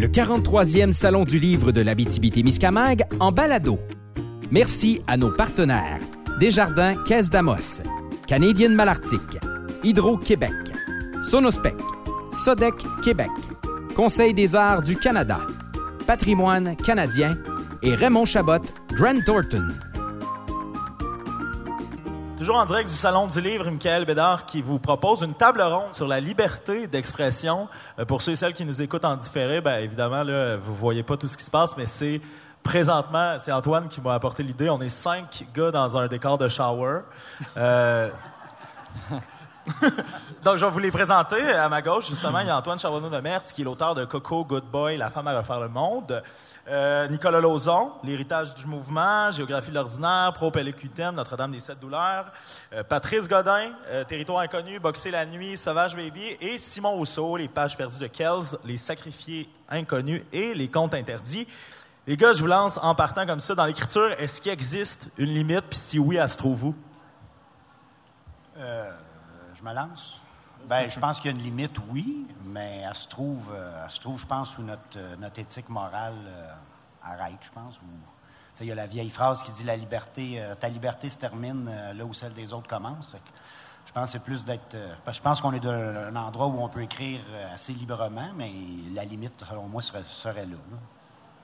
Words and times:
le 0.00 0.06
43e 0.06 0.92
Salon 0.92 1.24
du 1.24 1.40
livre 1.40 1.72
de 1.72 1.80
l'Abitibi-Témiscamingue 1.80 3.02
en 3.18 3.32
balado. 3.32 3.80
Merci 4.52 5.02
à 5.08 5.16
nos 5.16 5.30
partenaires 5.30 5.98
Desjardins 6.38 6.94
Caisse 7.02 7.30
d'Amos, 7.30 7.82
Canadienne 8.26 8.74
Malartic, 8.74 9.20
Hydro-Québec, 9.82 10.52
Sonospec, 11.20 11.74
Sodec 12.30 12.74
Québec, 13.02 13.30
Conseil 13.96 14.34
des 14.34 14.54
arts 14.54 14.82
du 14.82 14.94
Canada, 14.94 15.40
Patrimoine 16.06 16.76
canadien 16.76 17.36
et 17.82 17.94
Raymond 17.96 18.24
Chabot, 18.24 18.62
Grant 18.92 19.20
Thornton. 19.26 19.66
Toujours 22.48 22.62
en 22.62 22.64
direct 22.64 22.88
du 22.88 22.96
Salon 22.96 23.26
du 23.26 23.42
Livre, 23.42 23.70
Michael 23.70 24.06
Bédard 24.06 24.46
qui 24.46 24.62
vous 24.62 24.78
propose 24.78 25.20
une 25.20 25.34
table 25.34 25.60
ronde 25.60 25.94
sur 25.94 26.08
la 26.08 26.18
liberté 26.18 26.86
d'expression. 26.86 27.68
Euh, 27.98 28.06
pour 28.06 28.22
ceux 28.22 28.32
et 28.32 28.36
celles 28.36 28.54
qui 28.54 28.64
nous 28.64 28.80
écoutent 28.80 29.04
en 29.04 29.16
différé, 29.16 29.60
bien 29.60 29.76
évidemment, 29.76 30.22
là, 30.22 30.56
vous 30.56 30.74
voyez 30.74 31.02
pas 31.02 31.18
tout 31.18 31.28
ce 31.28 31.36
qui 31.36 31.44
se 31.44 31.50
passe, 31.50 31.76
mais 31.76 31.84
c'est 31.84 32.22
présentement, 32.62 33.36
c'est 33.38 33.52
Antoine 33.52 33.88
qui 33.88 34.00
m'a 34.00 34.14
apporté 34.14 34.42
l'idée. 34.42 34.70
On 34.70 34.80
est 34.80 34.88
cinq 34.88 35.44
gars 35.54 35.70
dans 35.70 35.98
un 35.98 36.06
décor 36.06 36.38
de 36.38 36.48
shower. 36.48 37.00
Euh, 37.58 38.08
Donc, 40.42 40.56
je 40.56 40.64
vais 40.64 40.70
vous 40.70 40.78
les 40.78 40.90
présenter. 40.90 41.52
À 41.52 41.68
ma 41.68 41.82
gauche, 41.82 42.08
justement, 42.08 42.38
il 42.38 42.46
y 42.46 42.50
a 42.50 42.56
Antoine 42.56 42.78
Charbonneau 42.78 43.10
de 43.10 43.20
Mertz, 43.20 43.52
qui 43.52 43.60
est 43.60 43.64
l'auteur 43.64 43.94
de 43.94 44.06
Coco, 44.06 44.46
Good 44.46 44.64
Boy, 44.64 44.96
La 44.96 45.10
femme 45.10 45.28
à 45.28 45.36
refaire 45.36 45.60
le 45.60 45.68
monde. 45.68 46.22
Euh, 46.70 47.08
Nicolas 47.08 47.40
Lauzon, 47.40 47.92
L'héritage 48.04 48.54
du 48.54 48.66
mouvement, 48.66 49.30
Géographie 49.30 49.70
de 49.70 49.76
l'ordinaire, 49.76 50.32
Pro 50.34 50.50
Pellecutem, 50.50 51.14
Notre-Dame 51.14 51.52
des 51.52 51.60
Sept 51.60 51.80
Douleurs. 51.80 52.30
Euh, 52.74 52.82
Patrice 52.84 53.26
Godin, 53.26 53.72
euh, 53.86 54.04
Territoire 54.04 54.40
inconnu, 54.40 54.78
Boxer 54.78 55.10
la 55.10 55.24
nuit, 55.24 55.56
Sauvage 55.56 55.96
Baby. 55.96 56.36
Et 56.42 56.58
Simon 56.58 56.90
Rousseau, 56.90 57.38
Les 57.38 57.48
pages 57.48 57.74
perdues 57.74 57.98
de 57.98 58.06
Kells, 58.06 58.58
Les 58.66 58.76
sacrifiés 58.76 59.48
inconnus 59.70 60.22
et 60.30 60.54
Les 60.54 60.68
contes 60.68 60.92
interdits. 60.92 61.48
Les 62.06 62.18
gars, 62.18 62.34
je 62.34 62.40
vous 62.40 62.46
lance 62.46 62.78
en 62.82 62.94
partant 62.94 63.24
comme 63.24 63.40
ça. 63.40 63.54
Dans 63.54 63.64
l'écriture, 63.64 64.12
est-ce 64.18 64.42
qu'il 64.42 64.52
existe 64.52 65.10
une 65.16 65.30
limite? 65.30 65.64
Puis 65.70 65.78
si 65.78 65.98
oui, 65.98 66.16
elle 66.16 66.28
se 66.28 66.36
trouve 66.36 66.64
où? 66.64 66.74
je 68.56 69.64
me 69.64 69.72
lance. 69.72 70.17
Ben, 70.68 70.90
je 70.90 71.00
pense 71.00 71.18
qu'il 71.18 71.30
y 71.30 71.34
a 71.34 71.36
une 71.36 71.42
limite, 71.42 71.76
oui, 71.88 72.26
mais 72.44 72.82
elle 72.86 72.94
se 72.94 73.08
trouve, 73.08 73.50
elle 73.56 73.90
se 73.90 74.00
trouve 74.00 74.20
je 74.20 74.26
pense, 74.26 74.58
où 74.58 74.62
notre, 74.62 74.98
notre 75.18 75.38
éthique 75.38 75.70
morale 75.70 76.14
arrête, 77.02 77.38
je 77.40 77.50
pense. 77.50 77.80
il 78.60 78.66
y 78.66 78.72
a 78.72 78.74
la 78.74 78.86
vieille 78.86 79.08
phrase 79.08 79.42
qui 79.42 79.50
dit 79.50 79.64
la 79.64 79.76
liberté, 79.76 80.42
ta 80.60 80.68
liberté 80.68 81.08
se 81.08 81.16
termine 81.16 81.70
là 81.94 82.04
où 82.04 82.12
celle 82.12 82.34
des 82.34 82.52
autres 82.52 82.68
commence. 82.68 83.16
je 83.86 83.92
pense 83.92 84.10
c'est 84.10 84.22
plus 84.22 84.44
d'être. 84.44 84.76
je 85.10 85.20
pense 85.22 85.40
qu'on 85.40 85.52
est 85.54 85.60
d'un 85.60 86.14
endroit 86.16 86.48
où 86.48 86.62
on 86.62 86.68
peut 86.68 86.82
écrire 86.82 87.20
assez 87.50 87.72
librement, 87.72 88.30
mais 88.36 88.52
la 88.94 89.04
limite, 89.04 89.42
selon 89.48 89.68
moi, 89.68 89.80
serait, 89.80 90.44
là, 90.44 90.56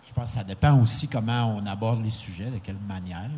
Je 0.06 0.12
pense 0.12 0.28
que 0.28 0.34
ça 0.34 0.44
dépend 0.44 0.78
aussi 0.78 1.08
comment 1.08 1.56
on 1.56 1.64
aborde 1.64 2.02
les 2.02 2.10
sujets, 2.10 2.50
de 2.50 2.58
quelle 2.58 2.76
manière 2.76 3.30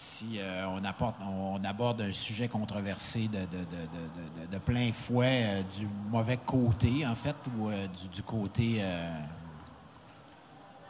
si 0.00 0.38
euh, 0.38 0.64
on, 0.66 0.82
apporte, 0.84 1.16
on, 1.20 1.62
aborde 1.62 2.00
un 2.00 2.12
sujet 2.14 2.48
controversé 2.48 3.28
de, 3.28 4.58
plein 4.58 4.90
fouet 4.94 5.44
euh, 5.44 5.62
du 5.78 5.86
mauvais 6.10 6.38
côté, 6.38 7.06
en 7.06 7.14
fait, 7.14 7.36
ou 7.58 7.68
euh, 7.68 7.86
du, 8.10 8.22
côté 8.22 8.82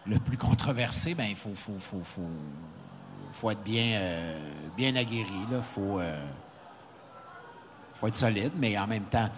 le 0.07 0.17
plus 0.21 0.37
controversé, 0.37 1.15
ben 1.15 1.25
il 1.29 1.35
faut, 1.35 1.57
faut, 1.57 1.79
faut, 1.81 2.03
faut, 3.33 3.51
être 3.51 3.65
bien, 3.65 4.95
aguerri. 4.95 5.27
Il 5.51 5.61
faut, 5.61 6.01
faut 7.95 8.07
être 8.07 8.15
solide, 8.15 8.53
mais 8.55 8.79
en 8.79 8.87
même 8.87 9.05
temps, 9.05 9.29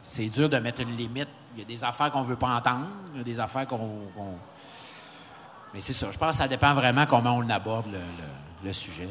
c'est 0.00 0.28
dur 0.28 0.48
de 0.48 0.58
mettre 0.58 0.82
une 0.82 0.96
limite. 0.96 1.28
Il 1.54 1.62
y 1.62 1.62
a 1.62 1.66
des 1.66 1.82
affaires 1.82 2.12
qu'on 2.12 2.22
ne 2.22 2.28
veut 2.28 2.36
pas 2.36 2.56
entendre, 2.56 2.86
il 3.14 3.18
y 3.18 3.20
a 3.20 3.24
des 3.24 3.40
affaires 3.40 3.66
qu'on 3.66 4.38
mais 5.74 5.80
c'est 5.80 5.92
ça. 5.92 6.10
Je 6.10 6.18
pense 6.18 6.30
que 6.30 6.36
ça 6.36 6.48
dépend 6.48 6.74
vraiment 6.74 7.06
comment 7.06 7.36
on 7.36 7.48
aborde 7.50 7.86
le, 8.64 8.72
sujet. 8.72 9.08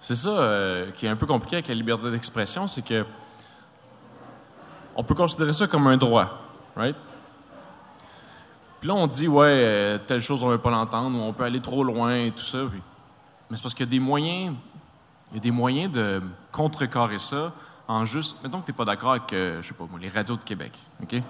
C'est 0.00 0.16
ça 0.16 0.30
euh, 0.30 0.90
qui 0.92 1.06
est 1.06 1.08
un 1.08 1.16
peu 1.16 1.26
compliqué 1.26 1.56
avec 1.56 1.68
la 1.68 1.74
liberté 1.74 2.10
d'expression, 2.10 2.66
c'est 2.66 2.82
que 2.82 3.04
on 4.96 5.04
peut 5.04 5.14
considérer 5.14 5.52
ça 5.52 5.66
comme 5.66 5.86
un 5.86 5.96
droit, 5.96 6.28
right? 6.76 6.96
Puis 8.80 8.88
là, 8.88 8.94
on 8.94 9.06
dit, 9.06 9.26
ouais, 9.26 9.46
euh, 9.46 9.98
telle 9.98 10.20
chose, 10.20 10.42
on 10.42 10.46
ne 10.46 10.52
veut 10.52 10.58
pas 10.58 10.70
l'entendre, 10.70 11.18
ou 11.18 11.22
on 11.22 11.32
peut 11.32 11.44
aller 11.44 11.60
trop 11.60 11.82
loin 11.82 12.14
et 12.14 12.30
tout 12.30 12.42
ça. 12.42 12.58
Mais 13.50 13.56
c'est 13.56 13.62
parce 13.62 13.74
qu'il 13.74 13.86
y 13.86 13.88
a 13.88 13.90
des 13.90 14.00
moyens, 14.00 14.54
il 15.30 15.36
y 15.36 15.38
a 15.38 15.42
des 15.42 15.50
moyens 15.50 15.92
de 15.92 16.22
contrecarrer 16.52 17.18
ça 17.18 17.52
en 17.88 18.04
juste, 18.04 18.42
mettons 18.42 18.60
que 18.60 18.66
tu 18.66 18.72
n'es 18.72 18.76
pas 18.76 18.84
d'accord 18.84 19.12
avec, 19.12 19.32
euh, 19.32 19.62
je 19.62 19.68
sais 19.68 19.74
pas 19.74 19.86
les 20.00 20.08
radios 20.08 20.36
de 20.36 20.42
Québec, 20.42 20.72
OK? 21.02 21.22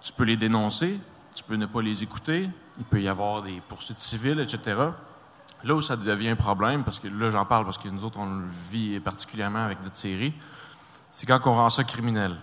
Tu 0.00 0.12
peux 0.12 0.24
les 0.24 0.36
dénoncer, 0.36 1.00
tu 1.34 1.42
peux 1.42 1.56
ne 1.56 1.66
pas 1.66 1.80
les 1.80 2.02
écouter, 2.02 2.48
il 2.78 2.84
peut 2.84 3.00
y 3.00 3.08
avoir 3.08 3.42
des 3.42 3.60
poursuites 3.68 3.98
civiles, 3.98 4.40
etc. 4.40 4.76
Là 5.64 5.74
où 5.74 5.80
ça 5.80 5.96
devient 5.96 6.28
un 6.28 6.36
problème, 6.36 6.84
parce 6.84 6.98
que 6.98 7.08
là 7.08 7.30
j'en 7.30 7.44
parle 7.44 7.64
parce 7.64 7.78
que 7.78 7.88
nous 7.88 8.04
autres 8.04 8.18
on 8.18 8.40
le 8.40 8.46
vit 8.70 9.00
particulièrement 9.00 9.64
avec 9.64 9.82
notre 9.82 9.96
série, 9.96 10.34
c'est 11.10 11.26
quand 11.26 11.40
on 11.46 11.54
rend 11.54 11.70
ça 11.70 11.84
criminel. 11.84 12.36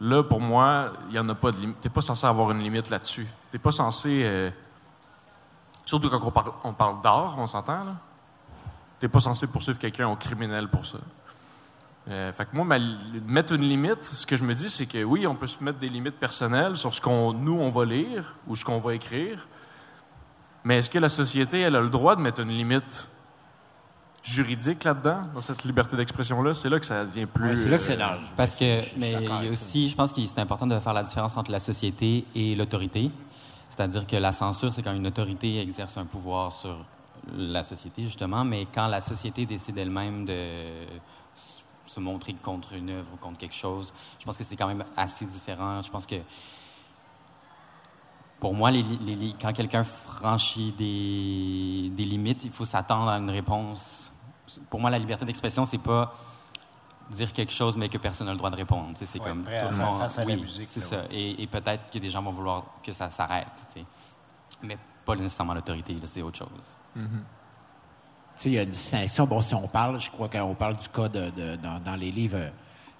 Là, 0.00 0.24
pour 0.24 0.40
moi, 0.40 0.92
il 1.06 1.12
n'y 1.12 1.18
en 1.18 1.28
a 1.28 1.34
pas 1.34 1.52
de 1.52 1.58
limite. 1.58 1.80
Tu 1.80 1.86
n'es 1.86 1.94
pas 1.94 2.00
censé 2.00 2.26
avoir 2.26 2.50
une 2.50 2.58
limite 2.58 2.90
là-dessus. 2.90 3.26
Tu 3.50 3.56
n'es 3.56 3.58
pas 3.60 3.70
censé. 3.70 4.22
Euh, 4.24 4.50
surtout 5.84 6.10
quand 6.10 6.20
on 6.20 6.30
parle, 6.32 6.52
on 6.64 6.72
parle 6.72 7.00
d'art, 7.00 7.36
on 7.38 7.46
s'entend, 7.46 7.84
là. 7.84 7.94
Tu 8.98 9.06
n'es 9.06 9.08
pas 9.08 9.20
censé 9.20 9.46
poursuivre 9.46 9.78
quelqu'un 9.78 10.08
au 10.08 10.16
criminel 10.16 10.68
pour 10.68 10.84
ça. 10.84 10.98
Euh, 12.08 12.32
fait 12.32 12.44
que 12.44 12.54
moi, 12.54 12.78
mettre 13.26 13.54
une 13.54 13.62
limite, 13.62 14.04
ce 14.04 14.26
que 14.26 14.36
je 14.36 14.44
me 14.44 14.54
dis, 14.54 14.68
c'est 14.68 14.86
que 14.86 15.02
oui, 15.02 15.26
on 15.26 15.34
peut 15.34 15.46
se 15.46 15.62
mettre 15.64 15.78
des 15.78 15.88
limites 15.88 16.18
personnelles 16.18 16.76
sur 16.76 16.92
ce 16.92 17.00
qu'on 17.00 17.32
nous 17.32 17.54
on 17.54 17.70
va 17.70 17.84
lire 17.86 18.34
ou 18.46 18.56
ce 18.56 18.64
qu'on 18.64 18.78
va 18.78 18.94
écrire. 18.94 19.46
Mais 20.64 20.78
est-ce 20.78 20.90
que 20.90 20.98
la 20.98 21.08
société, 21.08 21.60
elle 21.60 21.76
a 21.76 21.80
le 21.80 21.88
droit 21.88 22.14
de 22.16 22.20
mettre 22.20 22.40
une 22.40 22.50
limite 22.50 23.08
juridique 24.22 24.84
là-dedans, 24.84 25.20
dans 25.34 25.40
cette 25.40 25.64
liberté 25.64 25.96
d'expression-là? 25.96 26.52
C'est 26.52 26.68
là 26.68 26.78
que 26.78 26.86
ça 26.86 27.04
devient 27.04 27.26
plus. 27.26 27.56
c'est 27.56 27.68
là 27.68 27.78
que 27.78 27.82
c'est 27.82 27.96
large. 27.96 28.22
Euh, 28.22 28.36
Parce 28.36 28.54
que, 28.54 28.80
mais 28.98 29.48
aussi, 29.48 29.88
je 29.88 29.96
pense 29.96 30.12
que 30.12 30.26
c'est 30.26 30.40
important 30.40 30.66
de 30.66 30.78
faire 30.80 30.94
la 30.94 31.02
différence 31.02 31.36
entre 31.38 31.50
la 31.50 31.60
société 31.60 32.26
et 32.34 32.54
l'autorité. 32.54 33.10
C'est-à-dire 33.70 34.06
que 34.06 34.16
la 34.16 34.32
censure, 34.32 34.72
c'est 34.72 34.82
quand 34.82 34.94
une 34.94 35.06
autorité 35.06 35.60
exerce 35.60 35.96
un 35.96 36.04
pouvoir 36.04 36.52
sur 36.52 36.84
la 37.36 37.62
société, 37.62 38.02
justement, 38.04 38.44
mais 38.44 38.66
quand 38.72 38.86
la 38.86 39.00
société 39.00 39.46
décide 39.46 39.78
elle-même 39.78 40.26
de 40.26 40.34
se 41.94 42.00
montrer 42.00 42.34
contre 42.34 42.74
une 42.74 42.90
œuvre 42.90 43.08
ou 43.14 43.16
contre 43.16 43.38
quelque 43.38 43.54
chose. 43.54 43.92
Je 44.18 44.24
pense 44.24 44.36
que 44.36 44.44
c'est 44.44 44.56
quand 44.56 44.66
même 44.66 44.84
assez 44.96 45.24
différent. 45.24 45.80
Je 45.80 45.90
pense 45.90 46.06
que 46.06 46.16
pour 48.40 48.52
moi, 48.52 48.70
les, 48.70 48.84
quand 49.40 49.52
quelqu'un 49.52 49.84
franchit 49.84 50.72
des, 50.72 51.90
des, 51.94 52.04
limites, 52.04 52.44
il 52.44 52.50
faut 52.50 52.64
s'attendre 52.64 53.08
à 53.08 53.16
une 53.16 53.30
réponse. 53.30 54.12
Pour 54.68 54.80
moi, 54.80 54.90
la 54.90 54.98
liberté 54.98 55.24
d'expression, 55.24 55.64
c'est 55.64 55.78
pas 55.78 56.12
dire 57.10 57.32
quelque 57.32 57.52
chose 57.52 57.76
mais 57.76 57.90
que 57.90 57.98
personne 57.98 58.26
n'a 58.26 58.32
le 58.32 58.38
droit 58.38 58.50
de 58.50 58.56
répondre. 58.56 58.90
C'est 58.94 59.18
comme 59.18 59.44
tout 59.44 59.50
le 59.50 59.76
monde. 59.76 59.98
Face 60.00 60.18
à 60.18 60.24
la 60.24 60.36
musique. 60.36 60.68
C'est 60.68 60.80
ça. 60.80 61.04
Et, 61.10 61.46
peut-être 61.46 61.90
que 61.90 61.98
des 61.98 62.08
gens 62.08 62.22
vont 62.22 62.32
vouloir 62.32 62.64
que 62.82 62.92
ça 62.92 63.10
s'arrête. 63.10 63.76
Mais 64.62 64.78
pas 65.04 65.14
nécessairement 65.14 65.54
l'autorité. 65.54 65.96
C'est 66.06 66.22
autre 66.22 66.38
chose. 66.38 66.76
Mm-hmm 66.98 67.43
il 68.44 68.52
y 68.52 68.58
a 68.58 68.62
une 68.62 68.70
distinction. 68.70 69.26
Bon, 69.26 69.40
si 69.40 69.54
on 69.54 69.68
parle, 69.68 70.00
je 70.00 70.10
crois 70.10 70.28
qu'on 70.28 70.54
parle 70.54 70.76
du 70.76 70.88
cas 70.88 71.08
de, 71.08 71.30
dans, 71.56 71.96
les 71.96 72.10
livres. 72.10 72.50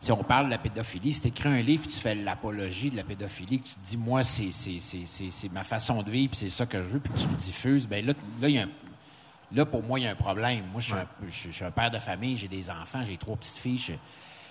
Si 0.01 0.13
on 0.13 0.23
parle 0.23 0.47
de 0.47 0.51
la 0.51 0.59
pédophilie, 0.59 1.13
si 1.13 1.23
tu 1.23 1.29
écris 1.29 1.49
un 1.49 1.63
livre, 1.63 1.85
tu 1.85 1.99
fais 1.99 2.15
l'apologie 2.15 2.91
de 2.91 2.97
la 2.97 3.05
pédophilie, 3.05 3.61
que 3.61 3.69
tu 3.69 3.75
te 3.75 3.87
dis, 3.87 3.97
moi, 3.97 4.23
c'est, 4.23 4.51
ma 5.53 5.65
façon 5.65 6.03
de 6.03 6.11
vivre, 6.11 6.31
puis 6.31 6.41
c'est 6.41 6.51
ça 6.51 6.67
que 6.67 6.83
je 6.83 6.89
veux, 6.89 7.01
puis 7.01 7.13
tu 7.15 7.27
le 7.27 7.37
diffuses, 7.37 7.89
bien 7.89 8.03
là, 8.03 8.13
là, 8.41 8.49
y 8.49 8.59
a 8.59 8.67
là, 9.55 9.65
pour 9.65 9.83
moi, 9.83 9.99
il 9.99 10.03
y 10.03 10.07
a 10.07 10.11
un 10.11 10.17
problème. 10.17 10.65
Moi, 10.73 10.81
je 10.81 10.95
suis, 11.31 11.65
un, 11.65 11.71
père 11.71 11.91
de 11.91 11.99
famille, 11.99 12.37
j'ai 12.37 12.49
des 12.49 12.71
enfants, 12.71 13.03
j'ai 13.05 13.17
trois 13.17 13.37
petites 13.37 13.57
filles. 13.57 13.99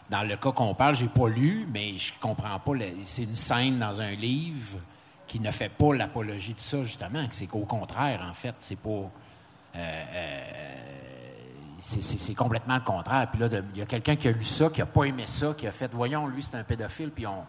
dans 0.09 0.23
le 0.23 0.35
cas 0.35 0.51
qu'on 0.51 0.73
parle, 0.73 0.95
j'ai 0.95 1.07
pas 1.07 1.27
lu, 1.27 1.67
mais 1.71 1.97
je 1.97 2.13
comprends 2.19 2.59
pas. 2.59 2.71
c'est 3.03 3.23
une 3.23 3.35
scène 3.35 3.79
dans 3.79 3.99
un 3.99 4.11
livre 4.11 4.79
qui 5.27 5.39
ne 5.39 5.51
fait 5.51 5.69
pas 5.69 5.93
l'apologie 5.93 6.53
de 6.53 6.59
ça, 6.59 6.83
justement, 6.83 7.27
que 7.27 7.35
c'est 7.35 7.47
qu'au 7.47 7.65
contraire, 7.65 8.25
en 8.29 8.33
fait, 8.33 8.55
c'est 8.59 8.77
pas 8.77 8.89
euh, 8.89 9.03
euh, 9.03 9.07
c'est 11.79 12.35
complètement 12.35 12.75
le 12.75 12.81
contraire. 12.81 13.27
Puis 13.31 13.39
là, 13.39 13.47
il 13.73 13.79
y 13.79 13.81
a 13.81 13.85
quelqu'un 13.85 14.15
qui 14.15 14.27
a 14.27 14.31
lu 14.31 14.43
ça, 14.43 14.69
qui 14.69 14.79
n'a 14.79 14.85
pas 14.85 15.03
aimé 15.03 15.25
ça, 15.27 15.53
qui 15.57 15.67
a 15.67 15.71
fait 15.71 15.91
Voyons, 15.93 16.27
lui, 16.27 16.43
c'est 16.43 16.55
un 16.55 16.63
pédophile, 16.63 17.11
puis 17.11 17.27
on, 17.27 17.45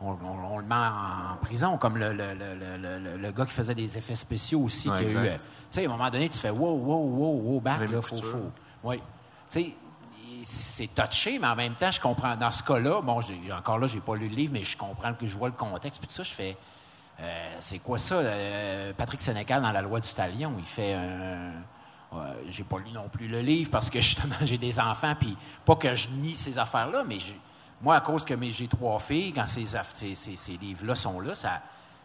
on, 0.00 0.58
le 0.58 0.64
met 0.64 0.74
en, 0.74 1.36
prison, 1.42 1.76
comme 1.76 1.96
le, 1.96 2.12
le, 2.12 2.34
le, 2.34 3.16
le, 3.16 3.32
gars 3.32 3.46
qui 3.46 3.52
faisait 3.52 3.74
des 3.74 3.98
effets 3.98 4.14
spéciaux 4.14 4.60
aussi. 4.60 4.84
qui 4.84 4.90
a 4.90 5.02
eu, 5.02 5.16
euh, 5.16 5.34
tu 5.34 5.40
sais, 5.70 5.84
à 5.84 5.88
un 5.88 5.92
moment 5.92 6.10
donné, 6.10 6.28
tu 6.28 6.38
fais 6.38 6.50
Wow, 6.50 6.74
wow, 6.74 6.96
wow, 6.96 7.40
wow, 7.42 7.60
back, 7.60 7.90
là, 7.90 8.02
faut, 8.02 8.16
faut. 8.16 8.50
Oui. 8.82 8.96
Tu 9.50 9.60
sais, 9.60 9.74
c'est 10.42 10.94
touché, 10.94 11.38
mais 11.38 11.46
en 11.46 11.56
même 11.56 11.74
temps, 11.74 11.90
je 11.90 12.00
comprends. 12.00 12.34
Dans 12.36 12.50
ce 12.50 12.62
cas-là, 12.62 13.02
bon, 13.02 13.20
encore 13.56 13.78
là, 13.78 13.86
j'ai 13.86 14.00
pas 14.00 14.16
lu 14.16 14.28
le 14.28 14.34
livre, 14.34 14.52
mais 14.54 14.64
je 14.64 14.76
comprends 14.76 15.12
que 15.12 15.26
je 15.26 15.36
vois 15.36 15.48
le 15.48 15.54
contexte. 15.54 16.00
Puis 16.00 16.08
tout 16.08 16.14
ça, 16.14 16.22
je 16.22 16.32
fais 16.32 16.56
euh, 17.20 17.56
c'est 17.60 17.78
quoi 17.78 17.98
ça? 17.98 18.16
Euh, 18.16 18.92
Patrick 18.96 19.20
Sénécal, 19.22 19.62
dans 19.62 19.72
La 19.72 19.82
loi 19.82 20.00
du 20.00 20.08
talion, 20.12 20.54
il 20.58 20.64
fait 20.64 20.94
un. 20.94 21.52
j'ai 22.48 22.64
pas 22.64 22.78
lu 22.78 22.90
non 22.92 23.08
plus 23.08 23.28
le 23.28 23.40
livre 23.40 23.70
parce 23.70 23.90
que 23.90 24.00
justement 24.00 24.36
j'ai 24.42 24.58
des 24.58 24.80
enfants, 24.80 25.14
puis 25.18 25.36
pas 25.64 25.76
que 25.76 25.94
je 25.94 26.08
nie 26.08 26.34
ces 26.34 26.58
affaires-là, 26.58 27.04
mais 27.06 27.18
moi, 27.82 27.96
à 27.96 28.00
cause 28.00 28.24
que 28.24 28.34
j'ai 28.50 28.68
trois 28.68 28.98
filles, 28.98 29.32
quand 29.32 29.46
ces, 29.46 29.66
ces, 29.66 30.56
livres-là 30.56 30.94
sont 30.94 31.18
là, 31.20 31.34
ça, 31.34 31.62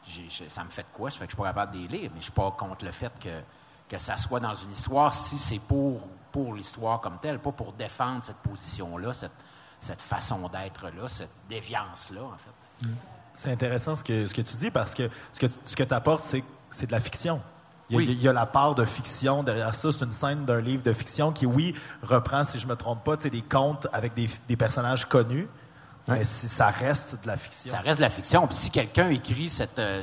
me 0.08 0.70
fait 0.70 0.84
de 0.84 0.88
quoi? 0.94 1.12
Ça 1.12 1.18
fait 1.18 1.26
que 1.26 1.32
je 1.32 1.36
suis 1.36 1.42
pas 1.42 1.50
capable 1.50 1.74
de 1.74 1.80
les 1.80 1.88
lire, 1.88 2.12
mais 2.14 2.20
je 2.20 2.26
suis 2.26 2.32
pas 2.32 2.50
contre 2.52 2.86
le 2.86 2.92
fait 2.92 3.12
que, 3.20 3.42
que 3.90 3.98
ça 3.98 4.16
soit 4.16 4.40
dans 4.40 4.56
une 4.56 4.72
histoire 4.72 5.14
si 5.14 5.38
c'est 5.38 5.60
pour, 5.60 6.02
pour 6.32 6.54
l'histoire 6.54 7.02
comme 7.02 7.18
telle, 7.20 7.40
pas 7.40 7.52
pour 7.52 7.74
défendre 7.74 8.24
cette 8.24 8.38
position-là, 8.38 9.14
cette, 9.14 9.32
cette 9.82 10.02
façon 10.02 10.50
d'être-là, 10.50 11.08
cette 11.08 11.30
déviance-là, 11.50 12.22
en 12.22 12.38
fait. 12.38 12.90
C'est 13.34 13.52
intéressant 13.52 13.96
ce 13.96 14.04
que, 14.04 14.28
ce 14.28 14.34
que 14.34 14.42
tu 14.42 14.56
dis 14.58 14.72
parce 14.72 14.94
que 14.94 15.10
ce 15.34 15.40
que, 15.40 15.48
ce 15.66 15.76
que 15.76 15.84
tu 15.84 15.94
apportes, 15.94 16.24
c'est 16.24 16.88
de 16.88 16.92
la 16.92 17.00
fiction. 17.00 17.42
Il 17.90 17.98
y, 17.98 18.00
a, 18.00 18.02
il 18.02 18.22
y, 18.22 18.28
a, 18.28 18.34
la 18.34 18.48
part 18.48 18.74
de 18.74 18.84
fiction 18.84 19.44
derrière 19.44 19.76
ça. 19.76 19.92
C'est 19.92 20.04
une 20.04 20.12
scène 20.12 20.46
d'un 20.46 20.60
livre 20.60 20.82
de 20.82 20.92
fiction 20.92 21.32
qui, 21.32 21.46
oui, 21.46 21.76
reprend, 22.02 22.44
si 22.44 22.58
je 22.58 22.66
me 22.66 22.76
trompe 22.76 23.04
pas, 23.04 23.16
des 23.16 23.42
contes 23.44 23.88
avec 23.94 24.16
des, 24.16 24.28
des 24.48 24.58
personnages 24.58 25.08
connus, 25.08 25.48
mais 26.08 26.26
si 26.26 26.48
ça 26.48 26.68
reste 26.68 27.22
de 27.24 27.28
la 27.28 27.38
fiction. 27.38 27.72
Ça 27.72 27.80
reste 27.80 27.98
de 27.98 28.04
la 28.04 28.10
fiction. 28.10 28.48
Puis 28.48 28.56
si 28.56 28.72
quelqu'un 28.72 29.10
écrit 29.10 29.50
cette, 29.50 29.78
euh, 29.80 30.02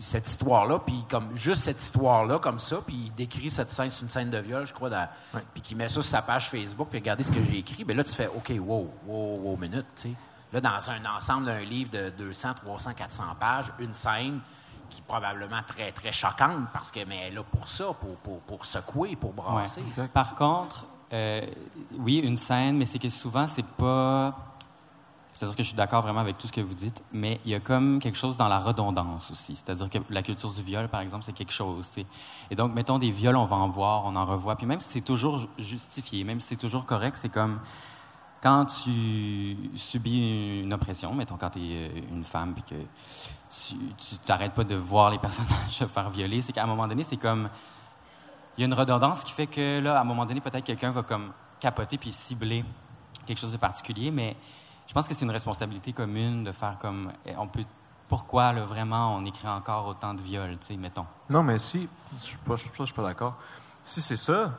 cette, 0.00 0.28
histoire-là, 0.28 0.80
puis 0.80 1.04
comme 1.08 1.34
juste 1.34 1.62
cette 1.62 1.80
histoire-là, 1.80 2.38
comme 2.38 2.58
ça, 2.58 2.78
puis 2.84 2.94
il 3.06 3.14
décrit 3.14 3.50
cette 3.50 3.72
scène, 3.72 3.90
c'est 3.90 4.02
une 4.02 4.10
scène 4.10 4.30
de 4.30 4.38
viol, 4.38 4.66
je 4.66 4.72
crois, 4.72 4.90
puis 5.52 5.62
qu'il 5.62 5.76
met 5.76 5.88
ça 5.88 5.94
sur 5.94 6.04
sa 6.04 6.22
page 6.22 6.50
Facebook, 6.50 6.88
puis 6.90 6.98
regardez 6.98 7.24
ce 7.24 7.32
que 7.32 7.42
j'ai 7.42 7.58
écrit, 7.58 7.84
bien 7.84 7.96
là, 7.96 8.04
tu 8.04 8.14
fais 8.14 8.28
OK, 8.28 8.52
wow, 8.58 8.90
wow, 9.06 9.40
wow, 9.42 9.56
minute, 9.56 9.86
tu 9.96 10.02
sais. 10.02 10.14
Là, 10.52 10.60
dans 10.60 10.90
un 10.90 11.16
ensemble 11.16 11.46
d'un 11.46 11.60
livre 11.60 11.90
de 11.90 12.10
200, 12.10 12.54
300, 12.64 12.92
400 12.94 13.22
pages, 13.38 13.72
une 13.78 13.92
scène 13.92 14.40
qui 14.88 15.00
est 15.00 15.06
probablement 15.06 15.60
très, 15.66 15.92
très 15.92 16.10
choquante 16.10 16.68
parce 16.72 16.90
que 16.90 17.00
mais 17.04 17.18
elle 17.26 17.32
est 17.32 17.36
là 17.36 17.42
pour 17.42 17.68
ça, 17.68 17.92
pour, 17.92 18.16
pour, 18.16 18.40
pour 18.40 18.64
secouer, 18.64 19.14
pour 19.14 19.34
brasser. 19.34 19.82
Par 20.14 20.34
contre, 20.34 20.86
euh, 21.12 21.42
oui, 21.98 22.16
une 22.16 22.38
scène, 22.38 22.78
mais 22.78 22.86
c'est 22.86 22.98
que 22.98 23.10
souvent, 23.10 23.46
c'est 23.46 23.64
pas 23.64 24.47
c'est-à-dire 25.38 25.56
que 25.56 25.62
je 25.62 25.68
suis 25.68 25.76
d'accord 25.76 26.02
vraiment 26.02 26.18
avec 26.18 26.36
tout 26.36 26.48
ce 26.48 26.52
que 26.52 26.60
vous 26.60 26.74
dites, 26.74 27.00
mais 27.12 27.40
il 27.44 27.52
y 27.52 27.54
a 27.54 27.60
comme 27.60 28.00
quelque 28.00 28.18
chose 28.18 28.36
dans 28.36 28.48
la 28.48 28.58
redondance 28.58 29.30
aussi. 29.30 29.54
C'est-à-dire 29.54 29.88
que 29.88 29.98
la 30.10 30.20
culture 30.24 30.50
du 30.50 30.62
viol, 30.62 30.88
par 30.88 31.00
exemple, 31.00 31.22
c'est 31.24 31.32
quelque 31.32 31.52
chose. 31.52 31.88
Et 32.50 32.56
donc, 32.56 32.74
mettons 32.74 32.98
des 32.98 33.12
viols, 33.12 33.36
on 33.36 33.44
va 33.44 33.54
en 33.54 33.68
voir, 33.68 34.04
on 34.04 34.16
en 34.16 34.24
revoit. 34.24 34.56
Puis 34.56 34.66
même 34.66 34.80
si 34.80 34.88
c'est 34.94 35.00
toujours 35.00 35.46
justifié, 35.56 36.24
même 36.24 36.40
si 36.40 36.48
c'est 36.48 36.56
toujours 36.56 36.84
correct, 36.84 37.16
c'est 37.16 37.28
comme 37.28 37.60
quand 38.42 38.64
tu 38.64 39.56
subis 39.76 40.60
une 40.64 40.72
oppression, 40.72 41.14
mettons 41.14 41.36
quand 41.36 41.50
tu 41.50 41.60
es 41.60 41.88
euh, 41.88 42.00
une 42.10 42.24
femme, 42.24 42.54
puis 42.54 42.64
que 42.64 43.76
tu 43.96 44.16
t'arrêtes 44.24 44.54
pas 44.54 44.64
de 44.64 44.74
voir 44.74 45.12
les 45.12 45.18
personnages 45.18 45.52
se 45.68 45.86
faire 45.86 46.10
violer, 46.10 46.40
c'est 46.40 46.52
qu'à 46.52 46.64
un 46.64 46.66
moment 46.66 46.88
donné, 46.88 47.04
c'est 47.04 47.16
comme... 47.16 47.48
Il 48.56 48.62
y 48.62 48.64
a 48.64 48.66
une 48.66 48.74
redondance 48.74 49.22
qui 49.22 49.32
fait 49.32 49.46
que, 49.46 49.78
là, 49.78 49.98
à 49.98 50.00
un 50.00 50.04
moment 50.04 50.26
donné, 50.26 50.40
peut-être 50.40 50.64
quelqu'un 50.64 50.90
va 50.90 51.04
comme 51.04 51.30
capoter 51.60 51.96
puis 51.96 52.12
cibler 52.12 52.64
quelque 53.24 53.38
chose 53.38 53.52
de 53.52 53.56
particulier, 53.56 54.10
mais 54.10 54.34
je 54.88 54.94
pense 54.94 55.06
que 55.06 55.14
c'est 55.14 55.24
une 55.26 55.30
responsabilité 55.30 55.92
commune 55.92 56.44
de 56.44 56.52
faire 56.52 56.76
comme. 56.80 57.12
Eh, 57.26 57.36
on 57.36 57.46
peut, 57.46 57.62
pourquoi, 58.08 58.52
vraiment, 58.54 59.16
on 59.16 59.24
écrit 59.26 59.46
encore 59.46 59.86
autant 59.86 60.14
de 60.14 60.22
viols, 60.22 60.56
tu 60.60 60.68
sais, 60.68 60.76
mettons? 60.76 61.04
Non, 61.28 61.42
mais 61.42 61.58
si. 61.58 61.86
Je 62.20 62.24
suis 62.24 62.38
pas, 62.38 62.56
suis 62.56 62.94
pas 62.94 63.02
d'accord. 63.02 63.36
Si 63.82 64.00
c'est 64.00 64.16
ça, 64.16 64.52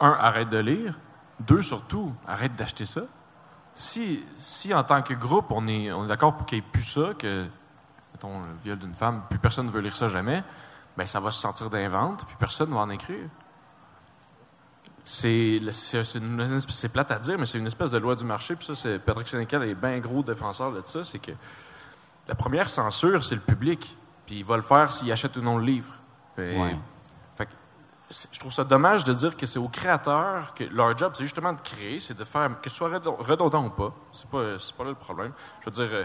un, 0.00 0.12
arrête 0.12 0.48
de 0.48 0.58
lire. 0.58 0.98
Deux, 1.38 1.60
surtout, 1.60 2.14
arrête 2.26 2.56
d'acheter 2.56 2.86
ça. 2.86 3.02
Si, 3.74 4.24
si, 4.38 4.72
en 4.72 4.84
tant 4.84 5.02
que 5.02 5.12
groupe, 5.12 5.50
on 5.50 5.66
est, 5.66 5.92
on 5.92 6.04
est 6.04 6.08
d'accord 6.08 6.34
pour 6.34 6.46
qu'il 6.46 6.60
n'y 6.60 6.64
ait 6.64 6.70
plus 6.70 6.82
ça, 6.82 7.12
que, 7.18 7.46
mettons, 8.12 8.38
le 8.40 8.54
viol 8.62 8.78
d'une 8.78 8.94
femme, 8.94 9.22
plus 9.28 9.38
personne 9.38 9.66
ne 9.66 9.70
veut 9.70 9.80
lire 9.80 9.96
ça 9.96 10.08
jamais, 10.08 10.42
bien, 10.96 11.06
ça 11.06 11.20
va 11.20 11.30
se 11.30 11.40
sentir 11.40 11.68
d'invente, 11.68 12.24
puis 12.24 12.36
personne 12.38 12.70
ne 12.70 12.74
va 12.74 12.80
en 12.80 12.90
écrire 12.90 13.28
c'est 15.04 15.60
c'est 15.70 16.88
plate 16.88 17.10
à 17.10 17.18
dire, 17.18 17.38
mais 17.38 17.46
c'est 17.46 17.58
une 17.58 17.66
espèce 17.66 17.90
de 17.90 17.98
loi 17.98 18.14
du 18.14 18.24
marché. 18.24 18.56
Puis 18.56 18.66
ça, 18.66 18.74
c'est 18.74 18.98
Patrick 18.98 19.28
Sénécal 19.28 19.62
est 19.64 19.74
bien 19.74 19.98
gros 19.98 20.22
défenseur 20.22 20.72
de 20.72 20.80
ça. 20.84 21.04
C'est 21.04 21.18
que 21.18 21.32
la 22.26 22.34
première 22.34 22.70
censure, 22.70 23.22
c'est 23.22 23.34
le 23.34 23.42
public. 23.42 23.96
Puis 24.26 24.36
il 24.36 24.44
va 24.44 24.56
le 24.56 24.62
faire 24.62 24.90
s'il 24.90 25.12
achète 25.12 25.36
ou 25.36 25.42
non 25.42 25.58
le 25.58 25.64
livre. 25.64 25.92
je 26.38 28.38
trouve 28.38 28.52
ça 28.52 28.64
dommage 28.64 29.04
de 29.04 29.12
dire 29.12 29.36
que 29.36 29.44
c'est 29.44 29.58
aux 29.58 29.68
créateurs 29.68 30.54
que 30.54 30.64
leur 30.64 30.96
job, 30.96 31.12
c'est 31.16 31.24
justement 31.24 31.52
de 31.52 31.60
créer, 31.60 32.00
c'est 32.00 32.16
de 32.16 32.24
faire 32.24 32.50
que 32.62 32.70
ce 32.70 32.76
soit 32.76 32.88
redondant 32.88 33.66
ou 33.66 33.70
pas. 33.70 33.94
C'est 34.12 34.28
pas, 34.28 34.56
pas 34.78 34.84
là 34.84 34.90
le 34.90 34.94
problème. 34.94 35.32
Je 35.60 35.66
veux 35.66 35.72
dire, 35.72 35.88
euh, 35.92 36.04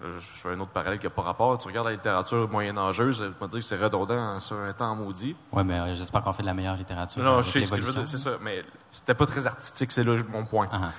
je 0.00 0.18
fais 0.20 0.50
un 0.50 0.60
autre 0.60 0.70
parallèle 0.70 0.98
qui 0.98 1.06
n'a 1.06 1.10
pas 1.10 1.22
rapport. 1.22 1.58
Tu 1.58 1.66
regardes 1.66 1.88
la 1.88 1.92
littérature 1.92 2.48
moyenâgeuse, 2.48 3.16
tu 3.16 3.22
vas 3.40 3.46
dire 3.48 3.58
que 3.58 3.60
c'est 3.60 3.76
redondant 3.76 4.38
sur 4.40 4.56
un 4.56 4.72
temps 4.72 4.94
maudit. 4.94 5.34
Oui, 5.52 5.62
mais 5.64 5.78
euh, 5.78 5.94
j'espère 5.94 6.22
qu'on 6.22 6.32
fait 6.32 6.42
de 6.42 6.48
la 6.48 6.54
meilleure 6.54 6.76
littérature. 6.76 7.22
Non, 7.22 7.42
je 7.42 7.50
sais 7.50 7.64
ce 7.64 7.70
que 7.70 7.76
je 7.76 7.82
veux 7.82 7.92
dire, 7.92 8.08
c'est 8.08 8.18
ça. 8.18 8.32
Mais 8.40 8.64
c'était 8.90 9.14
pas 9.14 9.26
très 9.26 9.46
artistique, 9.46 9.90
c'est 9.92 10.04
là 10.04 10.16
mon 10.28 10.44
point. 10.44 10.66
Uh-huh. 10.66 10.90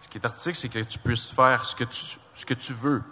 Ce 0.00 0.08
qui 0.08 0.18
est 0.18 0.24
artistique, 0.24 0.56
c'est 0.56 0.68
que 0.68 0.80
tu 0.80 0.98
puisses 0.98 1.30
faire 1.30 1.64
ce 1.64 1.76
que 1.76 1.84
tu, 1.84 2.18
ce 2.34 2.46
que 2.46 2.54
tu 2.54 2.72
veux. 2.72 3.02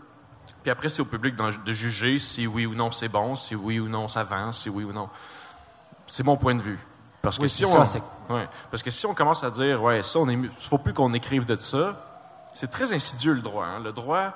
Puis 0.62 0.70
après, 0.70 0.88
c'est 0.88 1.00
au 1.00 1.04
public 1.04 1.37
de 1.37 1.72
juger 1.72 2.19
si 2.19 2.46
oui 2.46 2.66
ou 2.66 2.75
non 2.75 2.90
c'est 2.90 3.08
bon, 3.08 3.37
si 3.37 3.54
oui 3.54 3.78
ou 3.78 3.88
non 3.88 4.08
ça 4.08 4.20
avance, 4.20 4.62
si 4.62 4.69
oui 4.69 4.82
ou 4.82 4.92
non. 4.92 5.08
C'est 6.08 6.25
mon 6.25 6.37
point 6.37 6.56
de 6.56 6.62
vue. 6.62 6.78
Parce 7.22 7.38
que 7.38 7.49
si 7.49 7.64
on, 7.64 7.72
ouais, 7.78 8.49
parce 8.70 8.82
que 8.82 8.90
si 8.90 9.06
on 9.06 9.14
commence 9.14 9.42
à 9.42 9.50
dire 9.50 9.82
ouais 9.82 10.04
ça 10.04 10.20
on 10.20 10.28
est, 10.28 10.38
faut 10.60 10.78
plus 10.78 10.92
qu'on 10.94 11.12
écrive 11.12 11.44
de 11.44 11.56
ça, 11.56 11.92
c'est 12.52 12.70
très 12.70 12.92
insidieux 12.92 13.32
le 13.32 13.42
droit. 13.42 13.66
Hein. 13.66 13.81
Le 13.82 13.92
droit, 13.92 14.32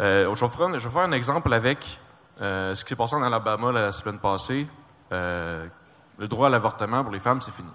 euh, 0.00 0.34
je, 0.34 0.44
vais 0.44 0.50
faire 0.90 1.02
un, 1.02 1.12
exemple 1.12 1.52
avec 1.52 2.00
euh, 2.40 2.74
ce 2.74 2.84
qui 2.84 2.90
s'est 2.90 2.96
passé 2.96 3.14
en 3.14 3.22
Alabama 3.22 3.70
la 3.70 3.92
semaine 3.92 4.18
passée. 4.18 4.66
Euh, 5.12 5.66
le 6.18 6.28
droit 6.28 6.46
à 6.46 6.50
l'avortement 6.50 7.02
pour 7.02 7.12
les 7.12 7.20
femmes, 7.20 7.40
c'est 7.42 7.52
fini. 7.52 7.68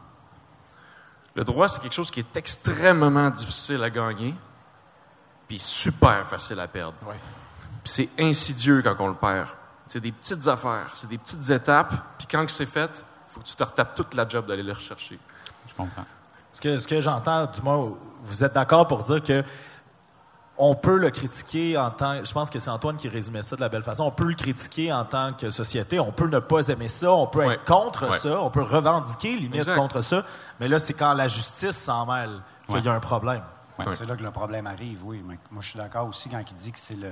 Le 1.36 1.44
droit, 1.44 1.70
c'est 1.70 1.82
quelque 1.82 1.94
chose 1.94 2.10
qui 2.10 2.22
est 2.22 2.38
extrêmement 2.38 3.30
difficile 3.30 3.84
à 3.84 3.90
gagner, 3.90 4.34
puis 5.48 5.60
super 5.60 6.26
facile 6.26 6.60
à 6.60 6.68
perdre. 6.68 6.96
Puis 7.84 7.94
c'est 7.94 8.10
insidieux 8.18 8.82
quand 8.82 8.96
on 9.00 9.10
le 9.10 9.16
perd. 9.16 9.50
C'est 9.88 10.00
des 10.00 10.12
petites 10.12 10.48
affaires, 10.48 10.90
c'est 10.96 11.10
des 11.10 11.18
petites 11.18 11.48
étapes, 11.52 11.94
puis 12.18 12.28
quand 12.30 12.50
c'est 12.50 12.66
fait, 12.66 13.04
il 13.30 13.34
faut 13.34 13.40
que 13.42 13.46
tu 13.46 13.56
te 13.56 13.64
retapes 13.64 13.94
toute 13.94 14.16
la 14.16 14.28
job 14.28 14.48
d'aller 14.48 14.64
les 14.64 14.72
rechercher. 14.72 15.20
Je 15.68 15.76
comprends. 15.76 16.06
Ce 16.54 16.62
que, 16.62 16.80
ce 16.80 16.88
que 16.88 17.02
j'entends, 17.02 17.46
du 17.48 17.62
moins, 17.62 17.92
vous 18.24 18.44
êtes 18.44 18.54
d'accord 18.54 18.88
pour 18.88 19.04
dire 19.04 19.22
que 19.22 19.44
on 20.58 20.76
peut 20.76 20.98
le 20.98 21.10
critiquer 21.10 21.78
en 21.78 21.90
tant, 21.92 22.24
je 22.24 22.32
pense 22.32 22.50
que 22.50 22.60
c'est 22.60 22.70
Antoine 22.70 22.98
qui 22.98 23.10
résumait 23.10 23.42
ça 23.42 23.56
de 23.56 23.62
la 23.62 23.70
belle 23.70 23.84
façon, 23.84 24.04
on 24.04 24.12
peut 24.12 24.26
le 24.26 24.36
critiquer 24.36 24.92
en 24.94 25.04
tant 25.04 25.34
que 25.34 25.50
société, 25.50 26.00
on 26.00 26.12
peut 26.12 26.28
ne 26.28 26.40
pas 26.40 26.68
aimer 26.70 26.88
ça, 26.88 27.12
on 27.12 27.28
peut 27.28 27.52
être 27.52 27.66
contre 27.66 28.14
ça, 28.14 28.42
on 28.42 28.50
peut 28.50 28.64
revendiquer 28.64 29.36
limite 29.36 29.74
contre 29.76 30.02
ça, 30.02 30.24
mais 30.60 30.68
là 30.68 30.80
c'est 30.80 30.94
quand 30.94 31.14
la 31.14 31.28
justice 31.28 31.78
s'en 31.78 32.06
mêle 32.06 32.42
qu'il 32.70 32.84
y 32.84 32.88
a 32.88 32.94
un 32.94 33.00
problème. 33.00 33.42
C'est 33.90 34.06
là 34.06 34.16
que 34.16 34.24
le 34.24 34.32
problème 34.32 34.68
arrive, 34.68 35.06
oui. 35.06 35.22
moi 35.24 35.36
je 35.60 35.70
suis 35.70 35.78
d'accord 35.78 36.08
aussi 36.08 36.30
quand 36.30 36.42
il 36.50 36.56
dit 36.56 36.72
que 36.72 36.80
c'est 36.80 36.96
le, 36.96 37.12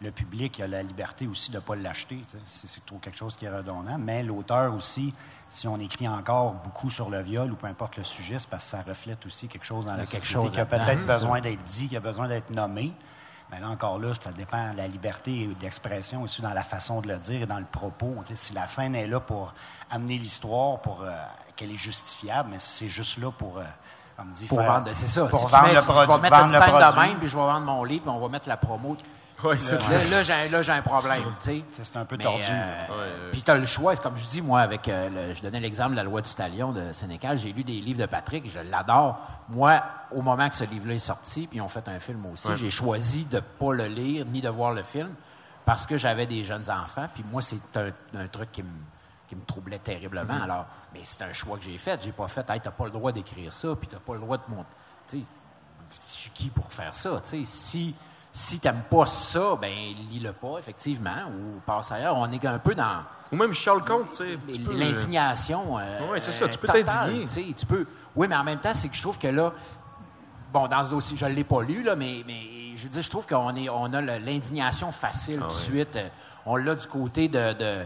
le 0.00 0.10
public 0.10 0.60
a 0.60 0.66
la 0.66 0.82
liberté 0.82 1.26
aussi 1.26 1.50
de 1.50 1.56
ne 1.56 1.62
pas 1.62 1.76
l'acheter. 1.76 2.20
C'est 2.44 2.84
trop 2.84 2.98
quelque 2.98 3.16
chose 3.16 3.36
qui 3.36 3.46
est 3.46 3.56
redondant. 3.56 3.96
Mais 3.98 4.22
l'auteur 4.22 4.74
aussi, 4.74 5.14
si 5.48 5.68
on 5.68 5.78
écrit 5.78 6.08
encore 6.08 6.54
beaucoup 6.54 6.90
sur 6.90 7.10
le 7.10 7.22
viol 7.22 7.50
ou 7.50 7.54
peu 7.54 7.66
importe 7.66 7.96
le 7.96 8.04
sujet, 8.04 8.38
c'est 8.38 8.48
parce 8.48 8.64
que 8.64 8.70
ça 8.70 8.82
reflète 8.82 9.24
aussi 9.26 9.48
quelque 9.48 9.64
chose 9.64 9.86
dans 9.86 9.94
la 9.94 10.04
société 10.04 10.50
qui 10.50 10.60
a 10.60 10.66
peut-être 10.66 11.06
besoin 11.06 11.40
d'être 11.40 11.62
dit, 11.62 11.88
qui 11.88 11.96
a 11.96 12.00
besoin 12.00 12.28
d'être 12.28 12.50
nommé. 12.50 12.92
Mais 13.50 13.60
là, 13.60 13.68
encore 13.68 13.98
là, 13.98 14.12
ça 14.20 14.32
dépend 14.32 14.72
de 14.72 14.76
la 14.76 14.88
liberté 14.88 15.48
d'expression 15.60 16.22
aussi 16.22 16.42
dans 16.42 16.54
la 16.54 16.62
façon 16.62 17.00
de 17.00 17.08
le 17.08 17.18
dire 17.18 17.42
et 17.42 17.46
dans 17.46 17.58
le 17.58 17.66
propos. 17.66 18.16
si 18.34 18.52
la 18.54 18.66
scène 18.66 18.94
est 18.94 19.06
là 19.06 19.20
pour 19.20 19.54
amener 19.90 20.16
l'histoire, 20.18 20.80
pour 20.80 21.02
euh, 21.02 21.12
qu'elle 21.54 21.70
est 21.70 21.76
justifiable, 21.76 22.48
mais 22.52 22.58
c'est 22.58 22.88
juste 22.88 23.18
là 23.18 23.30
pour... 23.30 23.58
Euh, 23.58 23.64
comme 24.16 24.30
dit, 24.30 24.46
pour 24.46 24.62
vendre, 24.62 24.88
c'est 24.94 25.08
ça. 25.08 25.26
Pour 25.26 25.48
vendre 25.48 25.74
le 25.74 25.80
produit. 25.80 26.06
Je 26.06 26.12
vais 26.12 26.22
mettre 26.22 26.36
une 26.36 26.50
scène 26.50 26.60
de 26.60 27.00
même, 27.00 27.18
puis 27.18 27.28
je 27.28 27.36
vais 27.36 27.42
vendre 27.42 27.66
mon 27.66 27.82
livre, 27.82 28.02
puis 28.02 28.10
on 28.10 28.20
va 28.20 28.28
mettre 28.28 28.48
la 28.48 28.56
promo. 28.56 28.96
Ouais, 29.42 29.56
là, 30.10 30.22
là, 30.50 30.62
j'ai 30.62 30.72
un 30.72 30.82
problème. 30.82 31.22
C'est 31.38 31.96
un 31.96 32.04
peu 32.04 32.16
tordu. 32.16 32.44
Euh, 32.50 33.30
puis 33.32 33.42
tu 33.42 33.50
as 33.50 33.56
le 33.56 33.66
choix. 33.66 33.96
Comme 33.96 34.16
je 34.16 34.26
dis, 34.26 34.42
moi, 34.42 34.60
avec 34.60 34.88
euh, 34.88 35.34
je 35.34 35.42
donnais 35.42 35.60
l'exemple 35.60 35.92
de 35.92 35.96
la 35.96 36.04
loi 36.04 36.20
du 36.20 36.32
talion 36.32 36.72
de 36.72 36.92
Sénécal. 36.92 37.36
J'ai 37.36 37.52
lu 37.52 37.64
des 37.64 37.80
livres 37.80 38.00
de 38.00 38.06
Patrick. 38.06 38.48
Je 38.48 38.60
l'adore. 38.60 39.18
Moi, 39.48 39.82
au 40.12 40.22
moment 40.22 40.48
que 40.48 40.54
ce 40.54 40.64
livre-là 40.64 40.94
est 40.94 40.98
sorti, 40.98 41.46
puis 41.46 41.58
ils 41.58 41.62
ont 41.62 41.68
fait 41.68 41.86
un 41.88 41.98
film 41.98 42.24
aussi, 42.32 42.48
j'ai 42.56 42.70
choisi 42.70 43.24
de 43.24 43.36
ne 43.36 43.40
pas 43.40 43.72
le 43.72 43.86
lire 43.86 44.24
ni 44.26 44.40
de 44.40 44.48
voir 44.48 44.72
le 44.72 44.82
film 44.82 45.10
parce 45.64 45.86
que 45.86 45.96
j'avais 45.96 46.26
des 46.26 46.44
jeunes 46.44 46.70
enfants. 46.70 47.08
Puis 47.12 47.24
moi, 47.30 47.42
c'est 47.42 47.58
un, 47.76 48.26
truc 48.28 48.52
qui 48.52 48.62
me 48.62 48.68
qui 49.28 49.36
me 49.36 49.44
troublait 49.44 49.78
terriblement. 49.78 50.34
Mm-hmm. 50.34 50.42
Alors, 50.42 50.66
mais 50.92 51.00
c'est 51.02 51.22
un 51.22 51.32
choix 51.32 51.56
que 51.56 51.64
j'ai 51.64 51.78
fait. 51.78 52.00
J'ai 52.02 52.12
pas 52.12 52.28
fait, 52.28 52.48
hey, 52.50 52.60
t'as 52.60 52.70
pas 52.70 52.84
le 52.84 52.90
droit 52.90 53.10
d'écrire 53.10 53.52
ça, 53.52 53.68
puis 53.74 53.88
t'as 53.88 53.98
pas 53.98 54.14
le 54.14 54.20
droit 54.20 54.36
de 54.36 54.42
monter. 54.48 54.68
Tu 55.08 55.18
sais, 55.18 55.24
je 56.08 56.12
suis 56.12 56.30
qui 56.30 56.48
pour 56.50 56.70
faire 56.70 56.94
ça? 56.94 57.22
Tu 57.24 57.30
sais, 57.30 57.44
si 57.44 57.94
si 58.36 58.58
tu 58.58 58.66
n'aimes 58.66 58.82
pas 58.90 59.06
ça, 59.06 59.56
ben 59.60 59.70
lis-le 60.10 60.32
pas, 60.32 60.58
effectivement, 60.58 61.28
ou 61.28 61.60
passe 61.64 61.92
ailleurs. 61.92 62.16
On 62.16 62.30
est 62.32 62.44
un 62.44 62.58
peu 62.58 62.74
dans. 62.74 63.04
Ou 63.30 63.36
même 63.36 63.54
Charles 63.54 63.84
Comte, 63.84 64.10
tu 64.10 64.16
sais. 64.16 64.38
L'indignation. 64.72 65.78
Euh, 65.78 65.94
oui, 66.10 66.18
c'est 66.20 66.32
ça, 66.32 66.48
tu 66.48 66.58
peux 66.58 66.66
t'indigner. 66.66 67.26
Tu 67.54 67.64
peux. 67.64 67.86
Oui, 68.16 68.26
mais 68.26 68.34
en 68.34 68.42
même 68.42 68.58
temps, 68.58 68.74
c'est 68.74 68.88
que 68.88 68.96
je 68.96 69.02
trouve 69.02 69.18
que 69.18 69.28
là. 69.28 69.52
Bon, 70.52 70.66
dans 70.66 70.82
ce 70.82 70.90
dossier, 70.90 71.16
je 71.16 71.26
ne 71.26 71.30
l'ai 71.32 71.44
pas 71.44 71.62
lu, 71.62 71.84
là, 71.84 71.94
mais, 71.94 72.24
mais 72.26 72.76
je 72.76 72.88
dis, 72.88 73.02
je 73.02 73.10
trouve 73.10 73.26
qu'on 73.26 73.54
est, 73.54 73.68
on 73.68 73.92
a 73.92 74.00
l'indignation 74.00 74.90
facile 74.90 75.38
ah 75.40 75.44
tout 75.44 75.50
de 75.50 75.60
suite. 75.60 75.94
Euh, 75.94 76.08
on 76.44 76.56
l'a 76.56 76.74
du 76.74 76.86
côté 76.88 77.28
de, 77.28 77.52
de 77.52 77.84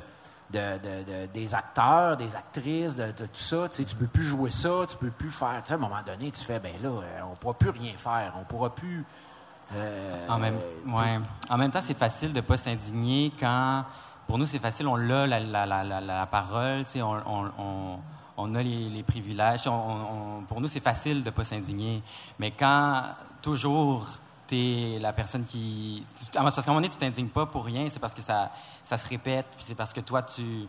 de, 0.50 1.26
des 1.32 1.54
acteurs, 1.54 2.16
des 2.16 2.34
actrices, 2.34 2.96
de, 2.96 3.10
tout 3.12 3.28
ça. 3.34 3.68
Tu 3.68 3.82
ne 3.82 3.86
peux 3.86 4.06
plus 4.06 4.24
jouer 4.24 4.50
ça, 4.50 4.70
tu 4.88 4.96
peux 4.96 5.10
plus 5.10 5.30
faire. 5.30 5.62
à 5.68 5.72
un 5.72 5.76
moment 5.76 6.00
donné, 6.06 6.30
tu 6.30 6.42
fais, 6.42 6.58
ben 6.58 6.72
là, 6.82 6.88
euh, 6.88 7.20
on 7.26 7.32
ne 7.32 7.36
pourra 7.36 7.54
plus 7.54 7.70
rien 7.70 7.92
faire. 7.96 8.34
On 8.40 8.44
pourra 8.44 8.74
plus 8.74 9.04
en, 10.28 10.38
même, 10.38 10.56
ouais. 10.86 11.18
en 11.48 11.56
même 11.58 11.70
temps, 11.70 11.80
c'est 11.80 11.94
facile 11.94 12.32
de 12.32 12.36
ne 12.36 12.42
pas 12.42 12.56
s'indigner 12.56 13.32
quand. 13.38 13.84
Pour 14.26 14.38
nous, 14.38 14.46
c'est 14.46 14.58
facile, 14.58 14.86
on 14.86 14.96
a 14.96 15.26
la, 15.26 15.40
la, 15.40 15.66
la, 15.66 16.00
la 16.00 16.26
parole, 16.26 16.84
on, 16.96 17.00
on, 17.00 17.50
on, 17.58 17.98
on, 18.36 18.54
a 18.54 18.62
les, 18.62 18.88
les 18.88 19.02
privilèges. 19.02 19.64
pour 20.48 20.60
nous, 20.60 20.66
c'est 20.66 20.80
facile 20.80 21.22
de 21.22 21.30
ne 21.30 21.34
pas 21.34 21.44
s'indigner. 21.44 22.02
Mais 22.38 22.50
quand 22.50 23.02
toujours 23.42 24.06
tu 24.46 24.56
es 24.56 24.98
la 24.98 25.12
personne 25.12 25.44
qui. 25.44 26.04
Ah, 26.34 26.42
parce 26.42 26.54
qu'à 26.54 26.62
un 26.62 26.66
moment 26.68 26.76
donné, 26.76 26.88
tu 26.88 26.96
t'indignes 26.96 27.28
pas 27.28 27.46
pour 27.46 27.64
rien, 27.64 27.88
c'est 27.88 28.00
parce 28.00 28.14
que 28.14 28.22
ça, 28.22 28.50
ça 28.84 28.96
se 28.96 29.06
répète, 29.06 29.46
puis 29.56 29.64
c'est 29.66 29.74
parce 29.74 29.92
que 29.92 30.00
toi, 30.00 30.22
tu 30.22 30.66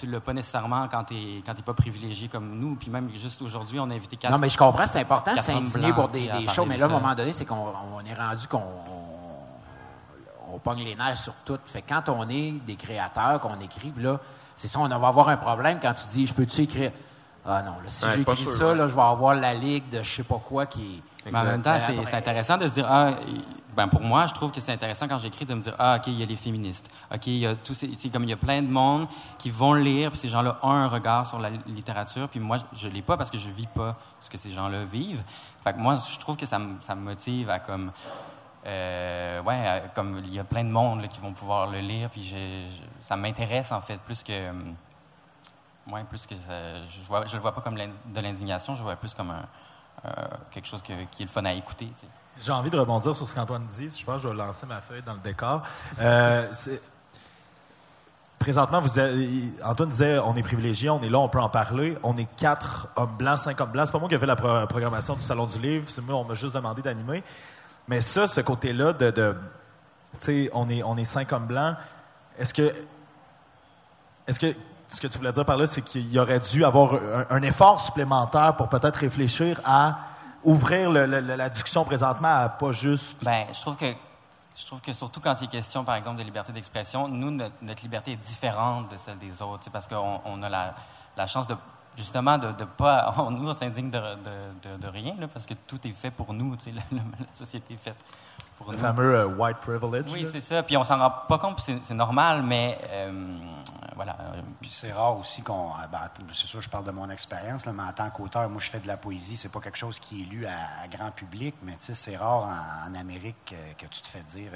tu 0.00 0.06
l'as 0.06 0.20
pas 0.20 0.32
nécessairement 0.32 0.88
quand 0.88 1.04
tu 1.04 1.14
n'es 1.14 1.62
pas 1.64 1.74
privilégié 1.74 2.28
comme 2.28 2.58
nous. 2.58 2.76
Puis 2.76 2.90
même 2.90 3.10
juste 3.14 3.42
aujourd'hui, 3.42 3.78
on 3.78 3.90
a 3.90 3.94
invité 3.94 4.16
quatre. 4.16 4.32
Non, 4.32 4.38
mais 4.38 4.48
je 4.48 4.58
comprends, 4.58 4.86
c'est 4.86 5.00
important 5.00 5.34
de 5.34 5.40
s'indigner 5.40 5.92
pour 5.92 6.08
des, 6.08 6.28
des 6.28 6.46
shows, 6.48 6.64
mais 6.64 6.78
là, 6.78 6.86
à 6.86 6.88
un 6.88 6.92
moment 6.92 7.14
donné, 7.14 7.32
c'est 7.32 7.44
qu'on 7.44 7.72
est 8.06 8.14
rendu 8.14 8.46
qu'on 8.48 8.62
on, 10.52 10.58
pogne 10.58 10.84
les 10.84 10.96
nerfs 10.96 11.18
sur 11.18 11.32
tout. 11.44 11.58
Fait 11.64 11.82
quand 11.82 12.08
on 12.08 12.28
est 12.28 12.52
des 12.66 12.76
créateurs, 12.76 13.40
qu'on 13.40 13.58
écrit, 13.60 13.92
là, 13.96 14.18
c'est 14.56 14.68
ça, 14.68 14.78
on 14.78 14.88
va 14.88 15.08
avoir 15.08 15.28
un 15.28 15.36
problème 15.36 15.78
quand 15.80 15.94
tu 15.94 16.06
dis, 16.08 16.26
je 16.26 16.34
peux-tu 16.34 16.62
écrire? 16.62 16.92
Ah 17.46 17.62
non, 17.62 17.72
là, 17.82 17.88
si 17.88 18.04
j'écris 18.16 18.46
ça, 18.46 18.74
là, 18.74 18.88
je 18.88 18.94
vais 18.94 19.00
avoir 19.00 19.34
la 19.34 19.54
ligue 19.54 19.88
de 19.88 20.02
je 20.02 20.16
sais 20.16 20.22
pas 20.22 20.40
quoi 20.44 20.66
qui. 20.66 21.02
Mais 21.24 21.38
en 21.38 21.44
même 21.44 21.62
temps, 21.62 21.76
c'est 21.78 22.14
intéressant 22.14 22.58
de 22.58 22.64
se 22.64 22.72
dire, 22.72 22.86
ah, 22.88 23.14
ben 23.76 23.88
pour 23.88 24.00
moi, 24.00 24.26
je 24.26 24.34
trouve 24.34 24.50
que 24.50 24.60
c'est 24.60 24.72
intéressant 24.72 25.06
quand 25.06 25.18
j'écris 25.18 25.44
de 25.44 25.54
me 25.54 25.62
dire 25.62 25.74
ah 25.78 25.96
ok 25.98 26.08
il 26.08 26.18
y 26.18 26.22
a 26.22 26.26
les 26.26 26.36
féministes, 26.36 26.90
ok 27.12 27.26
il 27.26 27.38
y 27.38 27.46
a 27.46 27.54
tous 27.54 27.74
ces, 27.74 28.10
comme 28.10 28.24
il 28.24 28.30
y 28.30 28.32
a 28.32 28.36
plein 28.36 28.62
de 28.62 28.68
monde 28.68 29.06
qui 29.38 29.50
vont 29.50 29.74
lire, 29.74 30.10
puis 30.10 30.18
ces 30.18 30.28
gens-là 30.28 30.58
ont 30.62 30.70
un 30.70 30.88
regard 30.88 31.26
sur 31.26 31.38
la 31.38 31.50
littérature, 31.66 32.28
puis 32.28 32.40
moi 32.40 32.58
je 32.72 32.88
l'ai 32.88 33.02
pas 33.02 33.16
parce 33.16 33.30
que 33.30 33.38
je 33.38 33.48
vis 33.48 33.66
pas 33.66 33.96
ce 34.20 34.28
que 34.30 34.38
ces 34.38 34.50
gens-là 34.50 34.84
vivent. 34.84 35.22
Fait 35.62 35.76
moi 35.76 35.96
je 36.12 36.18
trouve 36.18 36.36
que 36.36 36.46
ça, 36.46 36.58
me, 36.58 36.80
ça 36.80 36.94
me 36.94 37.02
motive 37.02 37.50
à 37.50 37.58
comme 37.58 37.92
euh, 38.66 39.42
ouais 39.42 39.82
comme 39.94 40.20
il 40.24 40.34
y 40.34 40.38
a 40.38 40.44
plein 40.44 40.64
de 40.64 40.70
monde 40.70 41.06
qui 41.08 41.20
vont 41.20 41.32
pouvoir 41.32 41.70
le 41.70 41.78
lire, 41.78 42.10
puis 42.10 42.34
ça 43.00 43.16
m'intéresse 43.16 43.72
en 43.72 43.80
fait 43.80 43.98
plus 43.98 44.22
que 44.22 44.52
ouais, 45.90 46.04
plus 46.04 46.26
que 46.26 46.34
je 46.34 47.06
vois, 47.06 47.26
je 47.26 47.34
le 47.34 47.42
vois 47.42 47.52
pas 47.52 47.60
comme 47.60 47.76
de 47.76 48.20
l'indignation, 48.20 48.74
je 48.74 48.78
le 48.78 48.84
vois 48.84 48.96
plus 48.96 49.14
comme 49.14 49.32
euh, 50.04 50.10
quelque 50.50 50.66
chose 50.66 50.82
qui 50.82 50.92
est 50.92 51.20
le 51.20 51.26
fun 51.26 51.44
à 51.44 51.52
écouter. 51.52 51.88
J'ai 52.40 52.52
envie 52.52 52.70
de 52.70 52.78
rebondir 52.78 53.14
sur 53.14 53.28
ce 53.28 53.34
qu'Antoine 53.34 53.66
dit. 53.66 53.90
Je 53.90 54.04
pense 54.04 54.16
que 54.16 54.22
je 54.22 54.28
vais 54.28 54.34
lancer 54.34 54.64
ma 54.66 54.80
feuille 54.80 55.02
dans 55.02 55.12
le 55.12 55.20
décor. 55.20 55.62
Euh, 56.00 56.46
présentement, 58.38 58.80
vous 58.80 58.98
Antoine 59.62 59.90
disait 59.90 60.18
on 60.20 60.34
est 60.36 60.42
privilégié, 60.42 60.88
on 60.88 61.02
est 61.02 61.10
là, 61.10 61.18
on 61.18 61.28
peut 61.28 61.40
en 61.40 61.50
parler. 61.50 61.98
On 62.02 62.16
est 62.16 62.28
quatre 62.36 62.88
hommes 62.96 63.14
blancs, 63.18 63.38
cinq 63.38 63.60
hommes 63.60 63.72
blancs. 63.72 63.86
C'est 63.86 63.92
pas 63.92 63.98
moi 63.98 64.08
qui 64.08 64.14
ai 64.14 64.18
fait 64.18 64.26
la 64.26 64.36
programmation 64.36 65.14
du 65.14 65.22
Salon 65.22 65.46
du 65.46 65.58
Livre. 65.58 65.84
C'est 65.88 66.00
moi, 66.00 66.16
on 66.16 66.24
m'a 66.24 66.34
juste 66.34 66.54
demandé 66.54 66.80
d'animer. 66.80 67.22
Mais 67.86 68.00
ça, 68.00 68.26
ce 68.26 68.40
côté-là 68.40 68.94
de, 68.94 69.10
tu 69.10 69.26
sais, 70.20 70.50
on 70.54 70.68
est, 70.70 70.82
on 70.82 70.96
est 70.96 71.04
cinq 71.04 71.32
hommes 71.32 71.46
blancs. 71.46 71.76
Est-ce 72.38 72.54
que, 72.54 72.72
est-ce 74.26 74.40
que 74.40 74.54
ce 74.88 75.00
que 75.00 75.06
tu 75.06 75.18
voulais 75.18 75.32
dire 75.32 75.44
par 75.44 75.56
là, 75.56 75.66
c'est 75.66 75.82
qu'il 75.82 76.10
y 76.10 76.18
aurait 76.18 76.40
dû 76.40 76.64
avoir 76.64 76.94
un 77.30 77.42
effort 77.42 77.80
supplémentaire 77.80 78.56
pour 78.56 78.68
peut-être 78.68 78.96
réfléchir 78.96 79.60
à 79.64 79.98
ouvrir 80.44 80.90
la 80.90 81.48
discussion 81.48 81.84
présentement 81.84 82.28
à 82.28 82.48
pas 82.48 82.72
juste. 82.72 83.22
Ben, 83.22 83.46
je 83.52 83.60
trouve 83.60 83.76
que 83.76 83.94
je 84.56 84.66
trouve 84.66 84.80
que 84.80 84.92
surtout 84.92 85.20
quand 85.20 85.36
il 85.40 85.44
est 85.44 85.48
question, 85.48 85.84
par 85.84 85.94
exemple, 85.94 86.18
de 86.18 86.22
liberté 86.22 86.52
d'expression, 86.52 87.08
nous, 87.08 87.30
notre, 87.30 87.82
liberté 87.82 88.12
est 88.12 88.16
différente 88.16 88.90
de 88.90 88.96
celle 88.98 89.18
des 89.18 89.40
autres, 89.40 89.70
parce 89.70 89.86
qu'on 89.86 90.20
on 90.24 90.42
a 90.42 90.48
la, 90.48 90.74
la, 91.16 91.26
chance 91.26 91.46
de 91.46 91.56
justement 91.96 92.36
de, 92.36 92.52
de 92.52 92.64
pas. 92.64 93.14
On, 93.18 93.30
nous, 93.30 93.48
on 93.48 93.54
s'indigne 93.54 93.90
de, 93.90 93.98
de, 93.98 94.76
de, 94.76 94.86
rien, 94.88 95.14
là, 95.18 95.28
parce 95.28 95.46
que 95.46 95.54
tout 95.66 95.78
est 95.86 95.92
fait 95.92 96.10
pour 96.10 96.34
nous, 96.34 96.56
la, 96.66 96.82
la, 96.92 97.02
société 97.34 97.74
est 97.74 97.78
faite 97.78 98.04
le 98.70 98.76
fameux 98.76 99.14
euh, 99.14 99.26
white 99.26 99.58
privilege. 99.58 100.12
Oui, 100.12 100.26
c'est 100.30 100.40
ça. 100.40 100.62
Puis 100.62 100.76
on 100.76 100.84
s'en 100.84 100.98
rend 100.98 101.12
pas 101.28 101.38
compte, 101.38 101.60
c'est 101.60 101.94
normal, 101.94 102.42
mais 102.42 102.78
euh, 102.90 103.10
voilà. 104.02 104.16
Puis 104.62 104.70
c'est 104.70 104.92
rare 104.92 105.18
aussi 105.18 105.42
qu'on. 105.42 105.72
Euh, 105.72 105.86
ben, 105.92 106.08
c'est 106.32 106.46
sûr, 106.46 106.62
je 106.62 106.70
parle 106.70 106.84
de 106.84 106.90
mon 106.90 107.10
expérience, 107.10 107.66
mais 107.66 107.82
en 107.82 107.92
tant 107.92 108.08
qu'auteur, 108.08 108.48
moi, 108.48 108.58
je 108.58 108.70
fais 108.70 108.80
de 108.80 108.86
la 108.86 108.96
poésie. 108.96 109.36
C'est 109.36 109.50
pas 109.50 109.60
quelque 109.60 109.76
chose 109.76 109.98
qui 109.98 110.22
est 110.22 110.24
lu 110.24 110.46
à, 110.46 110.88
grand 110.90 111.10
public, 111.10 111.54
mais 111.62 111.72
tu 111.72 111.84
sais, 111.84 111.94
c'est 111.94 112.16
rare 112.16 112.48
en, 112.86 112.94
Amérique 112.94 113.54
que, 113.76 113.84
tu 113.84 114.00
te 114.00 114.06
fais 114.06 114.22
dire. 114.22 114.52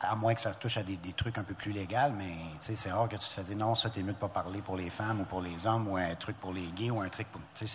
à 0.00 0.16
moins 0.16 0.34
que 0.34 0.40
ça 0.40 0.52
se 0.52 0.58
touche 0.58 0.76
à 0.76 0.82
des, 0.82 0.98
trucs 1.16 1.38
un 1.38 1.44
peu 1.44 1.54
plus 1.54 1.70
légaux, 1.70 2.10
mais 2.18 2.34
c'est 2.58 2.90
rare 2.90 3.08
que 3.08 3.14
tu 3.14 3.28
te 3.28 3.32
fais 3.32 3.44
dire 3.44 3.56
non, 3.56 3.76
ça, 3.76 3.90
t'es 3.90 4.02
mieux 4.02 4.12
de 4.12 4.18
pas 4.18 4.26
parler 4.26 4.60
pour 4.60 4.76
les 4.76 4.90
femmes 4.90 5.20
ou 5.20 5.24
pour 5.24 5.40
les 5.40 5.64
hommes 5.68 5.86
ou 5.86 5.96
un 5.96 6.16
truc 6.16 6.36
pour 6.40 6.52
les 6.52 6.66
gays 6.66 6.90
ou 6.90 7.00
un 7.00 7.08
truc 7.10 7.28
pour. 7.30 7.40
S'il 7.54 7.68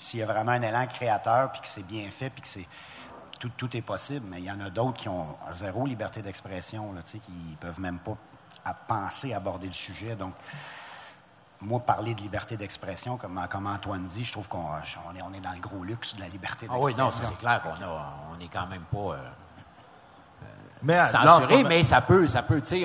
si, 0.00 0.16
y 0.16 0.22
a 0.22 0.26
vraiment 0.26 0.52
un 0.52 0.62
élan 0.62 0.86
créateur 0.86 1.52
puis 1.52 1.60
que 1.60 1.68
c'est 1.68 1.86
bien 1.86 2.08
fait 2.08 2.30
puis 2.30 2.40
que 2.40 2.48
c'est 2.48 2.66
tout, 3.38 3.76
est 3.76 3.82
possible, 3.82 4.24
mais 4.30 4.38
il 4.38 4.44
y 4.44 4.50
en 4.50 4.60
a 4.60 4.70
d'autres 4.70 4.96
qui 4.96 5.10
ont 5.10 5.26
zéro 5.52 5.84
liberté 5.84 6.22
d'expression, 6.22 6.94
qui 7.04 7.32
ne 7.32 7.56
peuvent 7.56 7.80
même 7.80 7.98
pas 7.98 8.16
à 8.64 8.74
penser 8.74 9.34
aborder 9.34 9.66
le 9.66 9.72
sujet. 9.72 10.14
Donc, 10.14 10.34
moi, 11.60 11.80
parler 11.80 12.14
de 12.14 12.20
liberté 12.20 12.56
d'expression, 12.56 13.16
comme, 13.16 13.40
comme 13.50 13.66
Antoine 13.66 14.04
dit, 14.06 14.24
je 14.24 14.32
trouve 14.32 14.48
qu'on 14.48 14.66
est, 15.14 15.22
on 15.22 15.34
est 15.34 15.40
dans 15.40 15.52
le 15.52 15.60
gros 15.60 15.84
luxe 15.84 16.14
de 16.16 16.20
la 16.20 16.28
liberté 16.28 16.66
d'expression. 16.66 16.82
Ah 16.82 16.86
oui, 16.86 16.94
non, 16.96 17.10
c'est 17.10 17.38
clair 17.38 17.62
qu'on 17.62 17.70
on 17.70 18.40
est 18.40 18.48
quand 18.48 18.66
même 18.66 18.82
pas 18.82 18.98
euh, 18.98 19.16
euh, 20.42 20.46
mais, 20.82 21.08
censuré, 21.08 21.62
mais 21.62 21.82
ça 21.84 22.00
peut, 22.00 22.26
ça 22.26 22.42
peut, 22.42 22.60
tu 22.60 22.66
sais, 22.66 22.84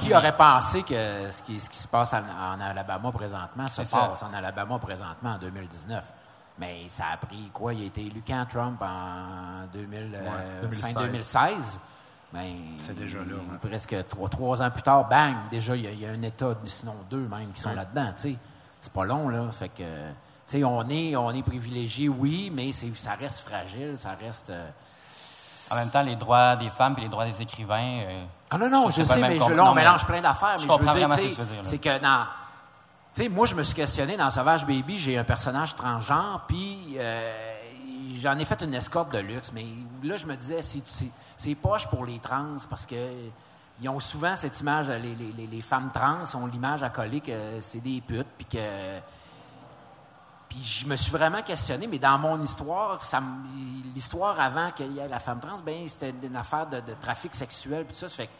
qui 0.00 0.14
aurait 0.14 0.36
pensé 0.36 0.82
que 0.82 1.30
ce 1.30 1.42
qui, 1.42 1.60
ce 1.60 1.70
qui 1.70 1.78
se 1.78 1.86
passe 1.86 2.14
en, 2.14 2.18
en 2.18 2.60
Alabama 2.60 3.12
présentement 3.12 3.68
se 3.68 3.82
passe 3.82 4.22
en 4.22 4.34
Alabama 4.34 4.78
présentement 4.78 5.32
en 5.32 5.38
2019? 5.38 6.04
Mais 6.58 6.88
ça 6.88 7.06
a 7.12 7.16
pris 7.16 7.50
quoi? 7.52 7.74
Il 7.74 7.82
a 7.82 7.86
été 7.86 8.02
élu 8.02 8.22
quand 8.26 8.46
Trump 8.48 8.80
en 8.80 9.66
2000, 9.72 10.18
2016. 10.62 10.94
fin 10.94 11.00
2016. 11.00 11.80
Ben, 12.34 12.56
c'est 12.78 12.98
déjà 12.98 13.18
là. 13.18 13.36
Presque 13.62 13.94
trois, 14.08 14.28
trois, 14.28 14.60
ans 14.60 14.70
plus 14.70 14.82
tard, 14.82 15.08
bang, 15.08 15.36
déjà, 15.52 15.76
il 15.76 16.00
y, 16.00 16.04
a, 16.04 16.10
un 16.10 16.22
État, 16.22 16.52
sinon 16.66 16.96
deux 17.08 17.28
même, 17.28 17.52
qui 17.54 17.60
sont 17.60 17.72
là-dedans. 17.72 18.12
C'est 18.16 18.92
pas 18.92 19.04
long, 19.04 19.28
là. 19.28 19.44
Fait 19.56 19.68
que, 19.68 20.64
on 20.64 20.88
est, 20.90 21.14
on 21.14 21.30
est 21.30 21.42
privilégié, 21.42 22.08
oui, 22.08 22.50
mais 22.52 22.72
ça 22.72 23.14
reste 23.14 23.40
fragile, 23.40 23.94
ça 23.96 24.16
reste. 24.20 24.50
Euh, 24.50 24.68
en 25.70 25.76
même 25.76 25.90
temps, 25.90 26.02
les 26.02 26.16
droits 26.16 26.56
des 26.56 26.70
femmes 26.70 26.96
et 26.98 27.02
les 27.02 27.08
droits 27.08 27.24
des 27.24 27.40
écrivains. 27.40 28.00
Euh, 28.04 28.24
ah 28.50 28.58
non, 28.58 28.68
non, 28.68 28.90
je, 28.90 29.04
sais, 29.04 29.20
mais 29.20 29.38
je, 29.38 29.52
là, 29.52 29.70
on 29.70 29.74
mélange 29.74 30.04
plein 30.04 30.20
d'affaires. 30.20 30.58
Je, 30.58 30.66
comprends 30.66 30.90
vraiment 30.90 31.14
ce 31.14 31.20
que 31.20 31.34
tu 31.34 31.40
veux 31.40 31.46
dire. 31.46 31.60
C'est 31.62 31.78
que 31.78 31.98
dans 32.00 32.26
tu 33.14 33.22
sais, 33.22 33.28
moi, 33.28 33.46
je 33.46 33.54
me 33.54 33.62
suis 33.62 33.76
questionné 33.76 34.16
dans 34.16 34.28
Sauvage 34.28 34.66
Baby, 34.66 34.98
j'ai 34.98 35.16
un 35.16 35.22
personnage 35.22 35.76
transgenre, 35.76 36.42
puis 36.48 36.96
euh, 36.96 37.53
j'en 38.20 38.38
ai 38.38 38.44
fait 38.44 38.62
une 38.62 38.74
escorte 38.74 39.12
de 39.12 39.18
luxe. 39.18 39.52
Mais 39.52 39.66
là, 40.02 40.16
je 40.16 40.26
me 40.26 40.36
disais, 40.36 40.60
c'est 41.36 41.54
poche 41.54 41.86
pour 41.88 42.04
les 42.04 42.18
trans 42.18 42.56
parce 42.68 42.86
que 42.86 42.96
ils 43.80 43.88
ont 43.88 44.00
souvent 44.00 44.36
cette 44.36 44.58
image, 44.60 44.88
les, 44.88 45.14
les, 45.14 45.46
les 45.46 45.62
femmes 45.62 45.90
trans 45.92 46.22
ont 46.40 46.46
l'image 46.46 46.82
à 46.82 46.90
coller 46.90 47.20
que 47.20 47.60
c'est 47.60 47.80
des 47.80 48.00
putes, 48.00 48.26
puis 48.38 48.46
que. 48.46 48.98
Puis 50.48 50.62
je 50.62 50.86
me 50.86 50.94
suis 50.94 51.10
vraiment 51.10 51.42
questionné, 51.42 51.88
mais 51.88 51.98
dans 51.98 52.16
mon 52.16 52.40
histoire, 52.40 53.00
l'histoire 53.94 54.38
avant 54.38 54.70
qu'il 54.70 54.92
y 54.92 55.00
ait 55.00 55.08
la 55.08 55.18
femme 55.18 55.40
trans, 55.40 55.56
ben 55.64 55.88
c'était 55.88 56.14
une 56.22 56.36
affaire 56.36 56.66
de, 56.68 56.80
trafic 57.00 57.34
sexuel, 57.34 57.84
puis 57.84 57.96
ça, 57.96 58.08
ça 58.08 58.14
fait 58.14 58.30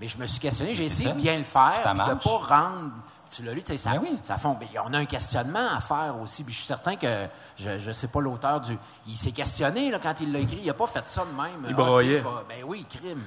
mais 0.00 0.08
je 0.08 0.18
me 0.18 0.26
suis 0.26 0.40
questionné, 0.40 0.74
j'ai 0.74 0.86
essayé 0.86 1.10
de 1.10 1.14
bien 1.14 1.38
le 1.38 1.44
faire, 1.44 1.80
de 1.84 2.10
ne 2.10 2.14
pas 2.14 2.56
rendre 2.56 2.90
tu 3.32 3.42
l'as 3.42 3.54
lu, 3.54 3.62
tu 3.62 3.72
sais, 3.72 3.78
ça, 3.78 3.92
ben 3.92 4.16
ça 4.22 4.36
fond. 4.36 4.56
on 4.84 4.94
a 4.94 4.98
un 4.98 5.06
questionnement 5.06 5.68
à 5.74 5.80
faire 5.80 6.16
aussi. 6.20 6.44
Puis 6.44 6.52
je 6.52 6.58
suis 6.58 6.66
certain 6.66 6.96
que, 6.96 7.26
je 7.56 7.88
ne 7.88 7.92
sais 7.92 8.08
pas 8.08 8.20
l'auteur 8.20 8.60
du. 8.60 8.76
Il 9.06 9.16
s'est 9.16 9.32
questionné 9.32 9.90
là, 9.90 9.98
quand 9.98 10.14
il 10.20 10.32
l'a 10.32 10.40
écrit. 10.40 10.58
Il 10.60 10.66
n'a 10.66 10.74
pas 10.74 10.86
fait 10.86 11.08
ça 11.08 11.24
de 11.24 11.30
même. 11.30 11.66
Il 11.68 11.74
broyait. 11.74 12.22
ben 12.48 12.62
oui, 12.66 12.86
crime. 12.88 13.22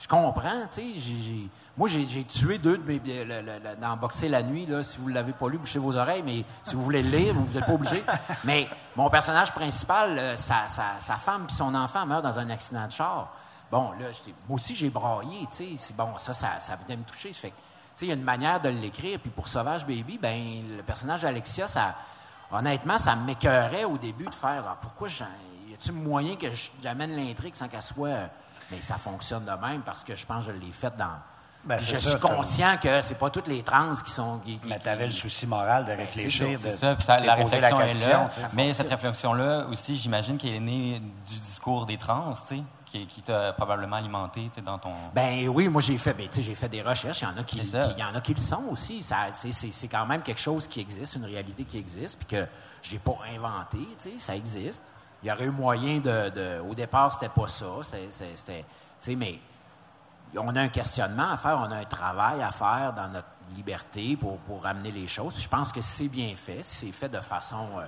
Je 0.00 0.08
comprends, 0.08 0.66
tu 0.70 1.00
sais. 1.00 1.48
Moi, 1.76 1.88
j'ai 1.88 2.24
tué 2.24 2.58
deux 2.58 2.78
de 2.78 2.82
mes. 2.82 3.00
dans 3.80 3.96
Boxer 3.96 4.28
la 4.28 4.42
nuit, 4.42 4.66
là, 4.66 4.82
si 4.82 4.98
vous 4.98 5.08
ne 5.08 5.14
l'avez 5.14 5.32
pas 5.32 5.48
lu, 5.48 5.58
bouchez 5.58 5.78
vos 5.78 5.96
oreilles, 5.96 6.22
mais 6.22 6.44
si 6.62 6.74
vous 6.74 6.82
voulez 6.82 7.02
le 7.02 7.16
lire, 7.16 7.34
vous 7.34 7.52
n'êtes 7.52 7.64
pas 7.64 7.72
obligé. 7.72 8.02
mais 8.44 8.68
mon 8.96 9.08
personnage 9.08 9.52
principal, 9.52 10.18
euh, 10.18 10.36
sa, 10.36 10.68
sa, 10.68 11.16
femme 11.16 11.46
et 11.48 11.52
son 11.52 11.74
enfant 11.74 12.04
meurent 12.06 12.22
dans 12.22 12.38
un 12.38 12.50
accident 12.50 12.86
de 12.86 12.92
char. 12.92 13.32
Bon, 13.70 13.92
là, 13.92 14.06
moi 14.48 14.56
aussi, 14.56 14.76
j'ai 14.76 14.90
braillé, 14.90 15.48
tu 15.50 15.78
sais. 15.78 15.94
Bon, 15.94 16.16
ça, 16.18 16.34
ça, 16.34 16.60
ça 16.60 16.76
venait 16.76 16.96
me 16.96 17.04
toucher. 17.04 17.32
Fait 17.32 17.52
il 18.02 18.08
y 18.08 18.10
a 18.10 18.14
une 18.14 18.22
manière 18.22 18.60
de 18.60 18.68
l'écrire. 18.68 19.18
Puis 19.20 19.30
pour 19.30 19.48
Sauvage 19.48 19.86
Baby, 19.86 20.18
ben 20.20 20.62
le 20.76 20.82
personnage 20.82 21.22
d'Alexia, 21.22 21.68
ça, 21.68 21.94
honnêtement, 22.50 22.98
ça 22.98 23.14
m'écœurait 23.16 23.84
au 23.84 23.98
début 23.98 24.26
de 24.26 24.34
faire 24.34 24.64
ah, 24.66 24.76
pourquoi 24.80 25.08
y 25.08 25.74
a-t-il 25.74 25.92
moyen 25.92 26.36
que 26.36 26.46
j'amène 26.82 27.16
l'intrigue 27.16 27.54
sans 27.54 27.68
qu'elle 27.68 27.82
soit. 27.82 28.28
Mais 28.70 28.80
ça 28.80 28.96
fonctionne 28.96 29.44
de 29.44 29.66
même 29.66 29.82
parce 29.82 30.02
que 30.02 30.14
je 30.14 30.24
pense 30.24 30.46
que 30.46 30.52
je 30.52 30.58
l'ai 30.58 30.72
fait 30.72 30.94
dans. 30.96 31.18
Ben, 31.64 31.78
je 31.80 31.94
suis 31.96 32.18
conscient 32.18 32.76
que 32.76 33.00
c'est 33.00 33.14
pas 33.14 33.30
toutes 33.30 33.46
les 33.46 33.62
trans 33.62 33.94
qui 33.94 34.10
sont. 34.10 34.40
mais 34.66 34.78
tu 34.78 34.88
avais 34.88 35.06
le 35.06 35.12
souci 35.12 35.46
moral 35.46 35.84
de 35.84 35.90
ben, 35.90 35.98
réfléchir. 35.98 36.58
C'est 36.60 36.72
ça, 36.72 36.94
puis 36.94 37.06
la 37.24 37.34
réflexion 37.34 37.80
est 37.80 38.08
là. 38.08 38.28
Mais 38.52 38.72
cette 38.72 38.90
réflexion-là 38.90 39.66
aussi, 39.70 39.96
j'imagine 39.96 40.36
qu'elle 40.36 40.56
est 40.56 40.60
née 40.60 41.00
du 41.00 41.38
discours 41.38 41.86
des 41.86 41.96
trans, 41.96 42.34
tu 42.48 42.56
sais 42.56 42.62
qui, 43.06 43.22
t'a 43.22 43.52
probablement 43.52 43.96
alimenté 43.96 44.50
dans 44.64 44.78
ton. 44.78 44.92
Ben 45.14 45.48
oui, 45.48 45.68
moi 45.68 45.82
j'ai 45.82 45.98
fait, 45.98 46.14
ben, 46.14 46.28
j'ai 46.32 46.54
fait 46.54 46.68
des 46.68 46.82
recherches. 46.82 47.22
Il 47.22 47.24
y 47.24 47.26
en 47.26 47.36
a 47.36 47.44
qui, 47.44 47.58
il 47.58 47.98
y 47.98 48.04
en 48.04 48.14
a 48.14 48.20
qui 48.20 48.34
le 48.34 48.40
sont 48.40 48.64
aussi. 48.70 49.02
c'est, 49.02 49.88
quand 49.88 50.06
même 50.06 50.22
quelque 50.22 50.40
chose 50.40 50.66
qui 50.66 50.80
existe, 50.80 51.16
une 51.16 51.24
réalité 51.24 51.64
qui 51.64 51.78
existe, 51.78 52.18
puis 52.18 52.36
que 52.36 52.46
je 52.82 52.92
n'ai 52.92 52.98
pas 52.98 53.16
inventé. 53.34 53.78
Ça 54.18 54.36
existe. 54.36 54.82
il 55.22 55.28
y 55.28 55.32
aurait 55.32 55.44
eu 55.44 55.50
moyen 55.50 55.98
de. 55.98 56.60
au 56.60 56.74
départ, 56.74 57.12
c'était 57.12 57.28
pas 57.28 57.48
ça. 57.48 57.66
C'était. 58.10 58.64
mais 59.16 59.38
on 60.36 60.54
a 60.56 60.62
un 60.62 60.68
questionnement 60.68 61.32
à 61.32 61.36
faire, 61.36 61.58
on 61.58 61.70
a 61.70 61.76
un 61.76 61.84
travail 61.84 62.42
à 62.42 62.50
faire 62.50 62.92
dans 62.96 63.08
notre 63.08 63.28
liberté 63.54 64.16
pour, 64.16 64.38
pour 64.38 64.66
amener 64.66 64.90
les 64.90 65.06
choses. 65.06 65.34
je 65.38 65.48
pense 65.48 65.70
que 65.70 65.80
c'est 65.80 66.08
bien 66.08 66.34
fait, 66.34 66.62
c'est 66.62 66.90
fait 66.90 67.08
de 67.08 67.20
façon 67.20 67.68
euh, 67.78 67.84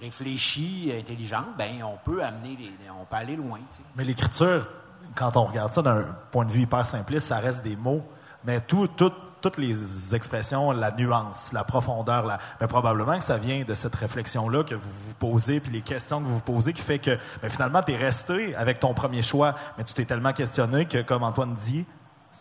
réfléchie, 0.00 0.92
intelligente, 0.98 1.46
ben 1.56 1.82
on 1.82 1.96
peut 2.04 2.22
amener, 2.22 2.56
les, 2.58 2.72
on 2.90 3.04
peut 3.04 3.16
aller 3.16 3.36
loin. 3.36 3.58
Mais 3.96 4.04
l'écriture, 4.04 4.68
quand 5.14 5.36
on 5.36 5.44
regarde 5.44 5.72
ça 5.72 5.82
d'un 5.82 6.04
point 6.30 6.44
de 6.44 6.50
vue 6.50 6.62
hyper 6.62 6.84
simpliste, 6.84 7.28
ça 7.28 7.38
reste 7.38 7.62
des 7.64 7.76
mots. 7.76 8.04
Mais 8.44 8.60
tout, 8.60 8.86
tout, 8.88 9.12
toutes 9.40 9.58
les 9.58 10.14
expressions, 10.14 10.72
la 10.72 10.90
nuance, 10.90 11.52
la 11.52 11.64
profondeur, 11.64 12.26
la, 12.26 12.38
mais 12.60 12.66
probablement 12.66 13.18
que 13.18 13.24
ça 13.24 13.36
vient 13.36 13.64
de 13.64 13.74
cette 13.74 13.94
réflexion-là 13.94 14.64
que 14.64 14.74
vous 14.74 14.90
vous 15.06 15.14
posez, 15.14 15.60
puis 15.60 15.72
les 15.72 15.82
questions 15.82 16.20
que 16.20 16.26
vous 16.26 16.36
vous 16.36 16.40
posez, 16.40 16.72
qui 16.72 16.82
fait 16.82 16.98
que 16.98 17.18
mais 17.42 17.50
finalement, 17.50 17.82
tu 17.82 17.92
es 17.92 17.96
resté 17.96 18.54
avec 18.56 18.80
ton 18.80 18.94
premier 18.94 19.22
choix, 19.22 19.54
mais 19.76 19.84
tu 19.84 19.94
t'es 19.94 20.04
tellement 20.04 20.32
questionné 20.32 20.86
que, 20.86 21.02
comme 21.02 21.22
Antoine 21.22 21.54
dit, 21.54 21.84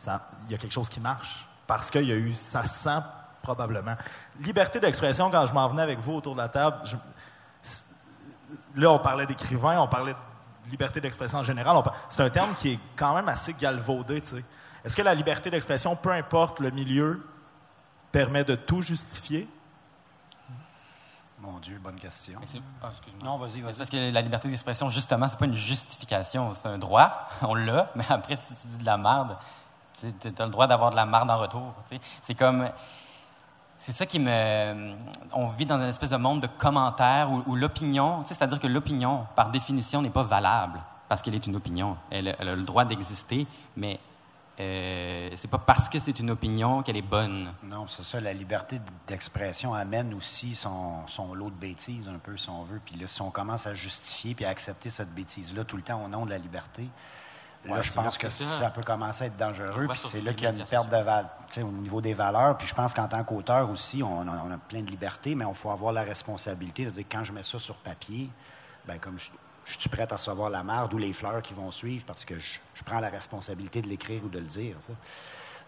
il 0.06 0.52
y 0.52 0.56
a 0.56 0.58
quelque 0.58 0.74
chose 0.74 0.90
qui 0.90 1.00
marche. 1.00 1.48
Parce 1.66 1.92
qu'il 1.92 2.04
y 2.04 2.12
a 2.12 2.16
eu, 2.16 2.34
ça 2.34 2.64
sent 2.64 3.02
probablement. 3.42 3.96
Liberté 4.42 4.80
d'expression, 4.80 5.30
quand 5.30 5.46
je 5.46 5.54
m'en 5.54 5.68
venais 5.68 5.82
avec 5.82 6.00
vous 6.00 6.14
autour 6.14 6.34
de 6.34 6.40
la 6.40 6.50
table, 6.50 6.78
là, 8.76 8.92
on 8.92 9.00
parlait 9.00 9.26
d'écrivain, 9.26 9.80
on 9.80 9.88
parlait 9.88 10.14
de 10.14 10.72
liberté 10.72 11.02
d'expression 11.02 11.40
en 11.40 11.44
général. 11.44 11.82
C'est 12.10 12.24
un 12.24 12.30
terme 12.30 12.54
qui 12.56 12.74
est 12.74 12.80
quand 12.96 13.16
même 13.16 13.30
assez 13.30 13.54
galvaudé, 13.54 14.22
tu 14.22 14.30
sais. 14.30 14.44
Est-ce 14.84 14.96
que 14.96 15.02
la 15.02 15.16
liberté 15.16 15.50
d'expression, 15.50 15.96
peu 15.96 16.12
importe 16.12 16.60
le 16.60 16.72
milieu, 16.72 17.26
permet 18.12 18.44
de 18.44 18.56
tout 18.56 18.82
justifier? 18.82 19.48
Mon 21.40 21.60
Dieu, 21.60 21.80
bonne 21.84 22.00
question. 22.00 22.40
Ah, 22.82 22.90
non, 23.24 23.38
vas-y, 23.38 23.62
vas-y. 23.62 23.78
parce 23.78 23.90
que 23.90 24.12
la 24.12 24.22
liberté 24.22 24.48
d'expression, 24.48 24.90
justement, 24.90 25.28
c'est 25.28 25.38
pas 25.38 25.46
une 25.46 25.56
justification, 25.56 26.54
c'est 26.54 26.68
un 26.68 26.78
droit. 26.78 27.30
On 27.42 27.54
l'a, 27.54 27.92
mais 27.96 28.06
après, 28.10 28.36
si 28.36 28.56
tu 28.56 28.68
dis 28.68 28.78
de 28.78 28.86
la 28.86 28.98
merde, 28.98 29.38
tu 30.00 30.08
as 30.08 30.46
le 30.46 30.52
droit 30.52 30.68
d'avoir 30.68 30.92
de 30.92 30.96
la 30.96 31.06
merde 31.06 31.30
en 31.30 31.38
retour. 31.38 31.74
C'est 32.22 32.36
comme. 32.36 32.70
C'est 33.80 33.92
ça 33.92 34.06
qui 34.06 34.20
me. 34.20 34.96
On 35.34 35.48
vit 35.50 35.66
dans 35.66 35.78
une 35.78 35.90
espèce 35.90 36.10
de 36.10 36.18
monde 36.18 36.42
de 36.42 36.48
commentaires 36.48 37.30
où, 37.32 37.56
l'opinion, 37.56 38.24
c'est-à-dire 38.26 38.60
que 38.60 38.68
l'opinion, 38.68 39.26
par 39.36 39.50
définition, 39.50 40.02
n'est 40.02 40.10
pas 40.10 40.24
valable 40.24 40.80
parce 41.08 41.22
qu'elle 41.22 41.36
est 41.36 41.46
une 41.48 41.56
opinion. 41.56 41.96
Elle, 42.10 42.36
elle 42.40 42.50
a 42.50 42.56
le 42.56 42.64
droit 42.64 42.86
d'exister, 42.86 43.48
mais 43.76 44.00
euh, 44.60 45.30
c'est 45.36 45.50
pas 45.50 45.60
parce 45.60 45.88
que 45.88 46.00
c'est 46.00 46.20
une 46.20 46.32
opinion 46.32 46.82
qu'elle 46.82 46.98
est 46.98 47.02
bonne. 47.04 47.54
Non, 47.64 47.86
c'est 47.88 48.04
ça. 48.04 48.20
La 48.20 48.34
liberté 48.34 48.82
d'expression 49.08 49.74
amène 49.74 50.14
aussi 50.16 50.56
son, 50.56 51.06
son, 51.08 51.36
lot 51.36 51.52
de 51.52 51.56
bêtises, 51.56 52.08
un 52.08 52.18
peu, 52.18 52.36
si 52.38 52.50
on 52.50 52.64
veut. 52.64 52.82
Puis 52.84 52.96
là, 52.96 53.06
si 53.06 53.22
on 53.22 53.30
commence 53.30 53.68
à 53.68 53.76
justifier 53.76 54.34
puis 54.34 54.46
à 54.46 54.50
accepter 54.50 54.90
cette 54.90 55.14
bêtise-là 55.14 55.64
tout 55.64 55.78
le 55.78 55.84
temps 55.84 56.04
au 56.04 56.08
nom 56.08 56.26
de 56.26 56.32
la 56.32 56.40
liberté, 56.40 56.88
là, 57.66 57.82
je 57.82 57.92
pense 57.92 58.18
que 58.18 58.30
ça. 58.30 58.70
peut 58.70 58.84
commencer 58.84 59.26
à 59.26 59.28
être 59.28 59.38
dangereux. 59.38 59.88
Puis 59.90 60.00
c'est 60.10 60.22
là 60.22 60.34
qu'il 60.34 60.44
y 60.44 60.48
a 60.48 60.52
une 60.52 60.64
perte 60.64 60.88
de 60.88 60.98
valeur, 60.98 61.30
au 61.58 61.72
niveau 61.72 62.02
des 62.02 62.14
valeurs. 62.14 62.58
Puis 62.58 62.68
je 62.68 62.76
pense 62.76 62.94
qu'en 62.94 63.08
tant 63.08 63.24
qu'auteur 63.24 63.70
aussi, 63.70 64.04
on, 64.04 64.20
on, 64.20 64.52
a 64.52 64.58
plein 64.70 64.82
de 64.82 64.90
libertés, 64.90 65.36
mais 65.36 65.46
il 65.48 65.56
faut 65.56 65.72
avoir 65.72 65.94
la 65.94 66.04
responsabilité 66.04 66.86
de 66.86 66.92
dire 66.92 67.06
quand 67.10 67.24
je 67.24 67.34
mets 67.34 67.44
ça 67.44 67.60
sur 67.60 67.76
papier, 67.76 68.30
ben 68.86 68.98
comme 69.00 69.18
je, 69.20 69.30
je 69.68 69.80
suis 69.80 69.90
prêt 69.90 70.08
à 70.10 70.16
recevoir 70.16 70.50
la 70.50 70.64
merde 70.64 70.94
ou 70.94 70.98
les 70.98 71.14
fleurs 71.14 71.42
qui 71.42 71.54
vont 71.54 71.72
suivre 71.72 72.04
parce 72.06 72.24
que 72.26 72.36
je, 72.40 72.84
prends 72.86 73.00
la 73.00 73.10
responsabilité 73.10 73.82
de 73.82 73.88
l'écrire 73.88 74.24
ou 74.24 74.30
de 74.30 74.40
le 74.40 74.46
dire. 74.46 74.76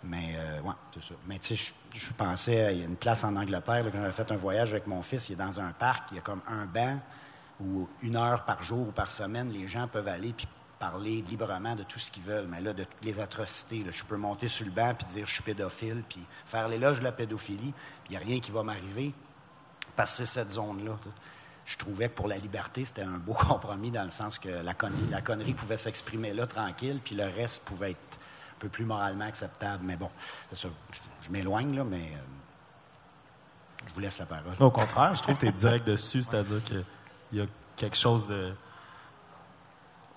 Mais, 0.03 0.35
euh, 0.37 0.61
ouais, 0.61 0.73
c'est 0.93 1.03
ça. 1.03 1.15
Mais, 1.27 1.39
tu 1.39 1.55
sais, 1.55 1.73
je, 1.93 2.11
pensais, 2.13 2.73
il 2.73 2.79
y 2.79 2.81
a 2.83 2.85
une 2.85 2.95
place 2.95 3.23
en 3.23 3.35
Angleterre, 3.35 3.83
quand 3.91 3.99
j'avais 3.99 4.13
fait 4.13 4.31
un 4.31 4.37
voyage 4.37 4.71
avec 4.71 4.87
mon 4.87 5.01
fils, 5.01 5.27
il 5.29 5.33
est 5.33 5.35
dans 5.35 5.59
un 5.59 5.71
parc, 5.71 6.11
il 6.11 6.15
y 6.15 6.17
a 6.19 6.21
comme 6.21 6.41
un 6.47 6.65
banc 6.65 6.97
où 7.59 7.89
une 8.01 8.15
heure 8.15 8.45
par 8.45 8.63
jour 8.63 8.87
ou 8.87 8.91
par 8.91 9.11
semaine, 9.11 9.51
les 9.51 9.67
gens 9.67 9.87
peuvent 9.87 10.07
aller 10.07 10.31
puis 10.31 10.47
parler 10.79 11.21
librement 11.29 11.75
de 11.75 11.83
tout 11.83 11.99
ce 11.99 12.09
qu'ils 12.09 12.23
veulent. 12.23 12.47
Mais 12.47 12.61
là, 12.61 12.73
de 12.73 12.83
toutes 12.83 13.03
les 13.03 13.19
atrocités, 13.19 13.85
je 13.91 14.03
peux 14.03 14.17
monter 14.17 14.47
sur 14.47 14.65
le 14.65 14.71
banc 14.71 14.93
puis 14.97 15.07
dire 15.07 15.27
je 15.27 15.33
suis 15.33 15.43
pédophile, 15.43 16.03
puis 16.07 16.21
faire 16.45 16.69
l'éloge 16.69 16.99
de 16.99 17.03
la 17.03 17.11
pédophilie, 17.11 17.73
puis 18.03 18.09
il 18.09 18.11
n'y 18.11 18.17
a 18.17 18.19
rien 18.19 18.39
qui 18.39 18.51
va 18.51 18.63
m'arriver 18.63 19.13
c'est 20.05 20.25
cette 20.25 20.51
zone-là 20.51 20.97
je 21.65 21.77
trouvais 21.77 22.09
que 22.09 22.15
pour 22.15 22.27
la 22.27 22.37
liberté, 22.37 22.83
c'était 22.83 23.03
un 23.03 23.19
beau 23.19 23.33
compromis 23.47 23.91
dans 23.91 24.03
le 24.03 24.09
sens 24.09 24.39
que 24.39 24.49
la 24.49 24.73
connerie, 24.73 25.07
la 25.11 25.21
connerie 25.21 25.53
pouvait 25.53 25.77
s'exprimer 25.77 26.33
là 26.33 26.47
tranquille, 26.47 26.99
puis 27.03 27.13
le 27.13 27.25
reste 27.25 27.63
pouvait 27.63 27.91
être 27.91 28.17
un 28.57 28.59
peu 28.59 28.69
plus 28.69 28.85
moralement 28.85 29.25
acceptable. 29.25 29.83
Mais 29.83 29.95
bon, 29.95 30.09
c'est 30.49 30.57
ça. 30.57 30.67
Je, 31.21 31.29
m'éloigne, 31.29 31.75
là, 31.75 31.83
mais 31.83 32.11
euh, 32.15 33.87
je 33.87 33.93
vous 33.93 33.99
laisse 33.99 34.17
la 34.17 34.25
parole. 34.25 34.55
Au 34.59 34.71
contraire, 34.71 35.13
je 35.13 35.21
trouve 35.21 35.35
que 35.35 35.41
tu 35.41 35.47
es 35.47 35.51
direct 35.51 35.85
dessus, 35.85 36.23
c'est-à-dire 36.23 36.63
qu'il 36.63 36.83
y 37.33 37.41
a 37.41 37.45
quelque 37.75 37.97
chose 37.97 38.27
de. 38.27 38.51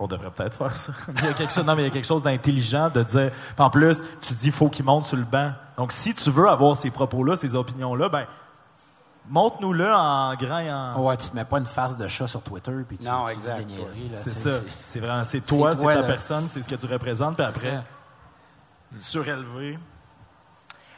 On 0.02 0.08
devrait 0.08 0.30
peut-être 0.30 0.58
faire 0.58 0.74
ça. 0.74 0.92
il 1.18 1.24
y 1.24 1.28
a 1.28 1.32
quelque 1.32 1.52
chose, 1.52 1.64
non, 1.64 1.76
mais 1.76 1.82
il 1.82 1.86
y 1.86 1.88
a 1.88 1.92
quelque 1.92 2.06
chose 2.06 2.24
d'intelligent 2.24 2.90
de 2.90 3.04
dire. 3.04 3.30
En 3.56 3.70
plus, 3.70 4.02
tu 4.20 4.34
dis 4.34 4.44
qu'il 4.44 4.52
faut 4.52 4.68
qu'il 4.68 4.84
monte 4.84 5.06
sur 5.06 5.16
le 5.16 5.22
banc. 5.22 5.52
Donc, 5.76 5.92
si 5.92 6.12
tu 6.12 6.28
veux 6.30 6.48
avoir 6.48 6.76
ces 6.76 6.90
propos-là, 6.90 7.36
ces 7.36 7.54
opinions-là, 7.54 8.08
ben 8.08 8.26
Montre-nous-le 9.28 9.88
en 9.94 10.34
grand 10.34 10.58
et 10.58 10.72
en. 10.72 11.00
Ouais, 11.00 11.16
tu 11.16 11.28
te 11.28 11.36
mets 11.36 11.44
pas 11.44 11.58
une 11.58 11.66
face 11.66 11.96
de 11.96 12.08
chat 12.08 12.26
sur 12.26 12.42
Twitter 12.42 12.72
puis 12.88 12.98
tu, 12.98 13.04
non, 13.04 13.26
tu 13.28 13.36
dis 13.36 13.56
des 13.56 13.64
niaiseries. 13.64 14.10
C'est 14.14 14.34
ça. 14.34 14.50
C'est 14.82 14.98
vraiment, 14.98 15.22
c'est 15.22 15.40
toi, 15.40 15.74
c'est 15.74 15.86
ta 15.86 16.02
personne, 16.02 16.48
c'est 16.48 16.60
ce 16.60 16.68
que 16.68 16.74
tu 16.74 16.86
représentes, 16.86 17.36
puis 17.36 17.46
après, 17.46 17.80
surélevé. 18.98 19.78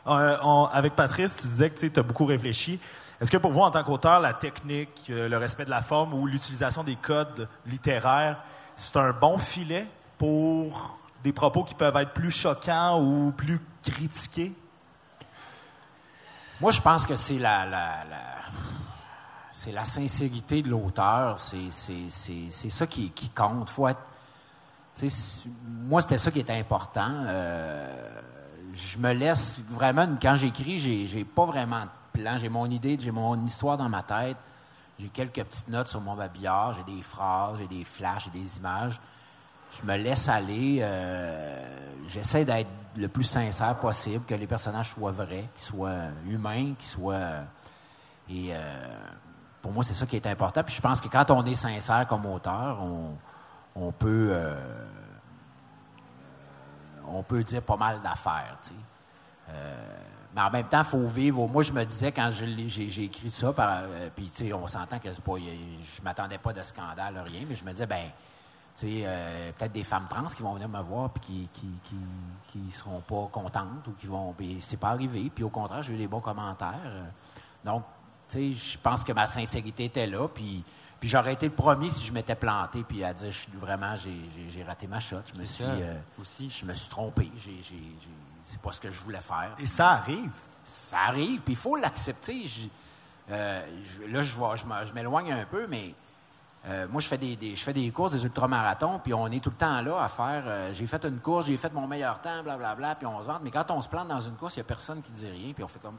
Euh, 0.06 0.36
avec 0.72 0.96
Patrice, 0.96 1.36
tu 1.36 1.46
disais 1.46 1.70
que 1.70 1.86
tu 1.86 2.00
as 2.00 2.02
beaucoup 2.02 2.26
réfléchi. 2.26 2.80
Est-ce 3.20 3.30
que 3.30 3.36
pour 3.36 3.52
vous, 3.52 3.60
en 3.60 3.70
tant 3.70 3.82
qu'auteur, 3.84 4.20
la 4.20 4.32
technique, 4.32 5.06
euh, 5.08 5.28
le 5.28 5.38
respect 5.38 5.64
de 5.64 5.70
la 5.70 5.82
forme 5.82 6.12
ou 6.12 6.26
l'utilisation 6.26 6.82
des 6.82 6.96
codes 6.96 7.48
littéraires, 7.66 8.38
c'est 8.76 8.96
un 8.96 9.12
bon 9.12 9.38
filet 9.38 9.86
pour 10.18 10.98
des 11.22 11.32
propos 11.32 11.64
qui 11.64 11.74
peuvent 11.74 11.96
être 11.96 12.12
plus 12.12 12.30
choquants 12.30 13.02
ou 13.02 13.32
plus 13.32 13.60
critiqués? 13.82 14.52
Moi, 16.60 16.72
je 16.72 16.80
pense 16.80 17.06
que 17.06 17.16
c'est 17.16 17.38
la, 17.38 17.66
c'est 19.52 19.72
la 19.72 19.84
sincérité 19.84 20.62
de 20.62 20.70
l'auteur. 20.70 21.38
C'est, 21.40 22.70
ça 22.70 22.86
qui, 22.86 23.10
compte. 23.34 23.76
Moi, 23.76 23.94
c'était 26.00 26.18
ça 26.18 26.30
qui 26.30 26.40
était 26.40 26.58
important. 26.58 27.10
Euh, 27.26 28.20
je 28.72 28.98
me 28.98 29.12
laisse 29.12 29.60
vraiment, 29.70 30.08
quand 30.20 30.36
j'écris, 30.36 30.78
j'ai, 30.78 31.06
j'ai 31.06 31.24
pas 31.24 31.44
vraiment 31.44 31.82
de 31.82 32.20
plan. 32.20 32.38
J'ai 32.38 32.48
mon 32.48 32.70
idée, 32.70 32.96
j'ai 33.00 33.10
mon 33.10 33.44
histoire 33.46 33.76
dans 33.76 33.88
ma 33.88 34.02
tête. 34.02 34.36
J'ai 34.98 35.08
quelques 35.08 35.42
petites 35.42 35.68
notes 35.68 35.88
sur 35.88 36.00
mon 36.00 36.14
babillard, 36.14 36.74
j'ai 36.74 36.84
des 36.84 37.02
phrases, 37.02 37.58
j'ai 37.58 37.66
des 37.66 37.84
flashs, 37.84 38.24
j'ai 38.26 38.38
des 38.38 38.56
images 38.58 39.00
je 39.80 39.86
me 39.86 39.96
laisse 39.96 40.28
aller. 40.28 40.78
Euh, 40.80 41.66
j'essaie 42.08 42.44
d'être 42.44 42.68
le 42.96 43.08
plus 43.08 43.24
sincère 43.24 43.76
possible, 43.76 44.24
que 44.24 44.34
les 44.34 44.46
personnages 44.46 44.90
soient 44.90 45.10
vrais, 45.10 45.48
qu'ils 45.54 45.64
soient 45.64 46.10
humains, 46.28 46.74
qu'ils 46.78 46.88
soient. 46.88 47.42
Et 48.30 48.50
euh, 48.50 48.58
pour 49.60 49.72
moi, 49.72 49.82
c'est 49.84 49.94
ça 49.94 50.06
qui 50.06 50.16
est 50.16 50.26
important. 50.26 50.62
Puis 50.62 50.74
je 50.74 50.80
pense 50.80 51.00
que 51.00 51.08
quand 51.08 51.30
on 51.30 51.44
est 51.44 51.54
sincère 51.54 52.06
comme 52.06 52.26
auteur, 52.26 52.78
on, 53.74 53.92
peut. 53.92 54.28
Euh, 54.30 54.54
on 57.08 57.22
peut 57.22 57.42
dire 57.42 57.62
pas 57.62 57.76
mal 57.76 58.00
d'affaires. 58.02 58.56
Mais 60.34 60.40
en 60.40 60.50
même 60.50 60.66
temps, 60.66 60.80
il 60.80 60.84
faut 60.84 61.06
vivre. 61.06 61.46
Moi, 61.46 61.62
je 61.62 61.72
me 61.72 61.84
disais, 61.84 62.10
quand 62.10 62.30
j'ai 62.30 63.04
écrit 63.04 63.30
ça, 63.30 63.54
puis 64.16 64.52
on 64.52 64.66
s'entend 64.66 64.98
que 64.98 65.08
pas, 65.08 65.34
je 65.38 66.02
m'attendais 66.02 66.38
pas 66.38 66.52
de 66.52 66.62
scandale, 66.62 67.22
rien, 67.24 67.42
mais 67.48 67.54
je 67.54 67.64
me 67.64 67.70
disais, 67.70 67.86
ben 67.86 68.06
euh, 68.82 69.52
peut-être 69.56 69.72
des 69.72 69.84
femmes 69.84 70.06
trans 70.10 70.24
qui 70.24 70.42
vont 70.42 70.54
venir 70.54 70.68
me 70.68 70.80
voir 70.80 71.08
puis 71.10 71.48
qui 71.52 71.68
qui, 71.84 71.96
qui, 72.50 72.72
seront 72.72 73.00
pas 73.00 73.28
contentes 73.30 73.86
ou 73.86 73.92
qui 73.92 74.06
vont. 74.06 74.34
c'est 74.58 74.78
pas 74.78 74.88
arrivé. 74.88 75.30
Puis 75.32 75.44
au 75.44 75.48
contraire, 75.48 75.82
j'ai 75.82 75.94
eu 75.94 75.98
des 75.98 76.08
bons 76.08 76.20
commentaires. 76.20 76.80
Donc, 77.64 77.84
tu 78.28 78.34
sais, 78.34 78.52
je 78.52 78.78
pense 78.78 79.04
que 79.04 79.12
ma 79.12 79.26
sincérité 79.28 79.84
était 79.84 80.06
là. 80.06 80.26
Puis, 80.26 80.64
puis 81.04 81.10
j'aurais 81.10 81.34
été 81.34 81.44
le 81.44 81.52
premier 81.52 81.90
si 81.90 82.02
je 82.06 82.10
m'étais 82.14 82.34
planté 82.34 82.82
puis 82.82 83.04
à 83.04 83.12
dire 83.12 83.30
je, 83.30 83.58
vraiment 83.58 83.94
j'ai 83.94 84.62
raté 84.62 84.86
ma 84.86 85.00
shot. 85.00 85.18
Je 85.34 85.38
me 85.38 85.44
suis 85.44 85.62
euh, 85.62 85.92
aussi. 86.18 86.48
Je 86.48 86.64
me 86.64 86.72
suis 86.72 86.88
trompé. 86.88 87.30
c'est 88.42 88.58
pas 88.58 88.72
ce 88.72 88.80
que 88.80 88.90
je 88.90 89.02
voulais 89.02 89.20
faire. 89.20 89.50
Et 89.58 89.66
ça 89.66 89.90
arrive. 89.90 90.32
Ça 90.64 91.00
arrive. 91.00 91.42
Puis 91.42 91.52
il 91.52 91.58
faut 91.58 91.76
l'accepter. 91.76 92.48
Euh, 93.30 93.66
là, 94.08 94.22
je, 94.22 94.32
je 94.32 94.92
m'éloigne 94.94 95.30
un 95.32 95.44
peu, 95.44 95.66
mais 95.66 95.92
euh, 96.68 96.86
moi, 96.88 97.02
je 97.02 97.08
fais 97.08 97.18
des, 97.18 97.54
je 97.54 97.62
fais 97.62 97.74
des 97.74 97.90
courses, 97.90 98.12
des 98.12 98.24
ultramarathons, 98.24 98.98
puis 98.98 99.12
on 99.12 99.26
est 99.26 99.40
tout 99.40 99.50
le 99.50 99.56
temps 99.56 99.82
là 99.82 100.02
à 100.02 100.08
faire. 100.08 100.44
Euh, 100.46 100.72
j'ai 100.72 100.86
fait 100.86 101.04
une 101.04 101.18
course, 101.18 101.44
j'ai 101.44 101.58
fait 101.58 101.70
mon 101.74 101.86
meilleur 101.86 102.18
temps, 102.22 102.42
blablabla, 102.42 102.74
bla, 102.74 102.74
bla, 102.74 102.94
puis 102.94 103.06
on 103.06 103.20
se 103.20 103.26
vante. 103.26 103.42
Mais 103.42 103.50
quand 103.50 103.70
on 103.72 103.82
se 103.82 103.90
plante 103.90 104.08
dans 104.08 104.22
une 104.22 104.36
course, 104.36 104.56
il 104.56 104.60
n'y 104.60 104.62
a 104.62 104.68
personne 104.68 105.02
qui 105.02 105.12
dit 105.12 105.28
rien, 105.28 105.52
puis 105.52 105.62
on 105.64 105.68
fait 105.68 105.80
comme 105.80 105.98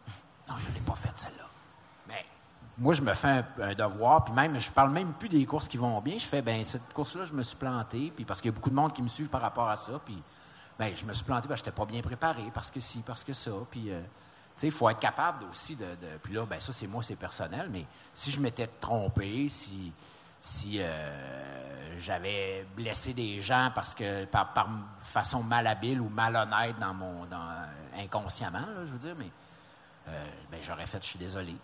Non, 0.48 0.54
je 0.58 0.70
ne 0.70 0.74
l'ai 0.74 0.80
pas 0.80 0.94
faite 0.94 1.12
celle-là. 1.18 1.44
Mais 2.08 2.24
moi, 2.78 2.92
je 2.92 3.02
me 3.02 3.14
fais 3.14 3.42
un, 3.60 3.74
devoir, 3.74 4.24
puis 4.24 4.34
même, 4.34 4.58
je 4.60 4.70
parle 4.70 4.90
même 4.90 5.12
plus 5.14 5.28
des 5.28 5.44
courses 5.46 5.66
qui 5.66 5.78
vont 5.78 5.98
bien. 6.00 6.18
Je 6.18 6.26
fais 6.26 6.42
ben 6.42 6.64
cette 6.64 6.92
course-là, 6.92 7.24
je 7.24 7.32
me 7.32 7.42
suis 7.42 7.56
planté, 7.56 8.12
puis 8.14 8.24
parce 8.24 8.40
qu'il 8.40 8.50
y 8.50 8.54
a 8.54 8.54
beaucoup 8.54 8.70
de 8.70 8.74
monde 8.74 8.92
qui 8.92 9.02
me 9.02 9.08
suivent 9.08 9.28
par 9.28 9.40
rapport 9.40 9.68
à 9.68 9.76
ça, 9.76 9.98
puis 10.04 10.22
ben, 10.78 10.94
je 10.94 11.06
me 11.06 11.12
suis 11.14 11.24
planté 11.24 11.48
parce 11.48 11.60
que 11.60 11.66
je 11.66 11.70
n'étais 11.70 11.80
pas 11.80 11.86
bien 11.86 12.02
préparé, 12.02 12.44
parce 12.52 12.70
que 12.70 12.80
si, 12.80 12.98
parce 12.98 13.24
que 13.24 13.32
ça, 13.32 13.52
puis. 13.70 13.90
Euh, 13.90 14.00
il 14.62 14.70
faut 14.70 14.88
être 14.88 14.98
capable 14.98 15.44
aussi 15.50 15.76
de, 15.76 15.84
Puis 16.22 16.32
là, 16.32 16.46
ben 16.46 16.58
ça, 16.60 16.72
c'est 16.72 16.86
moi, 16.86 17.02
c'est 17.02 17.16
personnel, 17.16 17.68
mais 17.70 17.84
si 18.14 18.30
je 18.30 18.40
m'étais 18.40 18.66
trompé, 18.80 19.50
si, 19.50 19.92
si 20.40 20.78
euh, 20.80 21.98
j'avais 21.98 22.66
blessé 22.74 23.12
des 23.12 23.42
gens 23.42 23.70
parce 23.74 23.94
que 23.94 24.24
par, 24.24 24.54
façon 24.98 25.42
malhabile 25.42 26.00
ou 26.00 26.08
malhonnête 26.08 26.78
dans 26.78 26.94
mon 26.94 27.26
inconsciemment, 27.98 28.66
je 28.86 28.92
veux 28.92 28.98
dire, 28.98 29.14
mais 29.18 29.30
euh, 30.08 30.24
ben, 30.50 30.60
j'aurais 30.62 30.86
fait, 30.86 31.02
je 31.02 31.08
suis 31.08 31.18
désolé. 31.18 31.54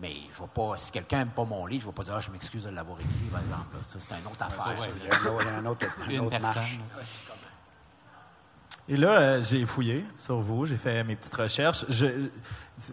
Mais 0.00 0.14
je 0.32 0.38
vois 0.38 0.48
pas, 0.48 0.76
si 0.76 0.92
quelqu'un 0.92 1.18
n'aime 1.18 1.30
pas 1.30 1.44
mon 1.44 1.66
livre, 1.66 1.82
je 1.82 1.86
ne 1.88 1.92
vais 1.92 1.96
pas 1.96 2.04
dire, 2.04 2.14
ah, 2.16 2.20
je 2.20 2.30
m'excuse 2.30 2.64
de 2.64 2.70
l'avoir 2.70 2.98
écrit, 3.00 3.28
par 3.30 3.40
exemple. 3.40 3.76
Ça, 3.82 3.98
c'est 3.98 4.14
une 4.14 4.26
autre 4.26 4.42
affaire. 4.42 4.76
c'est 4.78 5.48
un 5.48 5.66
autre, 5.66 5.86
une 6.08 6.30
personne. 6.30 6.62
Et 8.90 8.96
là, 8.96 9.20
euh, 9.20 9.42
j'ai 9.42 9.66
fouillé 9.66 10.02
sur 10.16 10.40
vous, 10.40 10.64
j'ai 10.64 10.78
fait 10.78 11.04
mes 11.04 11.14
petites 11.14 11.34
recherches. 11.34 11.84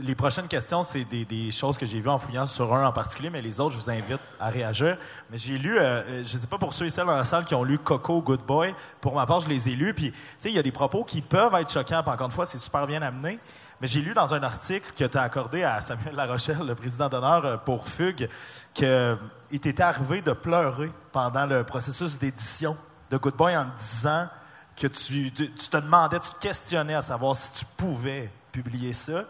les 0.02 0.16
prochaines 0.16 0.48
questions, 0.50 0.84
c'est 0.84 1.06
des, 1.06 1.52
choses 1.54 1.78
que 1.78 1.86
j'ai 1.86 2.02
vues 2.02 2.10
en 2.10 2.20
fouillant 2.20 2.46
sur 2.46 2.74
un 2.76 2.86
en 2.86 2.92
particulier, 2.92 3.30
mais 3.30 3.42
les 3.42 3.62
autres, 3.62 3.76
je 3.76 3.80
vous 3.80 3.90
invite 3.90 4.20
à 4.38 4.50
réagir. 4.50 4.98
Mais 5.32 5.38
j'ai 5.38 5.58
lu, 5.58 5.78
euh, 5.78 6.02
euh, 6.02 6.24
je 6.26 6.36
ne 6.36 6.42
sais 6.42 6.48
pas 6.48 6.58
pour 6.58 6.74
ceux 6.74 6.88
et 6.88 6.90
celles 6.90 7.06
dans 7.06 7.16
la 7.16 7.24
salle 7.24 7.46
qui 7.46 7.56
ont 7.56 7.64
lu 7.64 7.80
Coco, 7.80 8.22
Good 8.22 8.42
Boy, 8.42 8.76
pour 9.00 9.16
ma 9.16 9.26
part, 9.26 9.40
je 9.40 9.48
les 9.48 9.70
ai 9.70 9.76
lus. 9.76 9.94
Puis, 9.94 10.12
tu 10.12 10.18
sais, 10.38 10.50
il 10.50 10.56
y 10.56 10.60
a 10.60 10.64
des 10.64 10.74
propos 10.74 11.06
qui 11.06 11.22
peuvent 11.22 11.56
être 11.56 11.72
choquants, 11.72 12.04
puis 12.04 12.12
encore 12.12 12.28
une 12.28 12.34
fois, 12.34 12.46
c'est 12.46 12.58
super 12.58 12.86
bien 12.88 13.02
amené. 13.02 13.40
J'ai 13.88 14.02
lu 14.02 14.14
dans 14.16 14.34
un 14.34 14.42
article 14.42 14.92
que 14.96 15.04
tu 15.04 15.18
as 15.18 15.22
accordé 15.22 15.64
à 15.64 15.80
Samuel 15.80 16.16
Larochelle, 16.16 16.66
le 16.66 16.74
président 16.74 17.08
d'honneur 17.08 17.62
pour 17.62 17.88
Fugue, 17.88 18.28
qu'il 18.74 19.18
t'était 19.62 19.84
arrivé 19.84 20.22
de 20.22 20.34
pleurer 20.34 20.92
pendant 21.12 21.46
le 21.46 21.64
processus 21.64 22.18
d'édition 22.18 22.76
de 23.12 23.18
Good 23.18 23.36
Boy 23.36 23.56
en 23.56 23.66
disant 23.78 24.28
que 24.76 24.88
tu, 24.88 25.32
te 25.32 25.78
demandais, 25.78 26.20
tu 26.20 26.30
te 26.32 26.40
questionnais 26.40 26.96
à 26.96 27.04
savoir 27.04 27.36
si 27.36 27.52
tu 27.52 27.66
pouvais 27.78 28.32
publier 28.52 28.94
ça. 28.94 29.24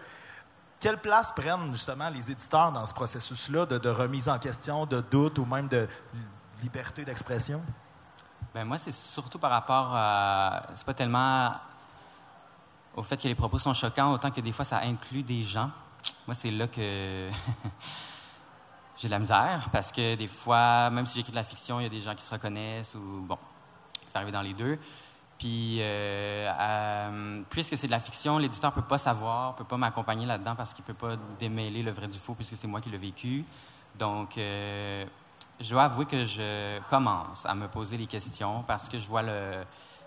Quelle 0.79 0.99
place 0.99 1.31
prennent 1.31 1.71
justement 1.73 2.09
les 2.09 2.31
éditeurs 2.31 2.71
dans 2.71 2.85
ce 2.85 2.93
processus-là 2.93 3.65
de, 3.65 3.89
remise 3.89 4.29
en 4.29 4.39
question, 4.39 4.85
de 4.85 5.01
doute 5.01 5.37
ou 5.37 5.45
même 5.45 5.67
de 5.67 5.87
liberté 6.61 7.03
d'expression? 7.03 7.61
Ben 8.53 8.63
moi, 8.63 8.77
c'est 8.77 8.93
surtout 8.93 9.37
par 9.37 9.51
rapport 9.51 9.91
à. 9.93 10.63
C'est 10.75 10.85
pas 10.85 10.93
tellement 10.93 11.51
au 12.95 13.03
fait 13.03 13.17
que 13.17 13.27
les 13.27 13.35
propos 13.35 13.59
sont 13.59 13.73
choquants, 13.73 14.13
autant 14.13 14.31
que 14.31 14.41
des 14.41 14.51
fois 14.51 14.65
ça 14.65 14.79
inclut 14.79 15.23
des 15.23 15.43
gens. 15.43 15.69
Moi, 16.27 16.35
c'est 16.35 16.51
là 16.51 16.67
que 16.67 17.29
j'ai 18.97 19.07
de 19.07 19.11
la 19.11 19.19
misère, 19.19 19.69
parce 19.71 19.91
que 19.91 20.15
des 20.15 20.27
fois, 20.27 20.89
même 20.89 21.05
si 21.05 21.15
j'écris 21.15 21.31
de 21.31 21.35
la 21.35 21.43
fiction, 21.43 21.79
il 21.79 21.83
y 21.83 21.85
a 21.87 21.89
des 21.89 21.99
gens 21.99 22.15
qui 22.15 22.23
se 22.23 22.31
reconnaissent 22.31 22.95
ou 22.95 23.25
bon, 23.27 23.37
ça 24.09 24.19
arrive 24.19 24.31
dans 24.31 24.41
les 24.41 24.53
deux. 24.53 24.79
Puis, 25.37 25.79
euh, 25.81 26.49
euh, 26.57 27.41
puisque 27.49 27.77
c'est 27.77 27.87
de 27.87 27.91
la 27.91 27.99
fiction, 27.99 28.37
l'éditeur 28.37 28.71
ne 28.71 28.81
peut 28.81 28.87
pas 28.87 28.97
savoir, 28.97 29.51
ne 29.51 29.57
peut 29.57 29.65
pas 29.65 29.77
m'accompagner 29.77 30.25
là-dedans 30.25 30.55
parce 30.55 30.73
qu'il 30.73 30.83
ne 30.87 30.93
peut 30.93 31.07
pas 31.07 31.15
démêler 31.39 31.83
le 31.83 31.91
vrai 31.91 32.07
du 32.07 32.17
faux 32.17 32.33
puisque 32.33 32.55
c'est 32.55 32.67
moi 32.67 32.79
qui 32.79 32.89
l'ai 32.89 32.97
vécu. 32.97 33.43
Donc, 33.99 34.37
euh, 34.37 35.05
je 35.59 35.69
dois 35.69 35.83
avouer 35.83 36.05
que 36.05 36.25
je 36.25 36.79
commence 36.89 37.45
à 37.45 37.53
me 37.53 37.67
poser 37.67 37.97
les 37.97 38.07
questions 38.07 38.63
parce 38.65 38.87
que 38.87 38.97
je 38.97 39.07
vois 39.07 39.23
le, 39.23 39.63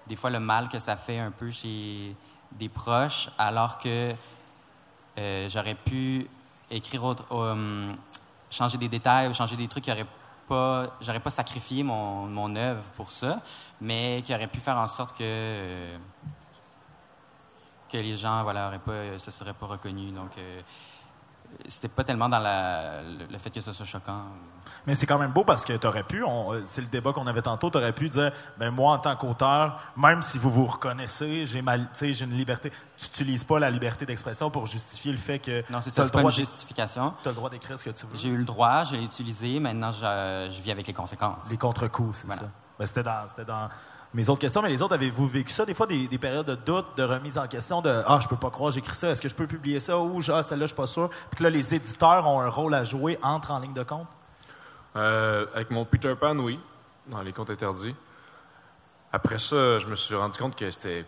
des 0.06 0.16
fois 0.16 0.30
le 0.30 0.40
mal 0.40 0.68
que 0.70 0.78
ça 0.78 0.96
fait 0.96 1.18
un 1.18 1.30
peu 1.30 1.50
chez 1.50 2.16
des 2.52 2.68
proches 2.68 3.30
alors 3.38 3.78
que 3.78 4.14
j'aurais 5.48 5.74
pu 5.74 6.28
écrire 6.70 7.04
autre, 7.04 7.24
changer 8.50 8.78
des 8.78 8.88
détails 8.88 9.28
ou 9.28 9.34
changer 9.34 9.56
des 9.56 9.68
trucs 9.68 9.84
qui 9.84 9.90
pas, 10.48 10.86
j'aurais 11.00 11.20
pas 11.20 11.30
sacrifié 11.30 11.82
mon, 11.82 12.26
mon 12.26 12.56
œuvre 12.56 12.82
pour 12.96 13.12
ça, 13.12 13.40
mais 13.80 14.22
qui 14.24 14.34
aurait 14.34 14.46
pu 14.46 14.60
faire 14.60 14.78
en 14.78 14.88
sorte 14.88 15.16
que 15.16 15.96
que 17.90 17.96
les 17.96 18.16
gens 18.16 18.42
voilà 18.42 18.68
auraient 18.68 18.78
pas 18.78 19.18
se 19.18 19.30
seraient 19.30 19.54
pas 19.54 19.66
reconnus. 19.66 20.12
Donc 20.12 20.36
euh, 20.38 20.60
c'était 21.68 21.88
pas 21.88 22.04
tellement 22.04 22.28
dans 22.28 22.38
la, 22.38 23.02
le, 23.02 23.38
fait 23.38 23.50
que 23.50 23.60
ce 23.60 23.72
soit 23.72 23.86
choquant. 23.86 24.22
Mais 24.86 24.94
c'est 24.94 25.06
quand 25.06 25.18
même 25.18 25.32
beau 25.32 25.44
parce 25.44 25.64
que 25.64 25.72
tu 25.76 25.86
aurais 25.86 26.02
pu, 26.02 26.22
c'est 26.64 26.80
le 26.80 26.86
débat 26.86 27.12
qu'on 27.12 27.26
avait 27.26 27.42
tantôt, 27.42 27.70
tu 27.70 27.78
aurais 27.78 27.92
pu 27.92 28.08
dire, 28.08 28.32
ben 28.58 28.70
moi 28.70 28.94
en 28.94 28.98
tant 28.98 29.16
qu'auteur, 29.16 29.80
même 29.96 30.22
si 30.22 30.38
vous 30.38 30.50
vous 30.50 30.66
reconnaissez, 30.66 31.46
j'ai 31.46 31.62
j'ai 32.12 32.24
une 32.24 32.34
liberté. 32.34 32.70
Tu 32.96 33.06
n'utilises 33.06 33.44
pas 33.44 33.58
la 33.58 33.70
liberté 33.70 34.06
d'expression 34.06 34.50
pour 34.50 34.66
justifier 34.66 35.12
le 35.12 35.18
fait 35.18 35.38
que. 35.38 35.62
Non, 35.70 35.80
c'est 35.80 35.90
ça, 35.90 36.04
c'est 36.04 36.12
pas 36.12 36.22
une 36.22 36.30
justification. 36.30 37.12
Tu 37.22 37.28
as 37.28 37.32
le 37.32 37.36
droit 37.36 37.50
d'écrire 37.50 37.78
ce 37.78 37.84
que 37.84 37.90
tu 37.90 38.06
veux. 38.06 38.16
J'ai 38.16 38.28
eu 38.28 38.36
le 38.36 38.44
droit, 38.44 38.84
je 38.84 38.96
l'ai 38.96 39.04
utilisé, 39.04 39.60
maintenant 39.60 39.92
je, 39.92 40.50
je, 40.50 40.60
vis 40.60 40.70
avec 40.70 40.86
les 40.86 40.94
conséquences. 40.94 41.48
Les 41.50 41.56
contre-coups, 41.56 42.18
c'est 42.18 42.30
ça. 42.30 42.48
Ben, 42.78 42.86
c'était 42.86 43.02
dans, 43.02 43.26
dans 43.46 43.68
mes 44.14 44.28
autres 44.28 44.40
questions, 44.40 44.62
mais 44.62 44.70
les 44.70 44.80
autres, 44.80 44.94
avez-vous 44.94 45.26
vécu 45.28 45.52
ça? 45.52 45.66
Des 45.66 45.74
fois, 45.74 45.86
des, 45.86 46.08
périodes 46.18 46.46
de 46.46 46.54
doute, 46.54 46.86
de 46.96 47.02
remise 47.02 47.36
en 47.36 47.46
question, 47.46 47.82
de 47.82 48.02
Ah, 48.06 48.18
je 48.22 48.28
peux 48.28 48.36
pas 48.36 48.50
croire, 48.50 48.72
j'écris 48.72 48.94
ça, 48.94 49.10
est-ce 49.10 49.20
que 49.20 49.28
je 49.28 49.34
peux 49.34 49.46
publier 49.46 49.80
ça? 49.80 49.98
Ou 49.98 50.20
Ah, 50.32 50.42
celle-là, 50.42 50.64
je 50.64 50.68
suis 50.68 50.76
pas 50.76 50.86
sûr. 50.86 51.10
Puis 51.10 51.38
que 51.38 51.42
là, 51.42 51.50
les 51.50 51.74
éditeurs 51.74 52.26
ont 52.26 52.40
un 52.40 52.48
rôle 52.48 52.74
à 52.74 52.84
jouer, 52.84 53.18
entre 53.22 53.50
en 53.50 53.58
ligne 53.58 53.74
de 53.74 53.82
compte? 53.82 54.08
Euh, 54.96 55.46
avec 55.54 55.70
mon 55.70 55.84
Peter 55.84 56.14
Pan, 56.18 56.36
oui, 56.38 56.58
dans 57.06 57.20
les 57.20 57.32
comptes 57.32 57.50
interdits. 57.50 57.94
Après 59.12 59.38
ça, 59.38 59.78
je 59.78 59.86
me 59.86 59.94
suis 59.94 60.14
rendu 60.14 60.38
compte 60.38 60.56
que 60.56 60.70
c'était. 60.70 61.04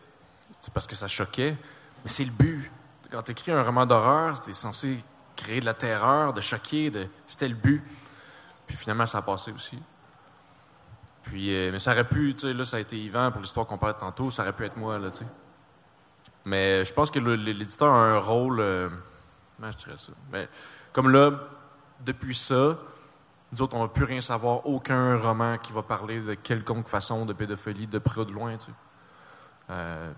Parce 0.74 0.86
que 0.86 0.94
ça 0.94 1.08
choquait, 1.08 1.56
mais 2.04 2.10
c'est 2.10 2.24
le 2.24 2.30
but. 2.30 2.70
Quand 3.10 3.22
tu 3.22 3.32
écris 3.32 3.52
un 3.52 3.62
roman 3.62 3.86
d'horreur, 3.86 4.40
es 4.46 4.52
censé 4.52 5.02
créer 5.36 5.60
de 5.60 5.64
la 5.64 5.74
terreur, 5.74 6.32
de 6.32 6.40
choquer, 6.40 6.90
de... 6.90 7.08
c'était 7.26 7.48
le 7.48 7.54
but. 7.54 7.82
Puis 8.66 8.76
finalement, 8.76 9.06
ça 9.06 9.18
a 9.18 9.22
passé 9.22 9.52
aussi. 9.52 9.78
Puis, 11.30 11.54
euh, 11.54 11.70
mais 11.70 11.78
ça 11.78 11.92
aurait 11.92 12.08
pu, 12.08 12.34
tu 12.34 12.48
sais, 12.48 12.52
là, 12.52 12.64
ça 12.64 12.78
a 12.78 12.80
été 12.80 12.98
Yvan 12.98 13.30
pour 13.30 13.40
l'histoire 13.40 13.64
qu'on 13.64 13.78
parlait 13.78 13.96
tantôt, 13.96 14.32
ça 14.32 14.42
aurait 14.42 14.52
pu 14.52 14.64
être 14.64 14.76
moi, 14.76 14.98
là, 14.98 15.12
tu 15.12 15.18
sais. 15.18 15.26
Mais 16.44 16.84
je 16.84 16.92
pense 16.92 17.08
que 17.12 17.20
l'éditeur 17.20 17.92
a 17.92 17.98
un 17.98 18.18
rôle. 18.18 18.58
Euh, 18.58 18.88
comment 19.56 19.70
je 19.70 19.76
dirais 19.76 19.96
ça? 19.96 20.12
Mais 20.32 20.48
comme 20.92 21.08
là, 21.10 21.30
depuis 22.00 22.34
ça, 22.34 22.76
nous 23.52 23.62
autres, 23.62 23.76
on 23.76 23.82
n'a 23.82 23.88
plus 23.88 24.04
rien 24.04 24.20
savoir, 24.20 24.66
aucun 24.66 25.16
roman 25.18 25.56
qui 25.58 25.72
va 25.72 25.82
parler 25.82 26.20
de 26.20 26.34
quelconque 26.34 26.88
façon 26.88 27.24
de 27.26 27.32
pédophilie, 27.32 27.86
de 27.86 28.00
près 28.00 28.22
ou 28.22 28.24
de 28.24 28.32
loin, 28.32 28.56
tu 28.56 28.66
sais. 28.66 28.72
Euh, 29.70 30.10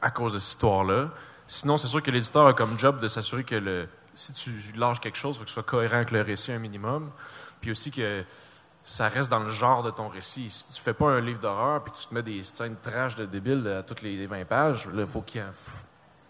à 0.00 0.10
cause 0.10 0.32
de 0.32 0.38
cette 0.38 0.48
histoire-là. 0.48 1.10
Sinon, 1.46 1.76
c'est 1.76 1.88
sûr 1.88 2.02
que 2.02 2.10
l'éditeur 2.10 2.46
a 2.46 2.54
comme 2.54 2.78
job 2.78 3.00
de 3.00 3.08
s'assurer 3.08 3.44
que 3.44 3.54
le, 3.54 3.86
si 4.14 4.32
tu 4.32 4.50
lâches 4.76 5.00
quelque 5.00 5.18
chose, 5.18 5.36
il 5.36 5.38
faut 5.40 5.44
que 5.44 5.50
ce 5.50 5.54
soit 5.54 5.62
cohérent 5.62 5.96
avec 5.96 6.10
le 6.10 6.22
récit 6.22 6.52
un 6.52 6.58
minimum. 6.58 7.10
Puis 7.60 7.70
aussi 7.70 7.90
que 7.90 8.24
ça 8.86 9.08
reste 9.08 9.28
dans 9.28 9.40
le 9.40 9.50
genre 9.50 9.82
de 9.82 9.90
ton 9.90 10.06
récit. 10.06 10.48
Si 10.48 10.64
tu 10.72 10.80
fais 10.80 10.94
pas 10.94 11.06
un 11.06 11.20
livre 11.20 11.40
d'horreur 11.40 11.82
puis 11.82 11.92
tu 11.92 12.06
te 12.06 12.14
mets 12.14 12.22
des 12.22 12.44
scènes 12.44 12.76
trash 12.80 13.16
de 13.16 13.26
débile 13.26 13.66
à 13.66 13.82
toutes 13.82 14.00
les 14.00 14.26
20 14.26 14.44
pages, 14.44 14.88
il 14.94 15.06
faut 15.08 15.22
qu'il 15.22 15.42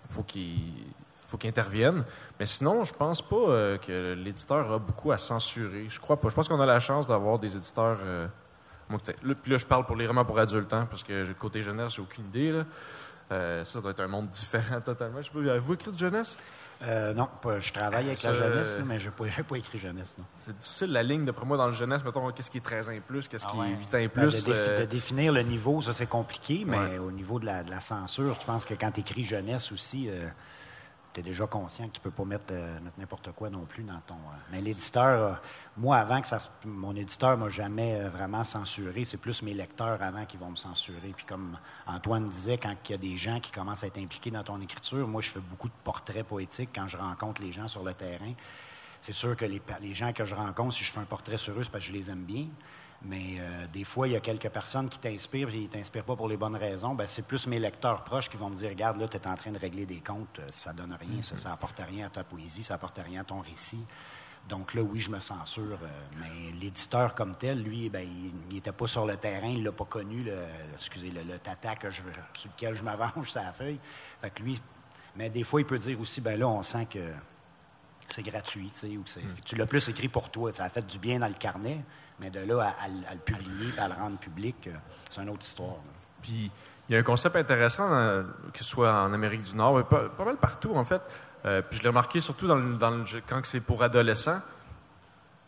faut 0.08 0.22
qu'il 0.22 0.72
faut 1.28 1.36
qu'il 1.36 1.50
intervienne. 1.50 2.02
Mais 2.40 2.46
sinon, 2.46 2.84
je 2.84 2.94
pense 2.94 3.20
pas 3.20 3.36
euh, 3.36 3.76
que 3.76 4.14
l'éditeur 4.14 4.72
a 4.72 4.78
beaucoup 4.78 5.12
à 5.12 5.18
censurer. 5.18 5.86
Je 5.90 6.00
crois 6.00 6.16
pas. 6.16 6.30
Je 6.30 6.34
pense 6.34 6.48
qu'on 6.48 6.60
a 6.60 6.66
la 6.66 6.78
chance 6.78 7.06
d'avoir 7.06 7.38
des 7.38 7.54
éditeurs. 7.54 7.98
Euh, 8.02 8.26
là, 9.22 9.34
puis 9.42 9.52
là, 9.52 9.58
je 9.58 9.66
parle 9.66 9.84
pour 9.84 9.96
les 9.96 10.06
romans 10.06 10.24
pour 10.24 10.38
adultes, 10.38 10.72
hein, 10.72 10.86
parce 10.88 11.04
que 11.04 11.30
côté 11.34 11.60
jeunesse, 11.60 11.92
j'ai 11.96 12.02
aucune 12.02 12.24
idée. 12.24 12.52
Là. 12.52 12.64
Euh, 13.32 13.64
ça 13.64 13.82
doit 13.82 13.90
être 13.90 14.00
un 14.00 14.08
monde 14.08 14.30
différent 14.30 14.80
totalement. 14.84 15.20
Je 15.20 15.26
sais 15.26 15.32
pas, 15.32 15.50
avez-vous 15.50 15.74
écrit 15.74 15.92
de 15.92 15.98
jeunesse? 15.98 16.38
Euh, 16.82 17.14
non, 17.14 17.28
je 17.58 17.72
travaille 17.72 18.06
avec 18.06 18.22
la 18.22 18.34
jeunesse, 18.34 18.78
mais 18.84 19.00
je 19.00 19.08
n'ai 19.08 19.42
pas, 19.48 19.56
écrit 19.56 19.78
jeunesse. 19.78 20.14
non. 20.18 20.24
C'est 20.36 20.56
difficile 20.56 20.92
la 20.92 21.02
ligne, 21.02 21.24
d'après 21.24 21.46
moi, 21.46 21.56
dans 21.56 21.66
le 21.66 21.72
jeunesse. 21.72 22.04
Mettons, 22.04 22.30
qu'est-ce 22.32 22.50
qui 22.50 22.58
est 22.58 22.62
13 22.62 22.88
ans 22.88 22.92
et 22.92 23.00
plus, 23.00 23.28
qu'est-ce 23.28 23.46
ah 23.48 23.52
qui 23.52 23.58
est 23.60 23.76
8 23.76 23.94
ans 23.94 23.98
et 23.98 24.08
ben, 24.08 24.28
plus. 24.28 24.44
de, 24.44 24.84
définir 24.84 25.32
le 25.32 25.42
niveau, 25.42 25.80
ça, 25.80 25.94
c'est 25.94 26.06
compliqué, 26.06 26.64
mais 26.66 26.98
au 26.98 27.10
niveau 27.10 27.38
de 27.38 27.46
la, 27.46 27.62
de 27.62 27.70
la, 27.70 27.80
censure, 27.80 28.36
je 28.40 28.46
pense 28.46 28.64
que 28.64 28.74
quand 28.74 28.90
tu 28.90 29.00
écris 29.00 29.24
jeunesse 29.24 29.72
aussi, 29.72 30.08
euh, 30.08 30.26
tu 31.16 31.20
es 31.20 31.22
déjà 31.22 31.46
conscient 31.46 31.88
que 31.88 31.92
tu 31.92 32.00
peux 32.00 32.10
pas 32.10 32.26
mettre 32.26 32.44
euh, 32.50 32.78
n'importe 32.98 33.32
quoi 33.32 33.48
non 33.48 33.64
plus 33.64 33.82
dans 33.82 33.98
ton. 34.06 34.14
Euh, 34.14 34.36
mais 34.52 34.60
l'éditeur, 34.60 35.32
euh, 35.32 35.34
moi, 35.78 35.96
avant 35.96 36.20
que 36.20 36.28
ça 36.28 36.38
mon 36.66 36.94
éditeur 36.94 37.38
m'a 37.38 37.48
jamais 37.48 38.02
vraiment 38.10 38.44
censuré. 38.44 39.06
C'est 39.06 39.16
plus 39.16 39.40
mes 39.40 39.54
lecteurs 39.54 40.02
avant 40.02 40.26
qui 40.26 40.36
vont 40.36 40.50
me 40.50 40.56
censurer. 40.56 41.14
Puis 41.16 41.24
comme 41.24 41.56
Antoine 41.86 42.28
disait, 42.28 42.58
quand 42.58 42.74
il 42.88 42.92
y 42.92 42.94
a 42.94 42.98
des 42.98 43.16
gens 43.16 43.40
qui 43.40 43.50
commencent 43.50 43.82
à 43.82 43.86
être 43.86 43.98
impliqués 43.98 44.30
dans 44.30 44.42
ton 44.42 44.60
écriture, 44.60 45.08
moi, 45.08 45.22
je 45.22 45.30
fais 45.30 45.40
beaucoup 45.40 45.68
de 45.68 45.74
portraits 45.84 46.26
poétiques 46.26 46.70
quand 46.74 46.86
je 46.86 46.98
rencontre 46.98 47.40
les 47.40 47.52
gens 47.52 47.66
sur 47.66 47.82
le 47.82 47.94
terrain. 47.94 48.32
C'est 49.00 49.14
sûr 49.14 49.36
que 49.36 49.46
les, 49.46 49.62
les 49.80 49.94
gens 49.94 50.12
que 50.12 50.26
je 50.26 50.34
rencontre, 50.34 50.74
si 50.74 50.84
je 50.84 50.92
fais 50.92 51.00
un 51.00 51.04
portrait 51.04 51.38
sur 51.38 51.58
eux, 51.58 51.64
c'est 51.64 51.70
parce 51.70 51.84
que 51.84 51.92
je 51.92 51.96
les 51.96 52.10
aime 52.10 52.24
bien. 52.24 52.46
Mais 53.02 53.36
euh, 53.38 53.66
des 53.72 53.84
fois, 53.84 54.08
il 54.08 54.14
y 54.14 54.16
a 54.16 54.20
quelques 54.20 54.48
personnes 54.48 54.88
qui 54.88 54.98
t'inspirent, 54.98 55.50
et 55.50 55.58
ils 55.58 55.62
ne 55.64 55.68
t'inspirent 55.68 56.04
pas 56.04 56.16
pour 56.16 56.28
les 56.28 56.36
bonnes 56.36 56.56
raisons. 56.56 56.94
Ben, 56.94 57.06
c'est 57.06 57.26
plus 57.26 57.46
mes 57.46 57.58
lecteurs 57.58 58.04
proches 58.04 58.28
qui 58.28 58.36
vont 58.36 58.50
me 58.50 58.56
dire 58.56 58.70
Regarde, 58.70 58.98
là, 58.98 59.08
tu 59.08 59.16
es 59.16 59.26
en 59.26 59.36
train 59.36 59.52
de 59.52 59.58
régler 59.58 59.86
des 59.86 60.00
comptes, 60.00 60.38
euh, 60.38 60.48
ça 60.50 60.72
donne 60.72 60.96
rien, 60.98 61.22
ça, 61.22 61.48
n'apporte 61.48 61.80
rien 61.80 62.06
à 62.06 62.10
ta 62.10 62.24
poésie, 62.24 62.62
ça 62.62 62.74
n'apporte 62.74 62.98
rien 63.04 63.20
à 63.20 63.24
ton 63.24 63.40
récit. 63.40 63.84
Donc 64.48 64.74
là, 64.74 64.82
oui, 64.82 65.00
je 65.00 65.10
me 65.10 65.20
censure. 65.20 65.78
Euh, 65.82 65.86
mais 66.20 66.52
l'éditeur 66.58 67.14
comme 67.14 67.34
tel, 67.34 67.62
lui, 67.62 67.88
ben, 67.90 68.06
il 68.08 68.54
n'était 68.54 68.72
pas 68.72 68.86
sur 68.86 69.04
le 69.04 69.16
terrain, 69.16 69.48
il 69.48 69.60
ne 69.60 69.64
l'a 69.64 69.72
pas 69.72 69.84
connu, 69.84 70.22
le, 70.22 70.38
excusez, 70.74 71.10
le, 71.10 71.38
tata 71.38 71.74
sur 71.90 72.04
lequel 72.04 72.74
je 72.74 72.82
m'avance 72.82 73.28
sa 73.32 73.52
feuille. 73.52 73.78
Fait 74.20 74.30
que 74.30 74.42
lui, 74.42 74.60
mais 75.16 75.30
des 75.30 75.42
fois, 75.42 75.60
il 75.60 75.66
peut 75.66 75.78
dire 75.78 76.00
aussi, 76.00 76.20
ben 76.20 76.38
là, 76.38 76.48
on 76.48 76.62
sent 76.62 76.86
que 76.86 77.12
c'est 78.08 78.22
gratuit, 78.22 78.70
tu 78.72 78.80
sais, 78.80 78.96
ou 78.96 79.00
mm. 79.00 79.40
tu 79.44 79.56
l'as 79.56 79.66
plus 79.66 79.88
écrit 79.88 80.08
pour 80.08 80.30
toi, 80.30 80.52
ça 80.52 80.64
a 80.64 80.70
fait 80.70 80.86
du 80.86 80.98
bien 80.98 81.18
dans 81.18 81.28
le 81.28 81.34
carnet, 81.34 81.80
mais 82.20 82.30
de 82.30 82.40
là 82.40 82.74
à, 82.80 82.88
le 82.88 83.20
publier, 83.20 83.78
à 83.78 83.88
le 83.88 83.94
rendre 83.94 84.18
public, 84.18 84.56
euh, 84.66 84.72
c'est 85.10 85.20
une 85.22 85.30
autre 85.30 85.44
histoire. 85.44 85.76
Puis 86.22 86.50
il 86.88 86.92
y 86.92 86.96
a 86.96 87.00
un 87.00 87.04
concept 87.04 87.36
intéressant, 87.36 87.88
que 88.52 88.58
ce 88.58 88.64
soit 88.64 88.92
en 88.92 89.12
Amérique 89.12 89.42
du 89.42 89.56
Nord, 89.56 89.84
pas, 89.88 90.08
pas 90.08 90.24
mal 90.24 90.36
partout 90.36 90.72
en 90.74 90.84
fait. 90.84 91.02
Euh, 91.46 91.62
puis 91.62 91.78
je 91.78 91.82
l'ai 91.82 91.88
remarqué 91.88 92.20
surtout 92.20 92.46
dans, 92.46 92.58
dans 92.58 93.04
quand 93.28 93.40
c'est 93.44 93.60
pour 93.60 93.82
adolescents. 93.82 94.40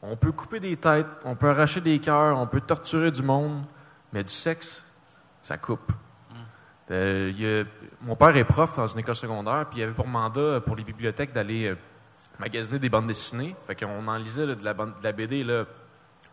On 0.01 0.17
peut 0.17 0.31
couper 0.31 0.61
des 0.61 0.77
têtes, 0.77 1.09
on 1.25 1.35
peut 1.35 1.49
arracher 1.49 1.81
des 1.81 1.99
cœurs, 1.99 2.39
on 2.39 2.47
peut 2.47 2.61
torturer 2.61 3.11
du 3.11 3.23
monde, 3.23 3.63
mais 4.13 4.23
du 4.23 4.31
sexe, 4.31 4.85
ça 5.43 5.59
coupe. 5.59 5.91
Mm. 5.91 6.35
Euh, 6.93 7.65
mon 8.03 8.15
père 8.15 8.37
est 8.37 8.45
prof 8.45 8.77
dans 8.77 8.87
une 8.87 9.01
école 9.01 9.17
secondaire, 9.17 9.67
puis 9.69 9.81
il 9.81 9.83
avait 9.83 9.93
pour 9.93 10.07
mandat 10.07 10.61
pour 10.61 10.77
les 10.77 10.85
bibliothèques 10.85 11.33
d'aller 11.33 11.67
euh, 11.67 11.75
magasiner 12.39 12.79
des 12.79 12.89
bandes 12.89 13.07
dessinées. 13.07 13.55
Fait 13.67 13.75
qu'on 13.75 14.07
en 14.07 14.17
lisait 14.17 14.47
de, 14.47 14.65
la 14.65 15.13
BD 15.13 15.45
là, 15.45 15.65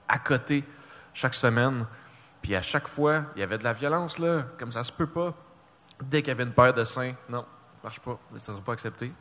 à 0.08 0.20
côté 0.20 0.64
chaque 1.14 1.34
semaine. 1.34 1.86
Puis 2.42 2.56
à 2.56 2.62
chaque 2.62 2.88
fois, 2.88 3.24
il 3.36 3.40
y 3.40 3.44
avait 3.44 3.58
de 3.58 3.64
la 3.64 3.74
violence, 3.74 4.20
là, 4.20 4.46
comme 4.60 4.72
ça 4.72 4.84
se 4.84 4.92
peut 4.92 5.08
pas. 5.08 5.34
Dès 6.02 6.22
qu'il 6.22 6.28
y 6.28 6.32
avait 6.32 6.44
une 6.44 6.52
paire 6.52 6.74
de 6.74 6.84
seins, 6.84 7.14
non, 7.30 7.46
marche 7.84 8.00
pas, 8.00 8.20
ça 8.38 8.52
ne 8.52 8.58
sera 8.58 8.66
pas 8.66 8.74
accepté. 8.74 9.12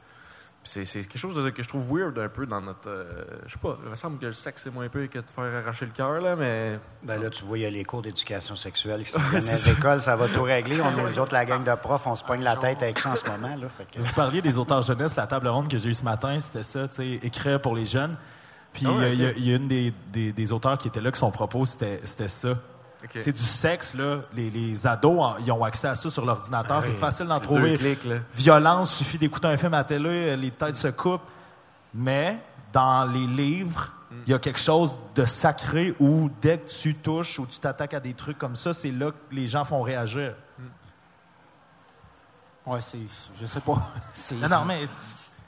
C'est 0.67 0.85
quelque 0.85 1.19
chose 1.19 1.53
que 1.53 1.63
je 1.63 1.69
trouve 1.69 1.87
weird 1.95 2.19
un 2.19 2.29
peu 2.29 2.47
dans 2.47 2.61
notre. 2.61 2.89
Euh, 2.89 3.25
je 3.47 3.53
sais 3.53 3.59
pas, 3.59 3.77
il 3.85 3.91
me 3.91 3.95
semble 3.95 4.19
que 4.19 4.27
le 4.27 4.33
sexe, 4.33 4.63
c'est 4.65 4.73
moins 4.73 4.89
peu 4.89 5.07
que 5.07 5.19
de 5.19 5.29
faire 5.29 5.45
arracher 5.45 5.85
le 5.85 5.93
cœur, 5.93 6.21
là, 6.21 6.37
mais. 6.37 6.79
Ben 7.03 7.21
là, 7.21 7.29
tu 7.29 7.45
vois, 7.45 7.59
il 7.59 7.63
y 7.63 7.67
a 7.67 7.71
les 7.71 7.85
cours 7.85 8.01
d'éducation 8.01 8.57
sexuelle 8.57 9.05
qui 9.05 9.11
sont 9.11 9.21
dans 9.33 9.39
les 9.39 9.71
écoles, 9.71 10.01
ça 10.01 10.17
va 10.17 10.29
tout 10.29 10.43
régler. 10.43 10.81
On 10.81 10.97
est, 10.97 11.11
nous 11.11 11.19
autres, 11.19 11.35
la 11.35 11.45
gang 11.45 11.63
de 11.63 11.75
profs, 11.75 12.07
on 12.07 12.17
se 12.17 12.25
pogne 12.25 12.43
la 12.43 12.57
tête 12.57 12.83
avec 12.83 12.99
ça 12.99 13.11
en 13.11 13.17
ce 13.17 13.31
moment. 13.31 13.55
Là, 13.55 13.67
Vous 13.99 14.13
parliez 14.15 14.41
des 14.41 14.57
auteurs 14.57 14.83
jeunesse, 14.83 15.17
la 15.17 15.27
table 15.27 15.49
ronde 15.49 15.69
que 15.69 15.77
j'ai 15.77 15.91
eue 15.91 15.95
ce 15.95 16.05
matin, 16.05 16.41
c'était 16.41 16.63
ça, 16.63 16.89
tu 16.89 16.95
sais, 16.97 17.27
écrire 17.27 17.61
pour 17.61 17.77
les 17.77 17.85
jeunes. 17.85 18.17
Puis 18.73 18.87
ah 18.89 19.09
il 19.09 19.45
y, 19.47 19.53
a 19.53 19.57
une 19.57 19.69
des, 19.69 19.93
des, 20.13 20.33
des, 20.33 20.53
auteurs 20.53 20.77
qui 20.79 20.89
était 20.89 21.01
là, 21.01 21.13
que 21.13 21.19
son 21.19 21.31
propos, 21.31 21.65
c'était 21.65 22.01
ça. 22.29 22.59
Okay. 23.05 23.33
Du 23.33 23.43
sexe, 23.43 23.95
là, 23.95 24.21
les, 24.33 24.51
les 24.51 24.87
ados, 24.87 25.35
ils 25.41 25.53
ont 25.53 25.63
accès 25.63 25.89
à 25.89 25.95
ça 25.95 26.09
sur 26.09 26.25
l'ordinateur. 26.25 26.83
c'est 26.83 26.93
facile 26.95 27.27
d'en 27.27 27.41
trouver. 27.41 27.79
Violence, 28.35 28.95
suffit 28.95 29.19
d'écouter 29.19 29.49
un 29.49 29.57
film 29.57 29.75
à 29.75 29.79
la 29.79 29.85
télé, 29.85 30.37
les 30.37 30.51
têtes 30.51 30.77
se 30.77 30.89
coupent. 30.89 31.31
Mais 31.93 32.39
dans 32.73 33.05
les 33.05 33.27
livres, 33.27 33.93
il 34.27 34.31
y 34.31 34.35
a 34.35 34.39
quelque 34.39 34.61
chose 34.61 35.01
de 35.15 35.27
sacré 35.27 35.95
où 35.99 36.31
dès 36.41 36.59
que 36.59 36.69
tu 36.71 36.95
touches 36.95 37.39
ou 37.39 37.47
tu 37.47 37.59
t'attaques 37.59 37.95
à 37.95 38.01
des 38.01 38.15
trucs 38.15 38.39
comme 38.39 38.57
ça, 38.57 38.73
c'est 38.73 38.91
là 38.91 39.11
que 39.11 39.35
les 39.35 39.47
gens 39.49 39.65
font 39.65 39.83
réagir. 39.83 40.35
Ouais, 42.67 42.81
c'est. 42.81 42.99
Je 43.41 43.47
sais 43.47 43.61
pas. 43.61 43.93
Non, 44.41 44.49
non, 44.49 44.65
mais 44.65 44.81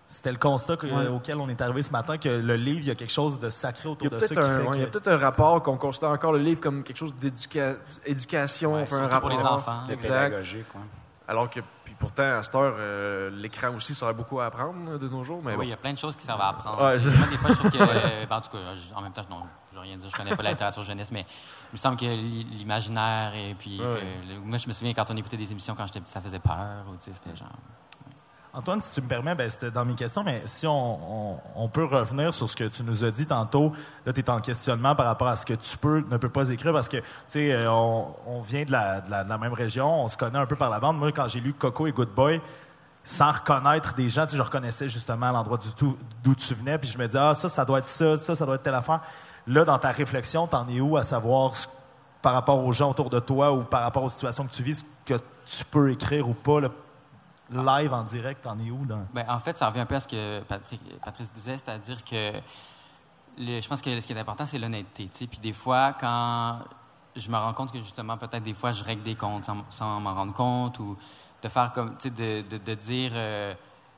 c'était 0.07 0.31
le 0.31 0.38
constat 0.38 0.75
auquel 1.11 1.37
on 1.37 1.49
est 1.49 1.61
arrivé 1.61 1.83
ce 1.83 1.90
matin, 1.90 2.16
que 2.16 2.29
le 2.29 2.57
livre, 2.57 2.81
il 2.81 2.87
y 2.87 2.90
a 2.90 2.95
quelque 2.95 3.12
chose 3.12 3.40
de 3.40 3.51
sacré 3.51 3.88
autour 3.88 4.09
de 4.09 4.19
ça. 4.19 4.35
Il 4.75 4.81
y 4.81 4.85
a 4.85 4.87
peut-être 4.87 5.09
un 5.09 5.19
rapport 5.19 5.62
qu'on 5.62 5.77
considère 5.77 6.11
encore 6.11 6.33
le 6.33 6.38
livre 6.38 6.61
comme 6.61 6.85
quelque 6.85 6.97
chose 6.97 7.14
d'éducation, 7.16 8.81
enfin, 8.81 8.99
un 8.99 9.03
rapport 9.09 9.21
pour 9.21 9.31
les 9.31 9.45
enfants. 9.45 9.83
pédagogique. 9.88 10.66
Alors 11.29 11.51
que, 11.51 11.59
puis 11.85 11.95
pourtant, 11.99 12.38
à 12.38 12.42
cette 12.45 12.55
heure, 12.55 12.77
euh, 12.79 13.31
l'écran 13.31 13.75
aussi, 13.75 13.97
ça 13.97 14.09
a 14.09 14.12
beaucoup 14.12 14.38
à 14.38 14.47
apprendre 14.47 14.97
de 14.97 15.09
nos 15.09 15.25
jours. 15.25 15.40
Mais 15.45 15.57
oui, 15.57 15.66
il 15.66 15.71
y 15.71 15.73
a 15.73 15.77
plein 15.77 15.92
de 15.92 15.99
choses 15.99 16.14
qui 16.14 16.25
servent 16.25 16.40
à 16.40 16.51
apprendre. 16.51 16.88
des 16.92 17.37
fois, 17.37 17.51
je 17.51 17.55
trouve 17.57 17.71
que, 17.73 17.79
ben, 17.79 18.37
en 18.37 18.40
tout 18.40 18.51
cas, 18.51 18.59
en 18.95 19.03
même 19.03 19.12
temps, 19.12 19.23
non, 19.29 19.42
je 19.73 19.77
veux 19.77 19.83
rien 19.83 19.97
dire, 19.97 20.09
je 20.09 20.16
connais 20.16 20.37
pas 20.37 20.42
la 20.45 20.51
littérature 20.53 20.85
jeunesse, 20.85 21.11
mais 21.11 21.27
il 21.73 21.73
me 21.73 21.79
semble 21.79 21.97
que 21.97 22.05
l'imaginaire 22.05 23.33
et 23.35 23.55
puis, 23.55 23.81
moi, 24.45 24.59
je 24.59 24.69
me 24.69 24.73
souviens 24.73 24.95
quand 24.95 25.11
on 25.11 25.16
écoutait 25.16 25.37
des 25.37 25.51
émissions 25.51 25.75
quand 25.75 25.87
j'étais 25.88 26.01
petit, 26.01 26.12
ça 26.12 26.21
faisait 26.21 26.38
peur, 26.38 26.85
ou, 26.88 26.95
c'était 27.01 27.35
genre. 27.35 27.49
Antoine, 28.57 28.81
si 28.81 28.90
tu 28.95 29.03
me 29.03 29.07
permets, 29.07 29.35
ben, 29.35 29.51
c'était 29.51 29.71
dans 29.71 29.85
mes 29.85 29.95
questions, 29.95 30.25
mais 30.25 30.40
si 30.47 30.66
on, 30.66 31.69
peut 31.71 31.85
revenir 31.85 32.33
sur 32.33 32.49
ce 32.49 32.57
que 32.57 32.64
tu 32.64 32.83
nous 32.85 33.05
as 33.05 33.11
dit 33.11 33.27
tantôt, 33.27 33.71
là, 34.07 34.14
tu 34.14 34.21
es 34.23 34.31
en 34.31 34.40
questionnement 34.40 34.95
par 34.95 35.05
rapport 35.05 35.29
à 35.29 35.37
ce 35.37 35.45
que 35.45 35.53
tu 35.53 35.77
peux, 35.77 36.03
ne 36.11 36.16
peux 36.16 36.31
pas 36.31 36.49
écrire, 36.49 36.73
parce 36.73 36.88
que, 36.88 36.97
tu 36.97 37.05
sais, 37.29 37.53
euh, 37.53 37.71
on, 37.71 38.40
vient 38.40 38.64
de 38.64 38.73
la, 38.73 39.25
même 39.38 39.53
région, 39.53 40.05
on 40.05 40.09
se 40.09 40.16
connaît 40.16 40.38
un 40.38 40.47
peu 40.47 40.57
par 40.57 40.71
la 40.71 40.81
bande. 40.81 40.97
Moi, 40.97 41.12
quand 41.12 41.29
j'ai 41.29 41.40
lu 41.40 41.53
Coco 41.53 41.87
et 41.87 41.92
Good 41.92 42.09
Boy, 42.16 42.40
sans 43.05 43.31
reconnaître 43.31 43.92
des 43.92 44.09
gens, 44.09 44.25
tu 44.25 44.31
sais, 44.31 44.37
je 44.38 44.42
reconnaissais 44.42 44.88
justement 44.88 45.31
l'endroit 45.33 45.59
d'où 46.25 46.35
tu 46.35 46.55
venais, 46.55 46.79
puis 46.79 46.88
je 46.88 46.97
me 46.97 47.05
disais, 47.05 47.19
ah, 47.21 47.35
ça, 47.35 47.51
ça 47.51 47.62
doit 47.66 47.81
être 47.81 47.87
ça, 47.87 48.16
ça, 48.16 48.35
ça 48.35 48.47
doit 48.47 48.55
être 48.55 48.62
telle 48.62 48.75
affaire. 48.75 49.01
Là, 49.47 49.66
dans 49.66 49.79
ta 49.79 49.90
réflexion, 49.90 50.47
t'en 50.47 50.66
es 50.69 50.81
où 50.81 50.97
à 50.97 51.05
savoir 51.05 51.53
par 52.23 52.33
rapport 52.33 52.64
aux 52.64 52.73
gens 52.73 52.88
autour 52.88 53.11
de 53.11 53.21
toi 53.21 53.53
ou 53.53 53.64
par 53.64 53.83
rapport 53.83 54.03
aux 54.03 54.09
situations 54.09 54.47
que 54.47 54.55
tu 54.55 54.62
vis, 54.62 54.79
ce 54.79 54.85
que 55.05 55.21
tu 55.47 55.64
peux 55.66 55.90
écrire 55.92 56.27
ou 56.27 56.33
pas, 56.33 56.61
live 57.50 57.92
en 57.92 58.02
direct, 58.02 58.46
en 58.46 58.59
est 58.59 58.70
où? 58.70 58.85
Dans... 58.85 59.06
Ben, 59.12 59.24
en 59.28 59.38
fait, 59.38 59.56
ça 59.56 59.68
revient 59.68 59.80
un 59.80 59.87
peu 59.87 59.94
à 59.94 60.00
ce 60.00 60.09
que 60.09 60.40
Patrice 61.04 61.32
disait, 61.32 61.56
c'est-à-dire 61.56 62.04
que 62.04 62.32
je 63.38 63.68
pense 63.68 63.82
que 63.82 64.00
ce 64.00 64.06
qui 64.06 64.12
est 64.12 64.18
important, 64.18 64.46
c'est 64.46 64.59
l'honnêteté. 64.59 65.09
Puis 65.26 65.38
des 65.38 65.52
fois, 65.52 65.94
quand 65.98 66.59
je 67.14 67.30
me 67.30 67.37
rends 67.37 67.52
compte 67.52 67.72
que 67.72 67.78
justement, 67.78 68.16
peut-être 68.16 68.42
des 68.42 68.54
fois, 68.54 68.72
je 68.72 68.82
règle 68.85 69.02
des 69.02 69.14
comptes 69.14 69.44
sans, 69.70 70.00
m'en 70.00 70.14
rendre 70.14 70.32
compte 70.32 70.78
ou 70.78 70.96
de 71.42 71.48
faire 71.48 71.72
comme, 71.72 71.96
tu 71.96 72.09
sais, 72.09 72.11
de, 72.11 72.59
de, 72.59 72.74
dire 72.74 73.12
euh, 73.14 73.54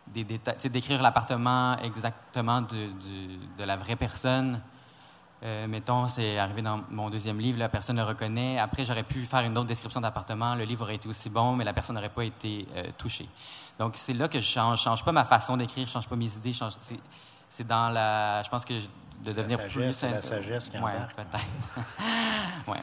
des 0.09 0.25
détails, 0.25 0.57
d'écrire 0.71 1.03
l'appartement 1.03 1.77
exactement 1.79 2.63
de, 2.63 2.89
de, 3.59 3.65
la 3.65 3.77
vraie 3.77 3.97
personne 3.97 4.61
euh, 5.45 5.69
mettons, 5.69 6.09
c'est 6.09 6.39
arrivé 6.39 6.63
dans 6.63 6.81
mon 6.91 7.11
deuxième 7.11 7.39
livre, 7.39 7.59
la 7.59 7.69
personne 7.69 7.97
le 7.97 8.03
reconnaît. 8.03 8.59
Après, 8.59 8.85
j'aurais 8.85 9.05
pu 9.05 9.25
faire 9.25 9.41
une 9.41 9.57
autre 9.57 9.69
description 9.69 10.01
d'appartement. 10.01 10.55
Le 10.55 10.65
livre 10.65 10.83
aurait 10.83 10.97
été 10.97 11.09
aussi 11.09 11.31
bon, 11.31 11.55
mais 11.55 11.65
la 11.65 11.73
personne 11.73 11.95
n'aurait 11.95 12.09
pas 12.09 12.25
été 12.25 12.67
euh, 12.77 12.85
touchée. 12.97 13.29
Donc, 13.79 13.93
c'est 13.97 14.15
là 14.15 14.27
que 14.29 14.41
je 14.41 14.45
change. 14.45 14.81
change 14.81 15.05
pas 15.05 15.13
ma 15.13 15.25
façon 15.25 15.57
d'écrire, 15.57 15.87
je 15.87 15.93
change 15.93 16.09
pas 16.09 16.17
mes 16.17 16.35
idées. 16.35 16.53
C'est 17.49 17.67
dans 17.67 17.89
la. 17.91 18.43
Je 18.43 18.49
pense 18.49 18.65
que 18.65 18.75
de 18.75 19.33
devenir 19.33 19.65
plus. 19.69 19.93
C'est 19.93 20.11
la 20.11 20.23
sagesse 20.23 20.69
qui 20.69 20.79
ouais, 20.79 20.93
peut-être. 21.15 21.87
ouais. 22.67 22.81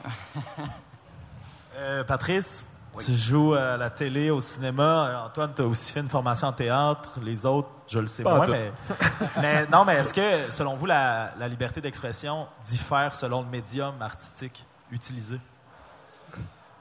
Euh, 1.76 2.04
Patrice? 2.06 2.66
Tu 3.00 3.14
joues 3.14 3.54
à 3.54 3.78
la 3.78 3.90
télé, 3.90 4.30
au 4.30 4.40
cinéma. 4.40 5.24
Antoine, 5.26 5.52
tu 5.56 5.62
as 5.62 5.66
aussi 5.66 5.92
fait 5.92 6.00
une 6.00 6.10
formation 6.10 6.48
en 6.48 6.54
théâtre. 6.54 7.20
Les 7.22 7.46
autres, 7.46 7.70
je 7.88 8.00
le 8.00 8.08
sais 8.08 8.24
pas, 8.24 8.46
mais, 8.48 8.72
mais, 9.42 9.66
non, 9.68 9.86
mais 9.86 9.96
est-ce 9.96 10.14
que, 10.14 10.52
selon 10.52 10.76
vous, 10.76 10.86
la, 10.86 11.32
liberté 11.48 11.82
d'expression 11.82 12.48
diffère 12.64 13.14
selon 13.14 13.42
le 13.42 13.48
médium 13.48 13.94
artistique 14.02 14.66
utilisé? 14.92 15.40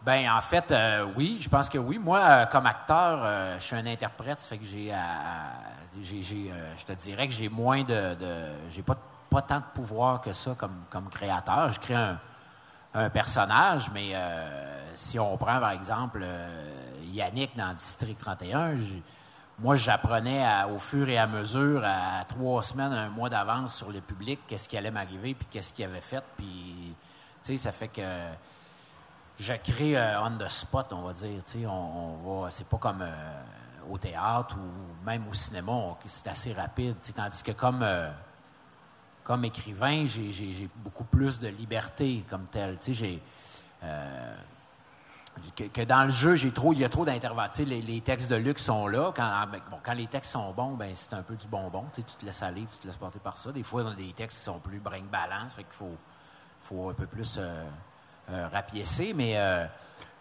Ben 0.03 0.31
en 0.31 0.43
fait, 0.43 0.71
euh, 0.71 1.07
oui, 1.17 1.39
je 1.41 1.49
pense 1.49 1.71
que 1.71 1.79
oui. 1.79 1.99
Moi, 1.99 2.21
euh, 2.21 2.47
comme 2.47 2.67
acteur, 2.67 3.21
euh, 3.23 3.59
je 3.59 3.65
suis 3.65 3.77
un 3.77 3.87
interprète, 3.87 4.39
ça 4.43 4.51
fait 4.51 4.59
que 4.59 4.67
j'ai, 4.67 4.93
je 6.03 6.85
te 6.85 6.93
dirais 6.93 7.27
que 7.27 7.33
j'ai 7.33 7.49
moins 7.49 7.83
de, 7.83 8.15
j'ai 8.69 8.83
pas, 8.83 8.99
pas 9.31 9.41
tant 9.41 9.61
de 9.61 9.65
pouvoir 9.75 10.21
que 10.21 10.35
ça 10.35 10.55
comme, 10.59 10.85
comme 10.91 11.09
créateur. 11.09 11.71
Je 11.71 11.81
crée 11.81 11.95
un, 11.95 12.19
un 12.95 13.11
personnage, 13.11 13.91
mais 13.93 14.11
euh, 14.15 14.95
si 14.95 15.19
on 15.19 15.37
prend 15.37 15.59
par 15.59 15.73
exemple 15.73 16.21
euh, 16.23 16.49
Yannick 17.13 17.57
dans 17.57 17.75
District 17.75 18.17
31, 18.17 18.77
moi 19.59 19.75
j'apprenais 19.75 20.47
au 20.73 20.79
fur 20.79 21.09
et 21.09 21.19
à 21.19 21.27
mesure, 21.27 21.83
à 21.85 22.25
trois 22.25 22.63
semaines, 22.63 22.93
un 22.93 23.09
mois 23.09 23.29
d'avance 23.29 23.75
sur 23.75 23.91
le 23.91 24.01
public, 24.01 24.41
qu'est-ce 24.47 24.69
qui 24.69 24.77
allait 24.77 24.93
m'arriver, 24.93 25.35
puis 25.35 25.47
qu'est-ce 25.51 25.73
qu'il 25.73 25.85
avait 25.85 26.01
fait, 26.01 26.23
puis 26.37 26.95
tu 27.43 27.53
sais, 27.53 27.57
ça 27.57 27.73
fait 27.73 27.89
que 27.89 28.03
je 29.41 29.53
crée 29.55 29.99
euh, 29.99 30.23
on 30.23 30.39
the 30.39 30.49
spot, 30.49 30.93
on 30.93 31.03
va 31.03 31.13
dire, 31.13 31.43
tu 31.45 31.61
sais, 31.61 31.67
on, 31.67 32.43
va, 32.43 32.51
c'est 32.51 32.69
pas 32.69 32.79
comme 32.79 33.05
au 33.91 33.99
théâtre 33.99 34.57
ou 34.57 35.05
même 35.05 35.27
au 35.29 35.35
cinéma, 35.35 35.97
c'est 36.07 36.29
assez 36.29 36.53
rapide, 36.53 36.95
tandis 37.15 37.43
que 37.43 37.53
comme 37.53 37.85
comme 39.25 39.45
écrivain, 39.45 40.05
j'ai 40.07 40.69
beaucoup 40.77 41.05
plus 41.05 41.41
de 41.41 41.49
liberté 41.49 42.23
comme 42.29 42.47
tel. 42.47 42.79
Tu 42.81 42.95
sais. 42.95 43.19
Euh, 43.83 44.35
que, 45.57 45.83
dans 45.83 46.05
le 46.05 46.11
jeu, 46.11 46.37
j'ai 46.37 46.53
trop, 46.53 46.73
il 46.73 46.79
y 46.79 46.85
a 46.85 46.89
trop 46.89 47.05
d'interventions. 47.05 47.65
Les, 47.67 47.83
les, 47.83 48.01
textes 48.01 48.31
de 48.31 48.37
luxe 48.37 48.65
sont 48.65 48.87
là. 48.87 49.13
Quand, 49.15 49.29
ah, 49.29 49.47
ben, 49.51 49.61
quand 49.83 49.95
les 49.95 50.07
textes 50.07 50.33
sont 50.33 50.53
bons, 50.53 50.75
ben 50.75 50.93
c'est 50.95 51.15
un 51.15 51.23
peu 51.23 51.35
du 51.35 51.47
bonbon. 51.47 51.85
Tu, 51.93 52.03
te 52.03 52.25
laisses 52.25 52.43
aller, 52.43 52.67
tu 52.71 52.79
te 52.79 52.87
laisses 52.87 52.97
porter 52.97 53.19
par 53.19 53.39
ça. 53.39 53.51
Des 53.51 53.63
fois, 53.63 53.83
dans 53.83 53.95
des 53.95 54.13
textes 54.13 54.39
qui 54.39 54.45
sont 54.45 54.59
plus 54.59 54.79
brinque-balance, 54.79 55.55
fait 55.55 55.65
qu'il 55.65 55.89
faut, 56.69 56.91
un 56.91 56.95
peu 56.95 57.07
plus 57.07 57.37
euh, 57.39 57.65
euh 58.31 58.49
rapiécer. 58.53 59.13
Mais 59.13 59.35
euh, 59.37 59.67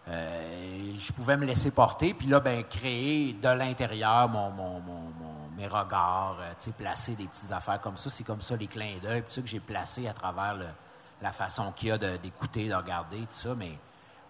je 0.08 1.12
pouvais 1.12 1.36
me 1.36 1.46
laisser 1.46 1.70
porter, 1.70 2.12
puis 2.14 2.26
là, 2.26 2.40
ben, 2.40 2.64
créer 2.64 3.34
de 3.34 3.48
l'intérieur 3.48 4.28
mon, 4.28 4.50
mon, 4.50 4.80
mon, 4.80 5.43
mes 5.56 5.66
regards, 5.66 6.36
euh, 6.40 6.72
placer 6.76 7.14
des 7.14 7.24
petites 7.24 7.52
affaires 7.52 7.80
comme 7.80 7.96
ça. 7.96 8.10
C'est 8.10 8.24
comme 8.24 8.40
ça 8.40 8.56
les 8.56 8.66
clins 8.66 8.98
d'œil, 9.02 9.22
tout 9.22 9.30
ça 9.30 9.40
que 9.40 9.46
j'ai 9.46 9.60
placé 9.60 10.08
à 10.08 10.12
travers 10.12 10.56
la 11.22 11.32
façon 11.32 11.72
qu'il 11.72 11.88
y 11.88 11.92
a 11.92 11.98
d'écouter, 11.98 12.68
de, 12.68 12.74
regarder, 12.74 13.18
tout 13.18 13.26
ça. 13.30 13.54
Mais, 13.56 13.72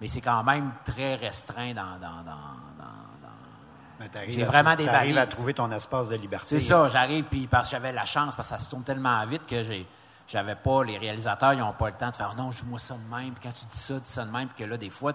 mais 0.00 0.08
c'est 0.08 0.20
quand 0.20 0.42
même 0.44 0.70
très 0.84 1.14
restreint 1.16 1.74
dans. 1.74 1.98
dans, 1.98 2.22
dans, 2.24 4.08
j'ai 4.28 4.44
vraiment 4.44 4.74
des 4.74 4.86
barrières. 4.86 5.22
à 5.22 5.26
trouver 5.26 5.54
ton 5.54 5.70
espace 5.70 6.08
de 6.08 6.16
liberté. 6.16 6.46
C'est 6.46 6.60
ça, 6.60 6.88
j'arrive, 6.88 7.24
puis 7.24 7.46
parce 7.46 7.68
que 7.68 7.76
j'avais 7.76 7.92
la 7.92 8.04
chance, 8.04 8.34
parce 8.34 8.48
que 8.48 8.56
ça 8.56 8.58
se 8.58 8.68
tourne 8.68 8.82
tellement 8.82 9.24
vite 9.24 9.46
que 9.46 9.62
j'ai 9.62 9.86
j'avais 10.26 10.54
pas, 10.54 10.84
les 10.84 10.98
réalisateurs, 10.98 11.52
ils 11.52 11.60
n'ont 11.60 11.72
pas 11.72 11.88
le 11.90 11.96
temps 11.96 12.10
de 12.10 12.16
faire 12.16 12.34
non, 12.34 12.50
joue-moi 12.50 12.78
ça 12.78 12.94
de 12.94 13.14
même, 13.14 13.32
puis 13.34 13.42
quand 13.42 13.52
tu 13.52 13.66
dis 13.66 13.76
ça, 13.76 13.94
dis 13.94 14.10
ça 14.10 14.24
de 14.24 14.30
même, 14.30 14.48
puis 14.48 14.64
que 14.64 14.70
là, 14.70 14.76
des 14.76 14.90
fois, 14.90 15.12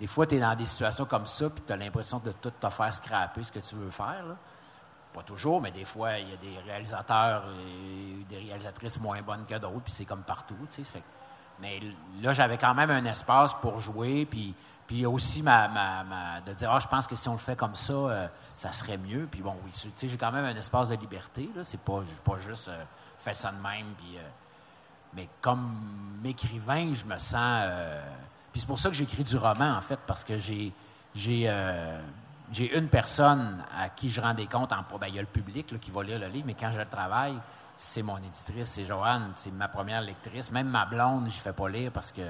des 0.00 0.06
fois, 0.06 0.26
tu 0.26 0.36
es 0.36 0.40
dans 0.40 0.54
des 0.54 0.66
situations 0.66 1.04
comme 1.04 1.26
ça, 1.26 1.50
puis 1.50 1.62
tu 1.66 1.72
as 1.72 1.76
l'impression 1.76 2.18
de 2.18 2.32
tout 2.32 2.50
te 2.50 2.70
faire 2.70 2.92
scraper 2.92 3.44
ce 3.44 3.52
que 3.52 3.58
tu 3.58 3.74
veux 3.74 3.90
faire. 3.90 4.24
Pas 5.16 5.22
toujours, 5.22 5.62
mais 5.62 5.70
des 5.70 5.86
fois, 5.86 6.18
il 6.18 6.28
y 6.28 6.32
a 6.34 6.36
des 6.36 6.58
réalisateurs 6.66 7.44
et 7.48 8.24
des 8.24 8.36
réalisatrices 8.36 9.00
moins 9.00 9.22
bonnes 9.22 9.46
que 9.46 9.54
d'autres, 9.54 9.80
puis 9.80 9.90
c'est 9.90 10.04
comme 10.04 10.20
partout. 10.20 10.58
Mais 11.58 11.80
là, 12.20 12.32
j'avais 12.32 12.58
quand 12.58 12.74
même 12.74 12.90
un 12.90 13.04
espace 13.06 13.54
pour 13.54 13.80
jouer, 13.80 14.26
puis, 14.26 14.54
Puis 14.86 15.06
aussi 15.06 15.42
ma, 15.42 15.68
de 16.44 16.52
dire, 16.52 16.70
ah, 16.70 16.80
je 16.80 16.86
pense 16.86 17.06
que 17.06 17.16
si 17.16 17.30
on 17.30 17.32
le 17.32 17.38
fait 17.38 17.56
comme 17.56 17.74
ça, 17.74 17.94
euh, 17.94 18.28
ça 18.58 18.72
serait 18.72 18.98
mieux. 18.98 19.26
Puis 19.30 19.40
bon, 19.40 19.56
oui, 19.64 19.70
tu 19.72 19.90
sais, 19.96 20.06
j'ai 20.06 20.18
quand 20.18 20.30
même 20.30 20.44
un 20.44 20.54
espace 20.54 20.90
de 20.90 20.96
liberté. 20.96 21.48
Là. 21.56 21.64
C'est 21.64 21.80
pas, 21.80 22.02
pas 22.22 22.38
juste 22.38 22.68
euh, 22.68 23.32
ça 23.32 23.52
de 23.52 23.62
même. 23.62 23.86
Puis, 23.96 24.18
euh, 24.18 24.28
mais 25.14 25.30
comme 25.40 25.78
écrivain, 26.26 26.92
je 26.92 27.06
me 27.06 27.18
sens. 27.18 27.64
puis 28.52 28.60
c'est 28.60 28.66
pour 28.66 28.78
ça 28.78 28.90
que 28.90 28.94
j'écris 28.94 29.24
du 29.24 29.38
roman, 29.38 29.78
en 29.78 29.80
fait, 29.80 29.98
parce 30.06 30.24
que 30.24 30.36
j'ai. 30.36 30.74
J'ai, 31.14 31.48
j'ai 32.52 32.76
une 32.76 32.88
personne 32.88 33.62
à 33.76 33.88
qui 33.88 34.10
je 34.10 34.20
rends 34.20 34.34
des 34.34 34.46
comptes. 34.46 34.72
En, 34.72 34.84
ben, 34.98 35.08
il 35.08 35.14
y 35.14 35.18
a 35.18 35.22
le 35.22 35.26
public 35.26 35.78
qui 35.80 35.90
va 35.90 36.02
lire 36.02 36.18
le 36.18 36.28
livre, 36.28 36.46
mais 36.46 36.54
quand 36.54 36.72
je 36.72 36.82
travaille, 36.82 37.38
c'est 37.76 38.02
mon 38.02 38.16
éditrice, 38.18 38.70
c'est 38.70 38.84
Joanne, 38.84 39.32
c'est 39.36 39.50
ma 39.50 39.68
première 39.68 40.00
lectrice. 40.00 40.50
Même 40.50 40.68
ma 40.68 40.86
blonde, 40.86 41.28
je 41.28 41.36
ne 41.36 41.40
fais 41.40 41.52
pas 41.52 41.68
lire 41.68 41.90
parce 41.92 42.12
que 42.12 42.22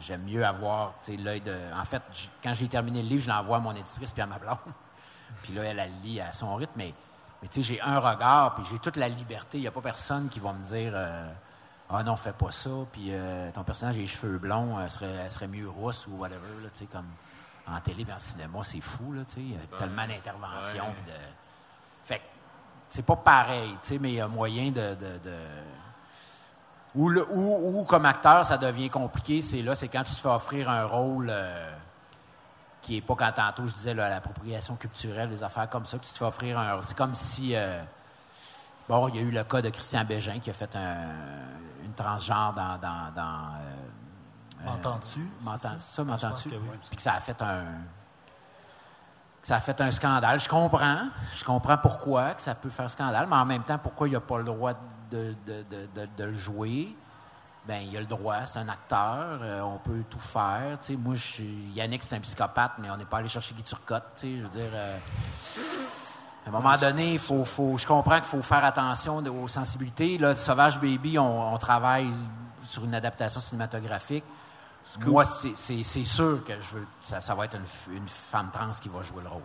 j'aime 0.00 0.22
mieux 0.22 0.44
avoir 0.44 0.94
l'œil 1.08 1.40
de. 1.40 1.56
En 1.74 1.84
fait, 1.84 2.02
quand 2.42 2.54
j'ai 2.54 2.68
terminé 2.68 3.02
le 3.02 3.08
livre, 3.08 3.24
je 3.24 3.28
l'envoie 3.28 3.56
à 3.56 3.60
mon 3.60 3.74
éditrice 3.74 4.12
puis 4.12 4.22
à 4.22 4.26
ma 4.26 4.38
blonde. 4.38 4.58
puis 5.42 5.54
là, 5.54 5.64
elle, 5.64 5.78
elle 5.78 5.92
lit 6.02 6.20
à 6.20 6.32
son 6.32 6.54
rythme. 6.54 6.72
Mais, 6.76 6.94
mais 7.42 7.48
tu 7.48 7.54
sais, 7.54 7.74
j'ai 7.74 7.80
un 7.80 7.98
regard, 7.98 8.54
puis 8.54 8.64
j'ai 8.70 8.78
toute 8.78 8.96
la 8.96 9.08
liberté. 9.08 9.58
Il 9.58 9.62
n'y 9.62 9.66
a 9.66 9.72
pas 9.72 9.80
personne 9.80 10.28
qui 10.28 10.38
va 10.38 10.52
me 10.52 10.64
dire 10.64 10.92
euh, 10.94 11.32
Ah 11.88 12.02
non, 12.02 12.16
fais 12.16 12.32
pas 12.32 12.52
ça, 12.52 12.70
puis 12.92 13.08
euh, 13.08 13.50
ton 13.50 13.64
personnage 13.64 13.96
a 13.96 13.98
les 13.98 14.06
cheveux 14.06 14.38
blonds, 14.38 14.78
elle 14.80 14.90
serait, 14.90 15.30
serait 15.30 15.48
mieux 15.48 15.68
rousse 15.68 16.06
ou 16.06 16.18
whatever. 16.18 16.38
Sais, 16.72 16.84
comme 16.84 17.08
en 17.66 17.80
télé 17.80 18.04
et 18.08 18.12
en 18.12 18.18
cinéma, 18.18 18.58
c'est 18.62 18.80
fou, 18.80 19.12
là, 19.12 19.22
tu 19.28 19.34
sais. 19.34 19.40
Il 19.40 19.52
y 19.52 19.56
a 19.56 19.78
tellement 19.78 20.06
d'interventions. 20.06 20.94
De... 21.06 21.12
Fait 22.04 22.18
que 22.18 22.24
c'est 22.88 23.04
pas 23.04 23.16
pareil, 23.16 23.70
tu 23.82 23.88
sais, 23.88 23.98
mais 23.98 24.10
il 24.10 24.16
y 24.16 24.20
a 24.20 24.28
moyen 24.28 24.70
de 24.70 24.96
ou, 26.94 27.84
comme 27.86 28.06
acteur, 28.06 28.44
ça 28.44 28.58
devient 28.58 28.90
compliqué, 28.90 29.42
c'est 29.42 29.62
là, 29.62 29.74
c'est 29.74 29.88
quand 29.88 30.02
tu 30.02 30.14
te 30.14 30.20
fais 30.20 30.28
offrir 30.28 30.68
un 30.68 30.84
rôle 30.86 31.28
euh, 31.30 31.70
qui 32.82 32.94
n'est 32.94 33.00
pas 33.00 33.14
quand 33.14 33.32
tantôt 33.32 33.66
je 33.66 33.74
disais 33.74 33.94
l'appropriation 33.94 34.74
culturelle, 34.76 35.30
des 35.30 35.42
affaires 35.42 35.70
comme 35.70 35.86
ça, 35.86 35.98
que 35.98 36.04
tu 36.04 36.12
te 36.12 36.18
fais 36.18 36.24
offrir 36.24 36.58
un 36.58 36.74
rôle. 36.74 36.84
C'est 36.86 36.96
comme 36.96 37.14
si. 37.14 37.54
Euh, 37.54 37.80
bon, 38.88 39.08
il 39.08 39.16
y 39.16 39.18
a 39.18 39.22
eu 39.22 39.30
le 39.30 39.44
cas 39.44 39.62
de 39.62 39.70
Christian 39.70 40.04
Bégin 40.04 40.40
qui 40.40 40.50
a 40.50 40.52
fait 40.52 40.74
une 41.84 41.92
transgenre 41.94 42.54
dans. 42.54 42.78
dans, 42.78 43.12
dans 43.14 43.54
euh, 43.54 43.89
M'entends-tu? 44.64 45.28
ça, 45.58 46.04
m'entends-tu? 46.04 46.50
Puis 46.88 46.96
que 46.96 47.02
ça 47.02 47.14
a 47.14 47.20
fait 47.20 47.40
un. 47.42 47.64
Ça 49.42 49.56
a 49.56 49.60
fait 49.60 49.80
un 49.80 49.90
scandale. 49.90 50.38
Je 50.38 50.48
comprends. 50.48 51.08
Je 51.36 51.44
comprends 51.44 51.78
pourquoi 51.78 52.34
que 52.34 52.42
ça 52.42 52.54
peut 52.54 52.68
faire 52.70 52.90
scandale, 52.90 53.26
mais 53.28 53.36
en 53.36 53.46
même 53.46 53.62
temps, 53.62 53.78
pourquoi 53.78 54.06
il 54.06 54.10
n'y 54.10 54.16
a 54.16 54.20
pas 54.20 54.38
le 54.38 54.44
droit 54.44 54.72
de 54.72 54.80
de, 55.10 55.34
de, 56.16 56.24
le 56.24 56.34
jouer, 56.34 56.94
ben 57.66 57.82
il 57.82 57.96
a 57.96 58.00
le 58.00 58.06
droit, 58.06 58.46
c'est 58.46 58.58
un 58.58 58.68
acteur, 58.68 59.40
euh, 59.42 59.60
on 59.60 59.78
peut 59.78 60.02
tout 60.08 60.20
faire. 60.20 60.76
sais 60.80 60.96
moi, 60.96 61.14
je, 61.14 61.42
Yannick, 61.74 62.02
c'est 62.02 62.16
un 62.16 62.20
psychopathe, 62.20 62.72
mais 62.78 62.90
on 62.90 62.96
n'est 62.96 63.04
pas 63.04 63.18
allé 63.18 63.28
chercher 63.28 63.54
Guy 63.54 63.62
Turcotte. 63.62 64.20
Je 64.22 64.42
veux 64.42 64.48
dire, 64.48 64.70
euh, 64.72 64.96
à 66.46 66.48
un 66.48 66.52
moment 66.52 66.76
donné, 66.76 67.18
faut, 67.18 67.44
faut, 67.44 67.76
je 67.76 67.86
comprends 67.86 68.16
qu'il 68.16 68.24
faut 68.24 68.42
faire 68.42 68.64
attention 68.64 69.18
aux 69.18 69.48
sensibilités. 69.48 70.16
Là, 70.18 70.34
Sauvage 70.36 70.80
Baby, 70.80 71.18
on, 71.18 71.54
on, 71.54 71.58
sur 72.64 72.84
une 72.84 72.94
adaptation 72.94 73.40
cinématographique. 73.40 74.24
Moi, 74.98 75.24
c'est 75.24 75.84
sûr 75.84 76.44
que 76.44 76.60
je 76.60 76.76
veux, 76.76 76.86
ça, 77.00 77.20
ça 77.20 77.34
va 77.34 77.44
être 77.44 77.56
une, 77.56 77.96
une, 77.96 78.08
femme 78.08 78.50
trans 78.52 78.70
qui 78.70 78.88
va 78.88 79.02
jouer 79.02 79.22
le 79.22 79.28
rôle. 79.28 79.42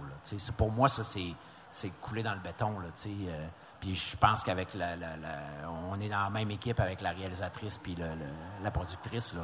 pour 0.58 0.72
moi, 0.72 0.88
ça, 0.88 1.04
c'est 1.04 1.90
coulé 2.02 2.24
dans 2.24 2.34
le 2.34 2.40
béton. 2.40 2.80
Là, 2.80 2.88
euh, 3.06 3.48
puis 3.80 3.96
je 3.96 4.18
pense 4.18 4.44
qu'avec 4.44 4.74
la, 4.74 4.96
On 5.92 6.00
est 6.00 6.10
dans 6.10 6.24
la 6.24 6.30
même 6.30 6.50
équipe 6.52 6.80
avec 6.80 7.02
la 7.02 7.12
réalisatrice 7.12 7.78
puis 7.78 7.96
la 8.64 8.72
productrice. 8.72 9.34
Là. 9.34 9.42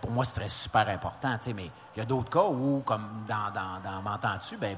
pour 0.00 0.10
moi, 0.10 0.24
c'est 0.24 0.48
super 0.48 0.88
important. 0.88 1.36
Mais 1.54 1.70
il 1.96 1.98
y 1.98 2.02
a 2.02 2.04
d'autres 2.04 2.30
cas 2.30 2.44
où, 2.44 2.82
comme 2.84 3.24
dans, 3.26 3.50
dans, 3.50 3.80
dans 3.80 4.02
M'entends-tu, 4.02 4.56
ben 4.56 4.76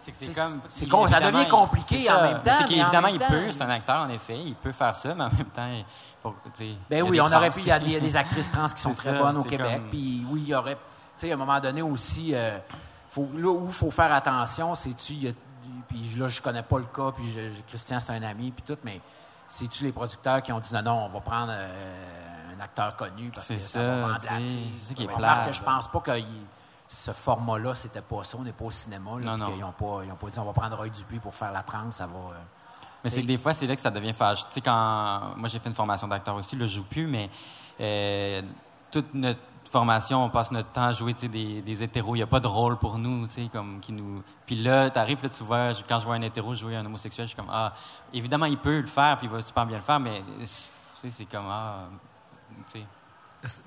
c'est 0.00 0.12
que 0.12 0.16
c'est 0.20 0.34
comme. 0.34 0.60
C'est 0.68 0.88
ça 0.88 1.20
devient 1.20 1.48
compliqué 1.48 2.10
en 2.10 2.22
même 2.22 2.42
temps. 2.42 2.52
C'est 2.58 2.66
qu'évidemment, 2.66 3.08
il 3.08 3.18
peut, 3.18 3.52
c'est 3.52 3.62
un 3.62 3.70
acteur, 3.70 4.02
en 4.02 4.08
effet, 4.08 4.38
il 4.38 4.54
peut 4.54 4.72
faire 4.72 4.94
ça, 4.94 5.14
mais 5.14 5.24
en 5.24 5.30
même 5.30 5.46
temps. 5.46 5.68
Ben 6.90 7.02
oui, 7.02 7.20
on 7.20 7.26
aurait 7.26 7.50
pu. 7.50 7.60
Il 7.60 7.68
y, 7.68 7.72
a 7.72 7.78
des, 7.78 8.16
actrices 8.16 8.50
trans 8.50 8.66
qui 8.66 8.80
sont 8.80 8.94
très 8.94 9.16
bonnes 9.16 9.36
au 9.36 9.44
Québec. 9.44 9.82
Puis 9.90 10.24
oui, 10.30 10.42
il 10.44 10.48
y 10.48 10.54
aurait. 10.54 10.74
Tu 10.74 10.80
sais, 11.22 11.30
à 11.30 11.34
un 11.34 11.38
moment 11.38 11.58
donné 11.60 11.80
aussi, 11.80 12.34
euh, 12.34 12.58
faut, 13.10 13.28
là 13.34 13.48
où 13.48 13.66
il 13.66 13.72
faut 13.72 13.90
faire 13.90 14.12
attention, 14.12 14.74
c'est 14.74 14.94
tu 14.94 15.14
puis 15.88 16.14
là, 16.16 16.28
je 16.28 16.40
connais 16.40 16.62
pas 16.62 16.78
le 16.78 16.84
cas, 16.84 17.12
puis 17.12 17.24
Christian, 17.68 18.00
c'est 18.00 18.10
un 18.10 18.22
ami, 18.22 18.50
puis 18.50 18.64
tout, 18.66 18.78
mais 18.84 19.00
c'est-tu 19.46 19.84
les 19.84 19.92
producteurs 19.92 20.42
qui 20.42 20.52
ont 20.52 20.60
dit 20.60 20.72
non, 20.74 20.82
non, 20.82 21.04
on 21.04 21.08
va 21.08 21.20
prendre 21.20 21.52
euh, 21.52 22.54
un 22.56 22.60
acteur 22.60 22.96
connu 22.96 23.30
parce 23.30 23.48
que 23.48 23.56
ça, 23.56 23.80
va 23.80 24.00
vendre 24.00 24.18
la 24.24 24.48
C'est 24.74 24.94
qui 24.94 25.04
est 25.04 25.06
plat. 25.06 25.50
Je 25.52 25.62
pense 25.62 25.88
pas 25.88 26.00
que 26.00 26.10
ce 26.88 27.12
format-là, 27.12 27.74
c'était 27.74 28.00
pas 28.00 28.22
ça. 28.24 28.38
On 28.38 28.42
n'est 28.42 28.52
pas 28.52 28.64
au 28.64 28.70
cinéma. 28.70 29.12
Là, 29.20 29.36
non, 29.36 29.52
Ils 29.56 29.60
n'ont 29.60 29.72
pas, 29.72 30.02
pas, 30.20 30.30
dit 30.30 30.38
on 30.38 30.44
va 30.44 30.52
prendre 30.52 30.76
Roy 30.76 30.88
Dupuis 30.88 31.18
pour 31.18 31.34
faire 31.34 31.52
la 31.52 31.62
trans, 31.62 31.90
ça 31.90 32.06
va. 32.06 32.18
Euh, 32.18 32.38
mais 33.02 33.10
c'est 33.10 33.22
que 33.22 33.26
des 33.26 33.38
fois, 33.38 33.54
c'est 33.54 33.66
là 33.66 33.74
que 33.76 33.80
ça 33.80 33.90
devient 33.90 34.12
fâche. 34.12 34.46
Tu 34.48 34.54
sais, 34.54 34.60
quand. 34.60 35.34
Moi, 35.36 35.48
j'ai 35.48 35.58
fait 35.58 35.68
une 35.68 35.74
formation 35.74 36.08
d'acteur 36.08 36.34
aussi, 36.34 36.56
là, 36.56 36.66
je 36.66 36.76
joue 36.76 36.84
plus, 36.84 37.06
mais 37.06 37.30
euh, 37.80 38.42
toute 38.90 39.14
notre 39.14 39.40
formation, 39.70 40.24
on 40.24 40.30
passe 40.30 40.50
notre 40.50 40.70
temps 40.70 40.86
à 40.86 40.92
jouer 40.92 41.12
des, 41.12 41.60
des 41.60 41.82
hétéros. 41.82 42.14
Il 42.14 42.18
n'y 42.18 42.22
a 42.22 42.26
pas 42.26 42.40
de 42.40 42.46
rôle 42.46 42.78
pour 42.78 42.98
nous, 42.98 43.28
comme 43.52 43.80
qui 43.80 43.92
nous. 43.92 44.22
Puis 44.46 44.56
là, 44.56 44.90
tu 44.90 44.98
arrives, 44.98 45.22
là, 45.22 45.28
tu 45.28 45.44
vois, 45.44 45.72
quand 45.88 46.00
je 46.00 46.06
vois 46.06 46.14
un 46.14 46.22
hétéro 46.22 46.54
jouer 46.54 46.76
un 46.76 46.86
homosexuel, 46.86 47.26
je 47.26 47.30
suis 47.30 47.36
comme 47.36 47.50
ah, 47.50 47.72
évidemment, 48.12 48.46
il 48.46 48.58
peut 48.58 48.80
le 48.80 48.86
faire, 48.86 49.18
puis 49.18 49.26
il 49.26 49.30
va 49.30 49.42
super 49.42 49.66
bien 49.66 49.76
le 49.76 49.82
faire, 49.82 50.00
mais 50.00 50.22
c'est 50.44 51.24
comme 51.26 51.46
ah, 51.48 51.88
tu 52.72 52.80
sais. 52.80 52.86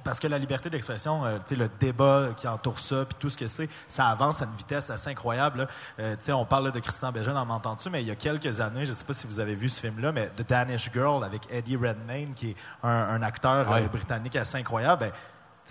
Parce 0.04 0.20
que 0.20 0.28
la 0.28 0.38
liberté 0.38 0.70
d'expression, 0.70 1.26
euh, 1.26 1.40
le 1.52 1.70
débat 1.80 2.30
qui 2.36 2.48
entoure 2.48 2.80
ça, 2.80 3.06
puis 3.06 3.16
tout 3.20 3.30
ce 3.30 3.38
que 3.38 3.48
c'est, 3.48 3.70
ça 3.88 4.08
avance 4.08 4.42
à 4.42 4.46
une 4.46 4.56
vitesse 4.56 4.90
assez 4.90 5.10
incroyable. 5.10 5.68
Euh, 6.00 6.16
on 6.30 6.46
parle 6.46 6.72
de 6.72 6.80
Christian 6.80 7.12
Bégin, 7.12 7.36
en 7.36 7.46
m'entends-tu, 7.46 7.90
mais 7.90 8.02
il 8.02 8.08
y 8.08 8.12
a 8.12 8.16
quelques 8.16 8.62
années, 8.62 8.86
je 8.86 8.92
ne 8.92 8.96
sais 8.96 9.06
pas 9.06 9.14
si 9.14 9.28
vous 9.28 9.40
avez 9.40 9.56
vu 9.56 9.70
ce 9.70 9.80
film-là, 9.82 10.12
mais 10.12 10.28
The 10.38 10.48
Danish 10.48 10.92
Girl 10.92 11.24
avec 11.24 11.42
Eddie 11.52 11.78
Redmayne, 11.78 12.34
qui 12.34 12.52
est 12.52 12.56
un, 12.84 13.22
acteur 13.22 13.72
euh, 13.72 13.88
britannique 13.88 14.36
assez 14.36 14.58
incroyable. 14.58 15.02
Ben, 15.02 15.12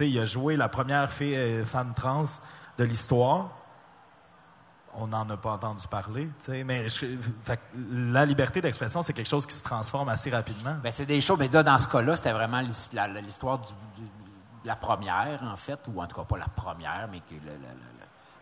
il 0.07 0.18
a 0.18 0.25
joué 0.25 0.57
la 0.57 0.68
première 0.68 1.09
euh, 1.21 1.64
femme 1.64 1.92
trans 1.94 2.25
de 2.79 2.85
l'histoire. 2.85 3.51
On 5.00 5.06
n'en 5.06 5.28
a 5.30 5.37
pas 5.37 5.52
entendu 5.52 5.87
parler. 5.88 6.28
Mais 6.64 6.87
la 7.90 8.26
liberté 8.26 8.61
d'expression, 8.61 9.02
c'est 9.02 9.12
quelque 9.12 9.28
chose 9.28 9.46
qui 9.46 9.54
se 9.54 9.62
transforme 9.62 10.08
assez 10.08 10.30
rapidement. 10.30 10.76
Ben, 10.82 10.90
c'est 10.90 11.06
des 11.06 11.20
choses. 11.20 11.38
Mais 11.38 11.48
là, 11.48 11.62
dans 11.62 11.78
ce 11.78 11.88
cas-là, 11.88 12.16
c'était 12.16 12.32
vraiment 12.32 12.61
l'histoire 12.61 13.58
de 13.58 13.64
la 14.64 14.76
première, 14.76 15.42
en 15.42 15.56
fait, 15.56 15.78
ou 15.88 16.02
en 16.02 16.06
tout 16.06 16.16
cas 16.16 16.24
pas 16.24 16.38
la 16.38 16.48
première, 16.48 17.08
mais 17.11 17.20
que 17.20 17.34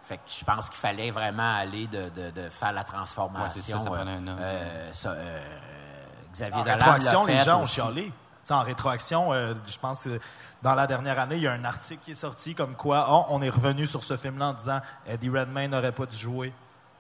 fait 0.05 0.19
que 0.19 0.23
je 0.39 0.45
pense 0.45 0.71
qu'il 0.71 0.79
fallait 0.79 1.11
vraiment 1.11 1.57
aller 1.57 1.89
de, 1.89 2.49
faire 2.51 2.73
la 2.73 2.85
transformation. 2.85 3.79
ça, 3.79 3.91
euh, 3.91 4.53
euh, 5.07 5.41
Xavier 6.33 6.61
en 6.61 7.25
les 7.25 7.41
gens 7.41 7.63
ont 7.63 7.67
chialé 7.67 8.13
en 8.55 8.63
rétroaction, 8.63 9.33
euh, 9.33 9.55
je 9.69 9.79
pense 9.79 10.05
que 10.05 10.19
dans 10.63 10.75
la 10.75 10.87
dernière 10.87 11.19
année, 11.19 11.37
il 11.37 11.43
y 11.43 11.47
a 11.47 11.53
un 11.53 11.65
article 11.65 12.01
qui 12.05 12.11
est 12.13 12.15
sorti 12.15 12.55
comme 12.55 12.75
quoi 12.75 13.07
oh, 13.11 13.27
on 13.31 13.43
est 13.43 13.51
revenu 13.51 13.87
sur 13.87 14.03
ce 14.03 14.17
film-là 14.17 14.49
en 14.49 14.53
disant 14.53 14.81
Eddie 15.07 15.31
Redmayne 15.31 15.71
n'aurait 15.71 15.93
pas 15.93 16.07
dû 16.07 16.17
jouer. 16.17 16.53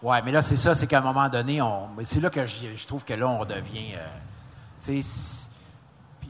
Oui, 0.03 0.17
mais 0.25 0.33
là, 0.33 0.43
c'est 0.43 0.57
ça, 0.57 0.75
c'est 0.75 0.87
qu'à 0.87 0.99
un 0.99 1.03
moment 1.03 1.29
donné, 1.29 1.61
c'est 2.05 2.21
là 2.21 2.31
que 2.31 2.45
je, 2.45 2.87
trouve 2.87 3.05
que 3.05 3.15
là, 3.15 3.27
on 3.27 3.39
redevient. 3.39 3.95
Euh, 3.95 4.07
tu 4.81 5.03
sais, 5.03 5.49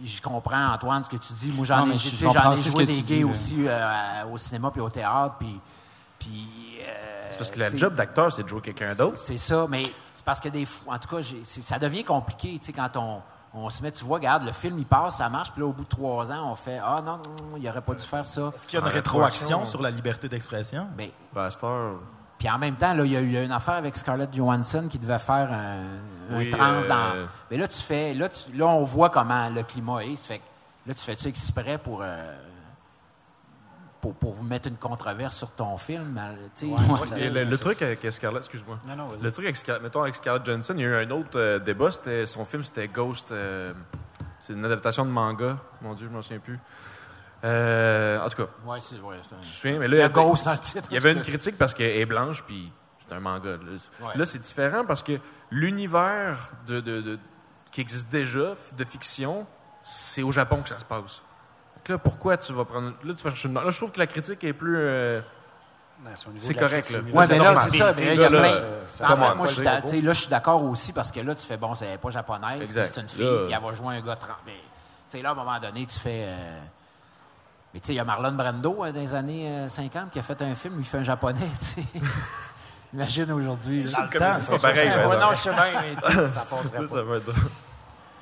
je 0.05 0.23
comprends, 0.23 0.73
Antoine, 0.73 1.03
ce 1.05 1.11
que 1.11 1.17
tu 1.17 1.33
dis. 1.33 1.49
Moi, 1.49 1.65
j'en 1.65 1.91
ai, 1.91 1.97
joué 1.97 2.87
des 2.87 3.03
gays 3.03 3.25
aussi 3.25 3.67
euh, 3.67 4.25
au 4.31 4.39
cinéma 4.39 4.71
puis 4.71 4.81
au 4.81 4.91
théâtre. 4.91 5.35
Puis, 5.39 5.61
puis, 6.19 6.49
c'est 7.31 7.39
parce 7.39 7.51
que 7.51 7.59
le 7.59 7.77
job 7.77 7.95
d'acteur, 7.95 8.33
c'est 8.33 8.45
de 8.45 8.49
jouer 8.49 8.61
quelqu'un 8.61 8.95
d'autre. 8.95 9.19
C'est 9.19 9.39
ça, 9.39 9.67
mais 9.69 9.85
c'est 10.15 10.25
parce 10.25 10.41
que 10.41 10.49
des 10.49 10.67
En 10.87 10.99
tout 10.99 11.17
cas, 11.17 11.23
ça 11.45 11.79
devient 11.79 12.05
compliqué, 12.05 12.59
tu 12.61 12.67
sais, 12.67 12.73
quand 12.73 12.97
on 12.97 13.21
on 13.57 13.71
se 13.71 13.83
met, 13.83 13.91
tu 13.91 14.05
vois, 14.05 14.19
regarde, 14.19 14.45
le 14.45 14.53
film, 14.53 14.79
il 14.79 14.85
passe, 14.85 15.17
ça 15.17 15.29
marche, 15.29 15.51
puis 15.53 15.61
là, 15.61 15.67
au 15.67 15.73
bout 15.73 15.85
de 15.85 15.89
trois 15.89 16.31
ans, 16.31 16.51
on 16.53 16.55
fait 16.55 16.79
Ah 16.83 17.03
non, 17.05 17.17
non, 17.17 17.57
il 17.57 17.69
aurait 17.69 17.81
pas 17.81 17.95
dû 17.95 18.05
faire 18.05 18.25
ça. 18.25 18.53
Est-ce 18.55 18.67
qu'il 18.67 18.79
y 18.79 18.83
a 18.83 18.87
une 18.87 18.93
rétroaction 18.93 19.65
sur 19.67 19.83
la 19.83 19.91
liberté 19.91 20.29
d'expression? 20.29 20.87
Bien. 20.97 21.09
Pasteur. 21.33 21.95
Puis 22.39 22.51
en 22.51 22.59
même 22.59 22.77
temps, 22.77 22.93
là, 22.93 23.05
il 23.05 23.13
y, 23.13 23.17
a 23.17 23.21
eu 23.21 23.43
une 23.43 23.53
affaire 23.53 23.77
avec 23.77 23.97
Scarlett 23.97 24.35
Johansson 24.35 24.89
qui 24.91 24.99
devait 24.99 25.19
faire 25.19 25.51
un, 25.51 26.51
trans 26.51 26.87
dans. 26.87 27.15
Euh, 27.15 27.27
Mais 27.51 27.57
là, 27.57 27.67
tu 27.67 27.81
fais. 27.81 28.13
Là, 28.13 28.29
là, 28.55 28.67
on 28.67 28.85
voit 28.85 29.09
comment 29.09 29.49
le 29.49 29.63
climat 29.63 30.05
est. 30.05 30.17
fait 30.17 30.43
là, 30.87 30.93
tu 30.93 31.03
fais-tu 31.03 31.29
exprès 31.29 31.79
pour. 31.79 32.03
Euh, 32.03 32.37
pour, 34.13 34.35
vous 34.35 34.45
mettre 34.45 34.69
une 34.69 34.77
controverse 34.77 35.37
sur 35.37 35.51
ton 35.51 35.77
film. 35.77 36.21
le, 36.63 37.57
truc 37.57 37.83
avec 37.83 38.01
Scarlett, 38.13 38.41
excuse-moi. 38.41 38.79
le 39.23 39.31
truc 39.31 39.47
avec, 39.47 39.83
mettons, 39.83 40.03
avec 40.03 40.15
Scarlett 40.17 40.45
Johansson, 40.45 40.75
il 40.77 40.83
y 40.83 40.85
a 40.85 40.89
eu 40.89 41.05
un 41.05 41.11
autre 41.11 41.39
euh, 41.39 41.59
débat. 41.59 41.91
C'était, 41.91 42.27
son 42.27 42.45
film, 42.45 42.65
c'était 42.65 42.89
Ghost. 42.89 43.33
Euh, 43.33 43.73
c'est 44.41 44.53
une 44.53 44.65
adaptation 44.65 45.05
de 45.05 45.11
manga. 45.11 45.59
Mon 45.83 45.95
Dieu, 45.95 46.07
je 46.07 46.11
ne 46.11 46.17
m'en 46.17 46.23
souviens 46.23 46.39
plus. 46.39 46.59
Euh, 47.45 48.25
en 48.25 48.29
tout 48.29 48.45
cas. 48.45 48.49
Ouais, 48.65 48.79
c'est 48.81 48.99
ouais, 48.99 49.17
Je 49.43 49.69
mais 49.69 49.89
là, 49.89 50.07
il 50.07 50.11
y, 50.11 50.13
Ghost 50.13 50.49
il 50.91 50.95
y 50.95 50.97
avait 50.97 51.13
une 51.13 51.23
critique 51.23 51.59
parce 51.59 51.75
qu'elle 51.75 51.97
est 51.97 52.07
blanche, 52.07 52.43
puis 52.45 52.73
c'est 53.07 53.15
un 53.15 53.21
manga. 53.21 53.57
Là, 54.15 54.25
c'est 54.25 54.39
différent 54.39 54.85
parce 54.85 55.03
que 55.03 55.19
l'univers 55.51 56.51
de, 56.67 57.19
qui 57.71 57.81
existe 57.81 58.09
déjà, 58.09 58.55
de 58.77 58.85
fiction, 58.85 59.47
c'est 59.85 60.23
au 60.23 60.33
Japon 60.33 60.63
que 60.63 60.69
ça 60.69 60.79
se 60.79 60.85
passe. 60.85 61.23
Là, 61.89 61.99
pourquoi 61.99 62.37
tu 62.37 62.53
vas 62.53 62.65
prendre. 62.65 62.93
Là, 63.05 63.15
tu 63.17 63.23
vas 63.25 63.31
chercher 63.31 63.49
une. 63.49 63.55
Là, 63.55 63.69
je 63.71 63.77
trouve 63.77 63.93
que 63.93 63.99
la 63.99 64.07
critique 64.07 64.43
est 64.45 64.53
plus. 64.53 64.77
euh, 64.79 65.21
Ben, 66.05 66.11
c'est 66.39 66.55
correct, 66.55 66.91
là. 66.91 66.99
Ouais, 67.01 67.27
mais 67.29 67.39
la 67.39 67.45
là, 67.45 67.45
normalité. 67.53 67.71
c'est 67.71 67.79
ça. 67.79 67.93
mais 67.97 68.05
là, 68.07 68.13
il 68.15 68.21
y 68.21 68.25
a 68.25 68.31
Là, 68.31 68.41
plein- 68.41 68.53
là, 68.53 68.61
En 69.15 69.17
fait, 69.31 69.35
moi, 69.37 69.47
je 69.47 69.53
suis 70.13 70.29
là, 70.29 70.29
d'accord 70.31 70.63
aussi 70.65 70.93
parce 70.93 71.11
que 71.11 71.21
là, 71.21 71.35
tu 71.35 71.47
fais, 71.47 71.57
bon, 71.57 71.75
c'est 71.75 71.99
pas 71.99 72.11
japonaise, 72.11 72.71
c'est 72.73 73.01
une 73.01 73.09
fille, 73.09 73.25
Là- 73.25 73.45
puis 73.47 73.55
elle 73.55 73.63
va 73.63 73.73
jouer 73.73 73.97
un 73.97 74.01
gars 74.01 74.17
trans. 74.17 74.35
Mais, 74.45 74.53
tu 74.53 74.61
sais, 75.17 75.23
là, 75.23 75.31
à 75.31 75.33
un 75.33 75.35
moment 75.35 75.59
donné, 75.59 75.87
tu 75.87 75.99
fais. 75.99 76.25
euh, 76.29 76.61
Mais 77.75 77.81
tu 77.81 77.89
sais, 77.89 77.93
il 77.95 77.97
y 77.97 78.01
a 78.01 78.05
Marlon 78.05 78.33
Brando 78.33 78.85
euh, 78.85 78.93
dans 78.93 79.01
les 79.01 79.15
années 79.15 79.49
euh, 79.49 79.69
50 79.69 80.11
qui 80.11 80.19
a 80.19 80.23
fait 80.23 80.41
un 80.43 80.55
film, 80.55 80.77
il 80.79 80.85
fait 80.85 80.99
un 80.99 81.03
japonais, 81.03 81.49
tu 81.61 81.67
sais. 81.67 81.83
Imagine 82.95 83.31
aujourd'hui. 83.33 83.83
là. 83.83 83.91
Dans 83.91 84.03
le 84.05 84.19
temps, 84.19 84.37
c'est 84.41 84.51
pas 84.53 84.59
pareil, 84.71 84.89
non, 84.89 85.33
je 85.33 85.41
sais 85.43 85.51
bien, 85.53 85.83
mais 85.83 86.31
Ça 86.31 86.47
passerait 86.51 86.81
là, 86.83 87.21
pas. 87.21 87.33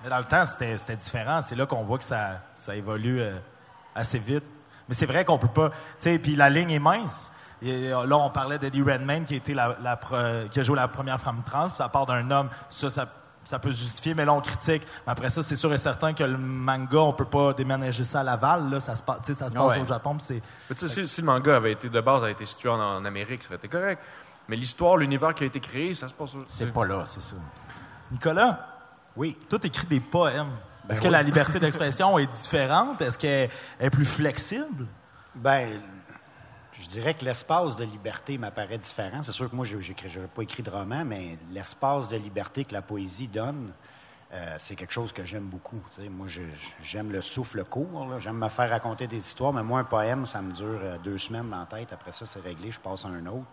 Mais 0.02 0.10
dans 0.10 0.18
le 0.18 0.24
temps, 0.24 0.44
c'était 0.44 0.76
c'était 0.76 0.96
différent. 0.96 1.40
C'est 1.42 1.54
là 1.56 1.66
qu'on 1.66 1.84
voit 1.84 1.98
que 1.98 2.04
ça, 2.04 2.40
ça 2.56 2.74
évolue 2.74 3.20
euh, 3.20 3.36
assez 3.94 4.18
vite. 4.18 4.44
Mais 4.88 4.94
c'est 4.94 5.06
vrai 5.06 5.24
qu'on 5.24 5.38
peut 5.38 5.48
pas. 5.48 5.70
Tu 5.70 5.76
sais, 6.00 6.18
puis 6.18 6.36
la 6.36 6.50
ligne 6.50 6.70
est 6.70 6.78
mince. 6.78 7.32
Et, 7.62 7.92
euh, 7.92 8.04
là, 8.06 8.16
on 8.18 8.28
parlait 8.30 8.58
d'Eddie 8.58 8.82
Redmayne 8.82 9.24
qui 9.24 9.40
la, 9.54 9.76
la 9.82 9.96
pre- 9.96 10.48
qui 10.50 10.60
a 10.60 10.62
joué 10.62 10.76
la 10.76 10.88
première 10.88 11.20
femme 11.20 11.42
trans, 11.46 11.66
puis 11.68 11.76
ça 11.76 11.88
part 11.88 12.04
d'un 12.04 12.30
homme. 12.30 12.50
Ça, 12.68 12.90
ça, 12.90 13.06
ça 13.44 13.58
peut 13.58 13.72
se 13.72 13.82
justifier, 13.82 14.12
mais 14.14 14.24
là, 14.26 14.34
on 14.34 14.40
critique. 14.40 14.82
Mais 15.06 15.12
après 15.12 15.30
ça, 15.30 15.42
c'est 15.42 15.56
sûr 15.56 15.72
et 15.72 15.78
certain 15.78 16.12
que 16.12 16.24
le 16.24 16.36
manga, 16.36 16.98
on 16.98 17.12
peut 17.14 17.24
pas 17.24 17.54
déménager 17.54 18.04
ça 18.04 18.20
à 18.20 18.22
Laval. 18.22 18.68
Là, 18.70 18.80
ça 18.80 18.94
se, 18.96 19.02
passe- 19.02 19.18
tu 19.22 19.26
sais, 19.32 19.34
ça 19.34 19.48
se 19.48 19.54
passe 19.54 19.76
Ouais. 19.76 19.80
au 19.80 19.86
Japon, 19.86 20.16
c'est. 20.18 20.42
Si, 20.86 21.08
si 21.08 21.20
le 21.22 21.26
manga 21.26 21.56
avait 21.56 21.72
été 21.72 21.88
de 21.88 22.00
base 22.00 22.22
avait 22.22 22.32
été 22.32 22.44
situé 22.44 22.68
en, 22.68 22.78
en 22.80 23.04
Amérique, 23.04 23.42
ça 23.42 23.48
aurait 23.50 23.56
été 23.56 23.68
correct. 23.68 24.02
Mais 24.48 24.56
l'histoire, 24.56 24.98
l'univers 24.98 25.32
qui 25.34 25.44
a 25.44 25.46
été 25.46 25.60
créé, 25.60 25.94
ça 25.94 26.08
se 26.08 26.12
passe. 26.12 26.34
au- 26.34 26.44
c'est 26.46 26.70
pas 26.70 26.84
là, 26.84 27.04
c'est 27.06 27.22
ça. 27.22 27.36
Nicolas, 28.10 28.66
Oui. 29.16 29.36
toi, 29.48 29.58
écris 29.62 29.86
des 29.86 30.00
poèmes. 30.00 30.50
Est-ce 30.88 31.00
que 31.00 31.08
la 31.08 31.22
liberté 31.22 31.58
d'expression 31.58 32.18
est 32.18 32.30
différente? 32.30 33.00
Est-ce 33.00 33.18
qu'elle 33.18 33.50
est 33.80 33.90
plus 33.90 34.04
flexible? 34.04 34.86
Ben, 35.34 35.80
je 36.80 36.86
dirais 36.86 37.14
que 37.14 37.24
l'espace 37.24 37.76
de 37.76 37.84
liberté 37.84 38.36
m'apparaît 38.36 38.78
différent. 38.78 39.22
C'est 39.22 39.32
sûr 39.32 39.48
que 39.48 39.56
moi, 39.56 39.64
je 39.64 39.76
n'ai 39.76 40.26
pas 40.34 40.42
écrit 40.42 40.62
de 40.62 40.70
roman, 40.70 41.04
mais 41.04 41.38
l'espace 41.50 42.08
de 42.08 42.16
liberté 42.16 42.64
que 42.64 42.72
la 42.72 42.82
poésie 42.82 43.28
donne, 43.28 43.72
euh, 44.32 44.56
c'est 44.58 44.74
quelque 44.74 44.92
chose 44.92 45.12
que 45.12 45.24
j'aime 45.24 45.44
beaucoup. 45.44 45.80
Moi, 46.10 46.26
j'aime 46.82 47.12
le 47.12 47.22
souffle 47.22 47.64
court. 47.64 48.18
J'aime 48.18 48.38
me 48.38 48.48
faire 48.48 48.68
raconter 48.68 49.06
des 49.06 49.18
histoires, 49.18 49.52
mais 49.52 49.62
moi, 49.62 49.80
un 49.80 49.84
poème, 49.84 50.26
ça 50.26 50.42
me 50.42 50.52
dure 50.52 50.80
euh, 50.82 50.98
deux 50.98 51.18
semaines 51.18 51.48
dans 51.48 51.60
la 51.60 51.66
tête. 51.66 51.92
Après 51.92 52.12
ça, 52.12 52.26
c'est 52.26 52.40
réglé, 52.40 52.70
je 52.70 52.80
passe 52.80 53.04
à 53.04 53.08
un 53.08 53.24
autre. 53.26 53.46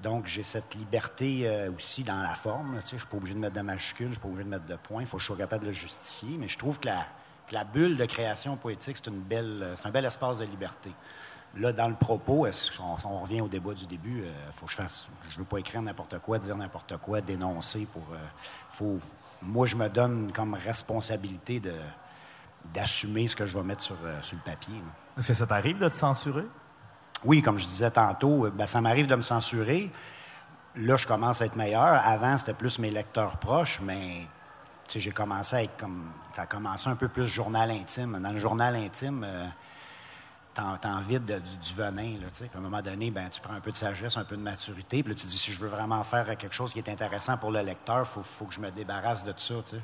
Donc, 0.00 0.26
j'ai 0.26 0.44
cette 0.44 0.74
liberté 0.74 1.48
euh, 1.48 1.72
aussi 1.72 2.04
dans 2.04 2.22
la 2.22 2.34
forme. 2.34 2.80
Je 2.86 2.94
ne 2.94 3.00
suis 3.00 3.08
pas 3.08 3.16
obligé 3.16 3.34
de 3.34 3.40
mettre 3.40 3.56
de 3.56 3.60
majuscules, 3.60 4.06
je 4.06 4.10
ne 4.10 4.14
suis 4.14 4.20
pas 4.20 4.28
obligé 4.28 4.44
de 4.44 4.50
mettre 4.50 4.66
de 4.66 4.76
points. 4.76 5.02
Il 5.02 5.08
faut 5.08 5.16
que 5.16 5.22
je 5.22 5.26
sois 5.26 5.36
capable 5.36 5.62
de 5.64 5.70
le 5.70 5.74
justifier. 5.74 6.36
Mais 6.38 6.46
je 6.46 6.56
trouve 6.56 6.78
que 6.78 6.88
la, 6.88 7.64
bulle 7.64 7.96
de 7.96 8.04
création 8.04 8.56
poétique, 8.56 8.96
c'est 8.96 9.10
une 9.10 9.20
belle, 9.20 9.74
c'est 9.76 9.88
un 9.88 9.90
bel 9.90 10.04
espace 10.04 10.38
de 10.38 10.44
liberté. 10.44 10.90
Là, 11.56 11.72
dans 11.72 11.88
le 11.88 11.94
propos, 11.94 12.46
est-ce 12.46 12.70
on 12.80 13.20
revient 13.20 13.40
au 13.40 13.48
débat 13.48 13.74
du 13.74 13.86
début, 13.86 14.22
euh, 14.22 14.30
faut 14.56 14.66
que 14.66 14.72
je 14.72 14.76
fasse. 14.76 15.06
Je 15.30 15.38
veux 15.38 15.44
pas 15.44 15.58
écrire 15.58 15.82
n'importe 15.82 16.18
quoi, 16.18 16.38
dire 16.38 16.56
n'importe 16.56 16.96
quoi, 16.98 17.20
dénoncer 17.20 17.88
pour. 17.92 18.02
euh, 18.12 18.18
faut, 18.70 18.98
moi, 19.42 19.66
je 19.66 19.76
me 19.76 19.88
donne 19.88 20.30
comme 20.32 20.54
responsabilité 20.54 21.62
d'assumer 22.74 23.28
ce 23.28 23.36
que 23.36 23.46
je 23.46 23.56
vais 23.56 23.64
mettre 23.64 23.82
sur, 23.82 23.94
le 23.94 24.38
papier. 24.44 24.74
Est-ce 25.16 25.28
que 25.28 25.34
ça 25.34 25.46
t'arrive 25.46 25.78
de 25.78 25.88
te 25.88 25.94
censurer? 25.94 26.44
Oui, 27.24 27.42
comme 27.42 27.58
je 27.58 27.66
disais 27.66 27.90
tantôt, 27.90 28.46
euh, 28.46 28.50
ben, 28.50 28.66
ça 28.66 28.80
m'arrive 28.80 29.06
de 29.06 29.16
me 29.16 29.22
censurer. 29.22 29.90
Là, 30.76 30.96
je 30.96 31.06
commence 31.06 31.42
à 31.42 31.46
être 31.46 31.56
meilleur. 31.56 32.00
Avant, 32.04 32.38
c'était 32.38 32.54
plus 32.54 32.78
mes 32.78 32.90
lecteurs 32.90 33.38
proches, 33.38 33.80
mais 33.82 34.26
j'ai 34.94 35.10
commencé 35.10 35.56
à 35.56 35.62
être 35.62 35.76
comme. 35.76 36.10
Ça 36.34 36.46
commencé 36.46 36.88
un 36.88 36.94
peu 36.94 37.08
plus 37.08 37.26
journal 37.26 37.70
intime. 37.70 38.20
Dans 38.22 38.30
le 38.30 38.38
journal 38.38 38.76
intime, 38.76 39.24
euh, 39.26 39.46
t'en, 40.54 41.00
vides 41.00 41.24
de- 41.24 41.38
du, 41.38 41.74
venin. 41.74 42.12
Là, 42.20 42.28
à 42.54 42.58
un 42.58 42.60
moment 42.60 42.80
donné, 42.80 43.10
ben, 43.10 43.28
tu 43.28 43.40
prends 43.40 43.54
un 43.54 43.60
peu 43.60 43.72
de 43.72 43.76
sagesse, 43.76 44.16
un 44.16 44.24
peu 44.24 44.36
de 44.36 44.42
maturité. 44.42 45.02
Puis 45.02 45.12
là, 45.12 45.18
tu 45.18 45.26
dis, 45.26 45.38
si 45.38 45.52
je 45.52 45.58
veux 45.58 45.68
vraiment 45.68 46.04
faire 46.04 46.24
quelque 46.36 46.54
chose 46.54 46.72
qui 46.72 46.78
est 46.78 46.88
intéressant 46.88 47.36
pour 47.36 47.50
le 47.50 47.62
lecteur, 47.62 48.06
il 48.16 48.22
faut, 48.22 48.44
que 48.44 48.54
je 48.54 48.60
me 48.60 48.70
débarrasse 48.70 49.24
de 49.24 49.32
ça. 49.36 49.54
tu 49.64 49.76
sais. 49.76 49.82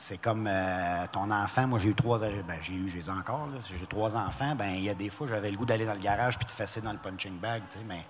C'est 0.00 0.18
comme 0.18 0.46
euh, 0.46 1.06
ton 1.10 1.28
enfant. 1.32 1.66
Moi, 1.66 1.80
j'ai 1.80 1.88
eu 1.88 1.94
trois. 1.94 2.20
Ben, 2.20 2.58
j'ai 2.62 2.74
eu, 2.74 2.88
j'ai 2.88 3.10
encore. 3.10 3.48
J'ai 3.68 3.84
trois 3.86 4.14
enfants. 4.14 4.54
Ben, 4.54 4.70
il 4.76 4.84
y 4.84 4.88
a 4.88 4.94
des 4.94 5.10
fois, 5.10 5.26
j'avais 5.26 5.50
le 5.50 5.56
goût 5.56 5.64
d'aller 5.64 5.84
dans 5.84 5.92
le 5.92 5.98
garage 5.98 6.38
puis 6.38 6.46
de 6.46 6.52
fesser 6.52 6.80
dans 6.80 6.92
le 6.92 6.98
punching 6.98 7.36
bag. 7.40 7.62
tu 7.68 7.78
sais, 7.78 7.84
Mais 7.84 8.04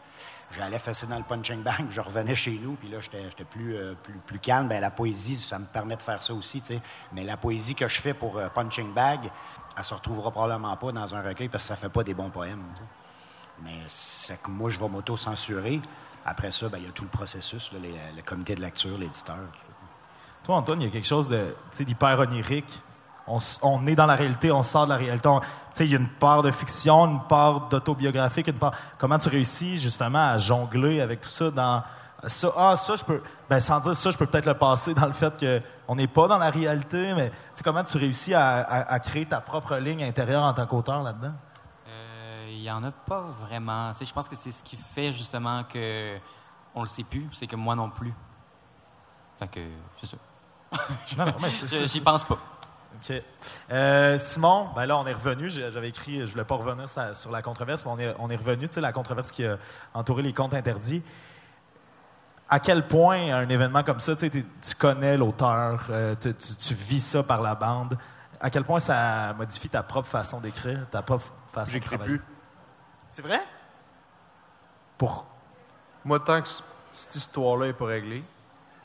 j'allais 0.55 0.79
fesser 0.79 1.07
dans 1.07 1.17
le 1.17 1.25
punching 1.25 1.63
bag, 1.63 1.87
je 1.89 2.03
revenais 2.03 2.35
chez 2.35 2.61
nous, 2.63 2.75
puis 2.75 2.91
là, 2.91 3.01
j'étais, 3.01 3.25
euh, 3.25 3.95
plus, 3.95 4.13
plus 4.27 4.39
calme. 4.39 4.69
Ben, 4.69 4.83
la 4.83 4.91
poésie, 4.91 5.37
ça 5.37 5.59
me 5.59 5.65
permet 5.65 5.97
de 5.97 6.03
faire 6.03 6.23
ça 6.23 6.35
aussi. 6.35 6.61
tu 6.61 6.75
sais. 6.75 6.83
Mais 7.15 7.25
la 7.25 7.39
poésie 7.39 7.75
que 7.75 7.89
je 7.89 8.03
fais 8.03 8.13
pour 8.13 8.37
euh, 8.37 8.51
punching 8.51 8.93
bag, 8.93 9.21
elle 9.75 9.85
se 9.85 9.95
retrouvera 9.95 10.31
probablement 10.31 10.77
pas 10.77 10.93
dans 10.93 11.15
un 11.15 11.23
recueil 11.23 11.49
parce 11.49 11.65
que 11.65 11.69
ça 11.69 11.77
fait 11.77 11.89
pas 11.89 12.05
des 12.05 12.13
bons 12.13 12.29
poèmes. 12.29 12.65
Mais 13.63 13.79
c'est 13.87 14.43
que 14.43 14.51
moi, 14.51 14.69
je 14.69 14.79
vais 14.79 14.89
m'auto-censurer. 14.91 15.81
Après 16.27 16.53
ça, 16.53 16.69
ben, 16.69 16.77
il 16.77 16.85
y 16.85 16.89
a 16.89 16.93
tout 16.93 17.05
le 17.05 17.09
processus, 17.09 17.73
le 17.73 18.23
comité 18.23 18.55
de 18.55 18.61
lecture, 18.61 18.99
l'éditeur. 18.99 19.39
Toi, 20.49 20.57
Antoine, 20.57 20.81
il 20.81 20.87
y 20.87 20.89
a 20.89 20.91
quelque 20.91 21.07
chose 21.07 21.29
d'hyper 21.29 22.21
onirique. 22.21 22.81
On, 23.27 23.87
est 23.87 23.95
dans 23.95 24.07
la 24.07 24.15
réalité, 24.15 24.51
on 24.51 24.63
sort 24.63 24.87
de 24.87 24.89
la 24.89 24.97
réalité. 24.97 25.29
Il 25.81 25.91
y 25.91 25.95
a 25.95 25.99
une 25.99 26.09
part 26.09 26.43
de 26.43 26.51
fiction, 26.51 27.07
une 27.07 27.21
part 27.21 27.69
d'autobiographique, 27.69 28.47
une 28.47 28.59
part. 28.59 28.73
Comment 28.97 29.19
tu 29.19 29.29
réussis 29.29 29.77
justement 29.77 30.27
à 30.27 30.39
jongler 30.39 31.03
avec 31.03 31.21
tout 31.21 31.29
ça 31.29 31.51
dans 31.51 31.83
ça? 32.27 32.51
Ah, 32.57 32.77
ça, 32.77 32.97
je 32.97 33.05
peux. 33.05 33.23
Ben, 33.51 33.61
sans 33.61 33.79
dire 33.81 33.95
ça, 33.95 34.11
je 34.11 34.17
peux 34.17 34.25
peut-être 34.25 34.47
le 34.47 34.55
passer 34.55 34.95
dans 34.95 35.05
le 35.05 35.13
fait 35.13 35.37
que 35.37 35.61
on 35.87 35.97
n'est 35.97 36.07
pas 36.07 36.27
dans 36.27 36.39
la 36.39 36.49
réalité, 36.49 37.13
mais 37.13 37.31
comment 37.63 37.85
tu 37.85 37.99
réussis 37.99 38.33
à, 38.33 38.99
créer 39.01 39.27
ta 39.27 39.43
propre 39.43 39.77
ligne 39.77 40.03
intérieure 40.03 40.45
en 40.45 40.55
tant 40.55 40.65
qu'auteur 40.65 41.03
là-dedans? 41.03 41.35
Euh, 41.89 42.47
Il 42.49 42.63
n'y 42.63 42.71
en 42.71 42.83
a 42.85 42.91
pas 42.91 43.21
vraiment. 43.43 43.93
Je 43.93 44.13
pense 44.15 44.31
que 44.31 44.37
c'est 44.37 44.53
ce 44.53 44.63
qui 44.63 44.79
fait 44.79 45.13
justement 45.13 45.65
que 45.65 46.17
on 46.75 46.81
le 46.81 46.89
sait 46.89 47.05
plus, 47.05 47.29
c'est 47.35 47.47
que 47.47 47.57
moi 47.57 47.77
non 47.77 47.91
plus. 47.91 48.15
Fait 49.39 49.49
que 49.49 49.61
c'est 50.01 50.07
ça. 50.07 50.17
Non, 51.17 51.27
non, 51.27 51.35
mais 51.41 51.51
c'est- 51.51 51.87
J'y 51.87 52.01
pense 52.01 52.25
pas. 52.25 52.39
OK. 53.01 53.23
Euh, 53.71 54.19
Simon, 54.19 54.71
ben 54.75 54.87
là, 54.87 54.99
on 54.99 55.07
est 55.07 55.13
revenu. 55.13 55.49
J'avais 55.51 55.89
écrit, 55.89 56.27
je 56.27 56.33
voulais 56.33 56.45
pas 56.45 56.57
revenir 56.57 56.87
sur 57.15 57.31
la 57.31 57.43
controverse, 57.43 57.85
mais 57.87 57.93
on 57.93 57.99
est, 57.99 58.15
on 58.19 58.29
est 58.31 58.37
revenu, 58.37 58.67
tu 58.69 58.75
sais, 58.75 58.81
la 58.81 58.93
controverse 58.93 59.31
qui 59.31 59.45
a 59.47 59.57
entouré 59.95 60.23
les 60.23 60.33
comptes 60.33 60.55
interdits. 60.55 61.03
À 62.51 62.61
quel 62.61 62.87
point 62.89 63.35
un 63.35 63.49
événement 63.49 63.83
comme 63.85 64.01
ça, 64.01 64.15
tu 64.15 64.21
sais, 64.21 64.31
t'es- 64.31 64.45
tu 64.63 64.75
connais 64.75 65.17
l'auteur, 65.17 65.87
euh, 65.91 66.15
tu, 66.21 66.35
tu- 66.35 66.55
tu 66.57 66.75
vis 66.75 67.01
ça 67.01 67.23
par 67.23 67.41
la 67.43 67.55
bande, 67.55 67.97
à 68.41 68.51
quel 68.51 68.65
point 68.65 68.79
ça 68.81 69.33
modifie 69.35 69.69
ta 69.69 69.83
propre 69.83 70.09
façon 70.09 70.41
d'écrire, 70.41 70.87
ta 70.91 71.03
propre 71.03 71.27
façon 71.53 71.69
de 71.71 71.75
J'écris 71.75 71.97
travailler? 71.99 72.17
plus. 72.19 72.25
C'est 73.11 73.23
vrai? 73.23 73.41
Pour... 74.97 75.27
Moi, 76.05 76.19
tant 76.21 76.41
que 76.43 76.49
cette 76.91 77.15
histoire-là 77.15 77.67
n'est 77.67 77.73
pas 77.75 77.85
réglée, 77.87 78.25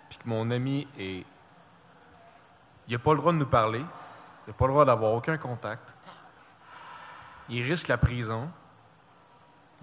puis 0.09 0.17
que 0.19 0.27
mon 0.27 0.51
ami 0.51 0.87
est. 0.99 1.25
Il 2.87 2.93
n'a 2.93 2.99
pas 2.99 3.11
le 3.13 3.19
droit 3.19 3.31
de 3.31 3.37
nous 3.37 3.45
parler, 3.45 3.79
il 3.79 4.49
n'a 4.49 4.53
pas 4.53 4.65
le 4.65 4.71
droit 4.73 4.85
d'avoir 4.85 5.13
aucun 5.13 5.37
contact, 5.37 5.93
il 7.49 7.61
risque 7.63 7.87
la 7.87 7.97
prison, 7.97 8.49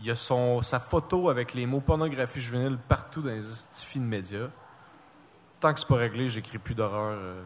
il 0.02 0.10
a 0.10 0.16
son, 0.16 0.62
sa 0.62 0.80
photo 0.80 1.28
avec 1.28 1.54
les 1.54 1.66
mots 1.66 1.80
pornographie 1.80 2.40
juvénile 2.40 2.78
partout 2.88 3.20
dans 3.22 3.30
les 3.30 3.50
estifis 3.50 3.98
de 3.98 4.04
médias. 4.04 4.48
Tant 5.60 5.74
que 5.74 5.80
c'est 5.80 5.86
pas 5.88 5.96
réglé, 5.96 6.28
j'écris 6.30 6.56
plus 6.58 6.74
d'horreur. 6.74 7.16
euh, 7.18 7.42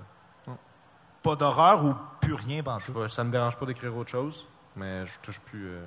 Pas 1.23 1.35
d'horreur 1.37 1.85
ou 1.85 1.95
plus 2.21 2.35
rien, 2.35 2.59
je 2.59 2.63
Bantou? 2.63 2.87
sais 2.87 2.93
pas, 2.93 3.09
ça 3.09 3.25
me 3.25 3.31
dérange 3.33 3.57
pas 3.57 3.67
d'écrire 3.67 3.97
autre 3.97 4.11
chose, 4.11 4.45
mais 4.77 5.05
je 5.07 5.19
touche 5.21 5.41
plus. 5.41 5.67
euh, 5.69 5.85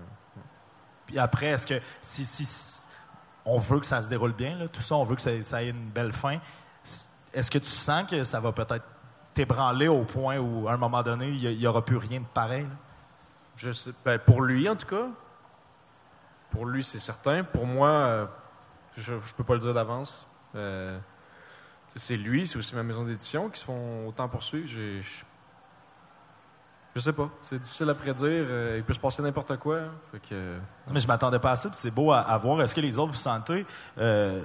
Puis 1.06 1.18
après, 1.20 1.48
est-ce 1.48 1.66
que 1.68 1.80
si, 2.02 2.26
si- 2.26 2.46
si 2.46 2.82
on 3.46 3.60
veut 3.60 3.80
que 3.80 3.86
ça 3.86 4.02
se 4.02 4.10
déroule 4.10 4.34
bien, 4.34 4.58
là, 4.58 4.68
tout 4.68 4.82
ça, 4.82 4.96
on 4.96 5.06
veut 5.06 5.16
que 5.16 5.22
ça, 5.22 5.42
ça 5.42 5.64
ait 5.64 5.70
une 5.70 5.90
belle 5.90 6.12
fin, 6.12 6.40
s- 6.84 7.10
est-ce 7.32 7.50
que 7.50 7.60
tu 7.60 7.70
sens 7.70 8.10
que 8.10 8.26
ça 8.26 8.42
va 8.42 8.52
peut-être 8.52 8.84
t'ébranler 9.38 9.88
au 9.88 10.04
point 10.04 10.40
où, 10.40 10.68
à 10.68 10.74
un 10.74 10.78
moment 10.78 11.04
donné, 11.04 11.30
il 11.30 11.58
n'y 11.60 11.68
aura 11.68 11.86
plus 11.86 11.98
rien 11.98 12.22
de 12.22 12.26
pareil? 12.26 12.64
là? 12.64 12.76
Je 13.56 13.72
sais, 13.72 13.92
ben, 14.04 14.18
pour 14.18 14.42
lui, 14.42 14.68
en 14.68 14.76
tout 14.76 14.88
cas. 14.88 15.08
Pour 16.50 16.66
lui, 16.66 16.84
c'est 16.84 17.00
certain. 17.00 17.44
Pour 17.44 17.68
moi, 17.68 17.90
euh, 17.90 18.26
je 18.96 19.14
ne 19.14 19.20
peux 19.36 19.44
pas 19.44 19.54
le 19.54 19.60
dire 19.60 19.76
d'avance. 19.76 20.26
Euh, 20.56 20.98
c'est 21.96 22.18
lui, 22.18 22.48
c'est 22.48 22.58
aussi 22.58 22.74
ma 22.74 22.82
maison 22.82 23.04
d'édition 23.04 23.50
qui 23.50 23.60
se 23.60 23.66
font 23.66 24.08
autant 24.08 24.28
poursuivre. 24.28 24.68
Je 24.68 25.02
je 26.96 27.02
sais 27.02 27.14
pas. 27.14 27.30
C'est 27.44 27.62
difficile 27.62 27.88
à 27.92 27.94
prédire. 27.94 28.26
Euh, 28.26 28.78
il 28.80 28.84
peut 28.84 28.96
se 28.96 29.00
passer 29.00 29.22
n'importe 29.22 29.56
quoi. 29.58 29.82
Fait 30.12 30.18
que, 30.18 30.26
euh, 30.32 30.58
Mais 30.92 31.00
je 31.00 31.08
m'attendais 31.08 31.38
pas 31.38 31.52
à 31.52 31.56
ça, 31.56 31.70
c'est 31.74 31.92
beau 31.92 32.12
à, 32.12 32.22
à 32.22 32.38
voir. 32.40 32.60
Est-ce 32.64 32.74
que 32.74 32.82
les 32.82 32.98
autres, 32.98 33.12
vous 33.12 33.18
sentez, 33.18 33.68
euh, 34.00 34.42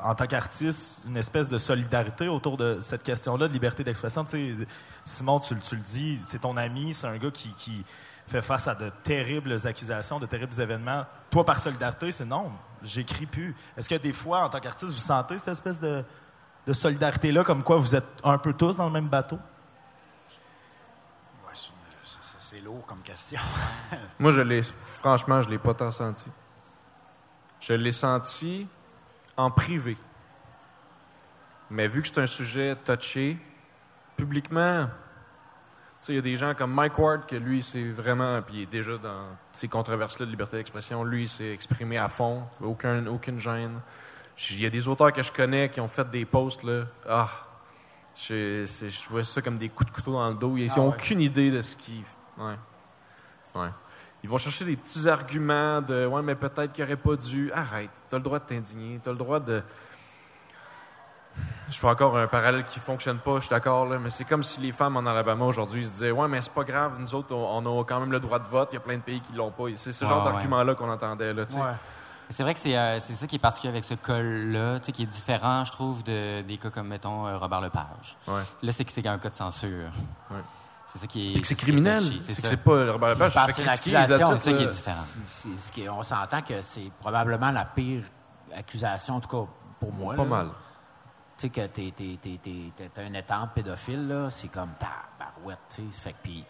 en 0.00 0.14
tant 0.14 0.26
qu'artiste, 0.26 1.04
une 1.06 1.16
espèce 1.16 1.48
de 1.48 1.58
solidarité 1.58 2.28
autour 2.28 2.56
de 2.56 2.78
cette 2.80 3.02
question-là 3.02 3.48
de 3.48 3.52
liberté 3.52 3.82
d'expression? 3.82 4.24
Tu 4.24 4.54
sais, 4.56 4.66
Simon, 5.04 5.40
tu, 5.40 5.54
le- 5.54 5.60
tu 5.60 5.76
le 5.76 5.82
dis, 5.82 6.20
c'est 6.22 6.40
ton 6.40 6.56
ami, 6.56 6.92
c'est 6.94 7.06
un 7.06 7.16
gars 7.16 7.30
qui, 7.30 7.52
qui 7.54 7.84
fait 8.28 8.42
face 8.42 8.68
à 8.68 8.74
de 8.74 8.90
terribles 9.04 9.56
accusations, 9.66 10.18
de 10.18 10.26
terribles 10.26 10.60
événements. 10.60 11.04
Toi, 11.30 11.44
par 11.44 11.60
solidarité, 11.60 12.10
c'est 12.10 12.24
non, 12.24 12.52
j'écris 12.82 13.26
plus. 13.26 13.54
Est-ce 13.76 13.88
que 13.88 13.94
des 13.94 14.12
fois, 14.12 14.44
en 14.44 14.48
tant 14.48 14.60
qu'artiste, 14.60 14.92
vous 14.92 14.98
sentez 14.98 15.38
cette 15.38 15.48
espèce 15.48 15.80
de, 15.80 16.04
de 16.66 16.72
solidarité-là, 16.72 17.44
comme 17.44 17.62
quoi 17.62 17.76
vous 17.76 17.94
êtes 17.94 18.06
un 18.24 18.36
peu 18.38 18.52
tous 18.52 18.76
dans 18.76 18.86
le 18.86 18.92
même 18.92 19.08
bateau? 19.08 19.36
Ouais, 21.46 21.54
c'est 22.40 22.60
lourd 22.60 22.84
comme 22.86 23.00
question. 23.00 23.40
Moi, 24.18 24.32
je 24.32 24.40
l'ai, 24.40 24.62
franchement, 24.62 25.40
je 25.42 25.48
l'ai 25.48 25.58
pas 25.58 25.74
tant 25.74 25.92
senti. 25.92 26.28
Je 27.60 27.72
l'ai 27.72 27.92
senti 27.92 28.66
en 29.36 29.50
privé. 29.50 29.96
Mais 31.70 31.88
vu 31.88 32.02
que 32.02 32.08
c'est 32.08 32.18
un 32.18 32.26
sujet 32.26 32.76
touché, 32.84 33.36
publiquement, 34.16 34.88
il 36.08 36.14
y 36.14 36.18
a 36.18 36.22
des 36.22 36.36
gens 36.36 36.54
comme 36.54 36.72
Mike 36.72 36.98
Ward, 36.98 37.26
que 37.26 37.36
lui, 37.36 37.62
c'est 37.62 37.82
vraiment, 37.82 38.40
puis 38.42 38.56
il 38.56 38.62
est 38.62 38.66
déjà 38.66 38.96
dans 38.96 39.26
ces 39.52 39.68
controverses-là 39.68 40.26
de 40.26 40.30
liberté 40.30 40.56
d'expression, 40.56 41.02
lui, 41.02 41.22
il 41.22 41.28
s'est 41.28 41.52
exprimé 41.52 41.98
à 41.98 42.08
fond, 42.08 42.42
aucun, 42.62 43.06
aucune 43.06 43.40
gêne. 43.40 43.80
Il 44.50 44.60
y 44.60 44.66
a 44.66 44.70
des 44.70 44.86
auteurs 44.86 45.12
que 45.12 45.22
je 45.22 45.32
connais 45.32 45.68
qui 45.68 45.80
ont 45.80 45.88
fait 45.88 46.08
des 46.10 46.24
posts, 46.24 46.62
là. 46.62 46.84
Ah! 47.08 47.28
Je, 48.18 48.64
je 48.64 49.08
vois 49.10 49.24
ça 49.24 49.42
comme 49.42 49.58
des 49.58 49.68
coups 49.68 49.90
de 49.90 49.94
couteau 49.94 50.12
dans 50.12 50.28
le 50.30 50.34
dos. 50.34 50.56
Ils 50.56 50.68
n'ont 50.68 50.90
ah 50.90 50.96
aucune 50.96 51.20
idée 51.20 51.50
de 51.50 51.60
ce 51.60 51.76
qu'ils. 51.76 52.02
Ouais. 52.38 52.54
Ouais. 53.56 53.68
Ils 54.22 54.28
vont 54.28 54.38
chercher 54.38 54.64
des 54.64 54.76
petits 54.76 55.08
arguments 55.08 55.80
de 55.80 56.06
Ouais, 56.06 56.22
mais 56.22 56.34
peut-être 56.34 56.72
qu'il 56.72 56.84
n'aurait 56.84 56.96
pas 56.96 57.16
dû. 57.16 57.52
Arrête, 57.52 57.90
tu 58.08 58.14
as 58.14 58.18
le 58.18 58.24
droit 58.24 58.38
de 58.38 58.44
t'indigner, 58.44 58.98
tu 59.02 59.08
as 59.08 59.12
le 59.12 59.18
droit 59.18 59.38
de. 59.40 59.62
Je 61.68 61.78
fais 61.78 61.86
encore 61.86 62.16
un 62.16 62.26
parallèle 62.26 62.64
qui 62.64 62.80
fonctionne 62.80 63.18
pas, 63.18 63.36
je 63.36 63.40
suis 63.40 63.50
d'accord, 63.50 63.86
mais 63.86 64.10
c'est 64.10 64.24
comme 64.24 64.42
si 64.42 64.60
les 64.60 64.72
femmes 64.72 64.96
en 64.96 65.06
Alabama 65.06 65.44
aujourd'hui 65.44 65.84
se 65.84 65.90
disaient 65.90 66.10
Ouais, 66.10 66.28
mais 66.28 66.40
c'est 66.40 66.52
pas 66.52 66.64
grave, 66.64 66.94
nous 66.98 67.14
autres, 67.14 67.34
on, 67.34 67.80
a 67.80 67.84
quand 67.84 68.00
même 68.00 68.12
le 68.12 68.20
droit 68.20 68.38
de 68.38 68.46
vote, 68.46 68.68
il 68.72 68.74
y 68.74 68.78
a 68.78 68.80
plein 68.80 68.96
de 68.96 69.02
pays 69.02 69.20
qui 69.20 69.32
l'ont 69.32 69.50
pas. 69.50 69.64
C'est 69.76 69.92
ce 69.92 70.04
genre 70.04 70.24
d'argument-là 70.24 70.74
qu'on 70.74 70.90
entendait. 70.90 71.32
Là, 71.32 71.44
C'est 72.30 72.42
vrai 72.42 72.54
que 72.54 72.68
euh, 72.68 72.98
c'est 73.00 73.12
ça 73.12 73.26
qui 73.26 73.36
est 73.36 73.40
particulier 73.40 73.72
avec 73.72 73.84
ce 73.84 73.94
col-là, 73.94 74.80
qui 74.80 75.02
est 75.02 75.06
différent, 75.06 75.64
je 75.64 75.72
trouve, 75.72 76.02
de, 76.02 76.42
des 76.42 76.56
cas 76.56 76.70
comme, 76.70 76.88
mettons, 76.88 77.26
euh, 77.26 77.38
Robert 77.38 77.60
Lepage. 77.60 78.16
Là, 78.26 78.72
c'est 78.72 78.84
que 78.84 78.92
c'est 78.92 79.06
un 79.06 79.18
cas 79.18 79.30
de 79.30 79.36
censure. 79.36 79.90
C'est 80.92 80.98
ça 80.98 81.06
qui 81.06 81.34
est. 81.34 81.44
c'est 81.44 81.54
criminel. 81.54 82.02
C'est 82.20 82.40
que 82.40 82.48
c'est 82.48 82.56
pas 82.56 82.92
Robert 82.92 83.10
Lepage. 83.10 83.52
C'est 83.54 83.62
une 83.62 83.68
accusation. 83.68 84.38
C'est 84.38 84.50
ça 84.50 84.56
qui 84.56 84.62
est 84.62 84.70
différent. 84.70 85.98
on 85.98 86.02
s'entend 86.02 86.42
que 86.42 86.62
c'est 86.62 86.90
probablement 87.00 87.50
la 87.50 87.64
pire 87.64 88.02
accusation, 88.56 89.16
en 89.16 89.20
tout 89.20 89.28
cas 89.28 89.50
pour 89.80 89.92
moi. 89.92 90.14
Pas 90.14 90.24
mal 90.24 90.48
tu 91.36 91.42
sais, 91.42 91.48
que 91.50 91.66
t'es, 91.66 91.92
un 92.96 93.14
étang 93.14 93.48
pédophile, 93.54 94.08
là, 94.08 94.30
c'est 94.30 94.48
comme 94.48 94.70
tabarouette, 94.78 95.58
tu 95.68 95.82
sais. 95.82 96.00
Fait 96.00 96.12
que, 96.12 96.16
puis, 96.22 96.44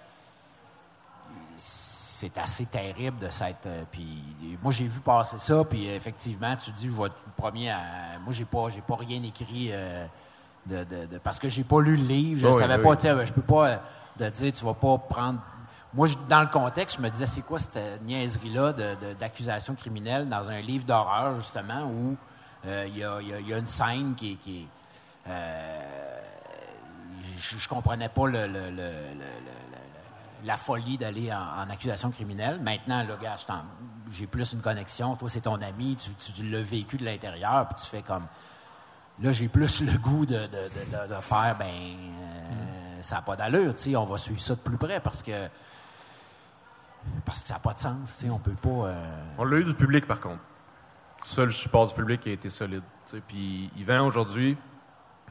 c'est 1.57 2.39
assez 2.39 2.67
terrible 2.67 3.19
de 3.19 3.29
s'être. 3.29 3.67
Euh, 3.67 3.83
puis, 3.91 4.23
moi, 4.63 4.73
j'ai 4.73 4.87
vu 4.87 5.01
passer 5.01 5.39
ça, 5.39 5.65
puis 5.65 5.89
effectivement, 5.89 6.55
tu 6.57 6.71
dis, 6.71 6.87
je 6.87 6.93
vais 6.93 7.07
être 7.07 7.21
le 7.27 7.33
premier 7.37 7.71
à. 7.71 7.81
Moi, 8.25 8.33
j'ai 8.33 8.45
pas, 8.45 8.69
j'ai 8.69 8.81
pas 8.81 8.97
rien 8.97 9.21
écrit 9.25 9.71
euh, 9.73 10.07
de, 10.67 10.85
de, 10.85 11.19
parce 11.19 11.39
que 11.41 11.49
j'ai 11.49 11.65
pas 11.65 11.81
lu 11.81 11.97
le 11.97 12.05
livre, 12.05 12.41
je 12.41 12.47
ne 12.47 12.59
savais 12.59 12.81
pas, 12.81 12.97
tu 12.97 13.03
sais, 13.03 13.27
je 13.27 13.33
peux 13.33 13.43
pas 13.43 13.83
de 14.19 14.29
dire, 14.31 14.53
tu 14.53 14.65
vas 14.65 14.75
pas 14.75 14.99
prendre. 14.99 15.41
Moi, 15.95 16.09
dans 16.29 16.41
le 16.41 16.49
contexte, 16.49 16.97
je 16.97 17.03
me 17.03 17.09
disais, 17.09 17.27
c'est 17.27 17.43
quoi 17.43 17.59
cette 17.59 18.03
niaiserie-là 18.03 18.75
d'accusation 19.19 19.75
criminelle 19.75 20.29
dans 20.29 20.51
un 20.51 20.61
livre 20.61 20.85
d'horreur, 20.85 21.37
justement, 21.37 21.85
où 21.85 22.17
il 22.65 22.99
y, 22.99 23.05
a, 23.05 23.21
y, 23.21 23.53
a, 23.53 23.59
une 23.59 23.69
scène 23.69 24.15
qui, 24.15 24.37
qui, 24.37 24.67
euh, 25.29 26.21
je, 27.39 27.57
ne 27.57 27.69
comprenais 27.69 28.09
pas 28.09 28.27
la 30.45 30.57
folie 30.57 30.97
d'aller 30.97 31.33
en, 31.33 31.69
accusation 31.71 32.11
criminelle. 32.11 32.61
Maintenant, 32.61 33.03
le 33.03 33.17
gars, 33.17 33.37
j'ai 34.13 34.27
plus 34.27 34.53
une 34.53 34.61
connexion. 34.61 35.17
Toi, 35.17 35.29
c'est 35.29 35.41
ton 35.43 35.61
ami, 35.61 35.97
tu, 35.97 36.45
l'as 36.45 36.63
vécu 36.63 36.97
de 36.97 37.05
l'intérieur, 37.05 37.69
puis 37.69 37.83
tu 37.83 37.89
fais 37.89 38.03
comme. 38.03 38.27
Là, 39.21 39.33
j'ai 39.33 39.49
plus 39.49 39.81
le 39.81 39.97
goût 39.99 40.27
de, 40.27 40.47
faire, 41.23 41.57
ben, 41.59 41.67
euh, 41.67 42.86
ça 43.07 43.17
n'a 43.17 43.23
pas 43.23 43.37
d'allure, 43.37 43.73
on 43.95 44.05
va 44.05 44.19
suivre 44.19 44.41
ça 44.41 44.55
de 44.55 44.61
plus 44.61 44.77
près 44.77 45.01
parce 45.01 45.23
que. 45.23 45.49
Parce 47.25 47.43
que 47.43 47.49
ça 47.49 47.55
n'a 47.55 47.61
pas 47.61 47.73
de 47.73 47.79
sens, 47.79 48.25
on 48.29 48.39
peut 48.39 48.51
pas. 48.51 48.89
Euh, 48.89 49.23
On 49.39 49.45
l'a 49.45 49.59
eu 49.59 49.65
du 49.65 49.75
public, 49.75 50.07
par 50.07 50.21
contre. 50.21 50.41
Seul 51.23 51.53
support 51.53 51.87
du 51.87 51.95
public 51.95 52.21
qui 52.21 52.31
a 52.31 52.33
été 52.33 52.51
solide. 52.51 52.83
Puis 53.29 53.71
il 53.77 53.85
vient 53.85 54.05
aujourd'hui, 54.05 54.57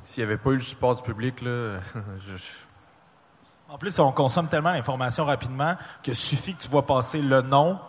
s'il 0.05 0.23
n'y 0.23 0.31
avait 0.31 0.41
pas 0.41 0.51
eu 0.51 0.55
le 0.55 0.61
support 0.61 0.95
du 0.95 1.01
public, 1.01 1.41
là, 1.41 1.79
En 3.67 3.77
plus, 3.77 3.97
on 3.99 4.11
consomme 4.11 4.47
tellement 4.47 4.71
l'information 4.71 5.25
rapidement 5.25 5.75
que 6.03 6.13
suffit 6.13 6.55
que 6.55 6.61
tu 6.61 6.69
vois 6.69 6.85
passer 6.85 7.21
le 7.21 7.41
nom, 7.41 7.79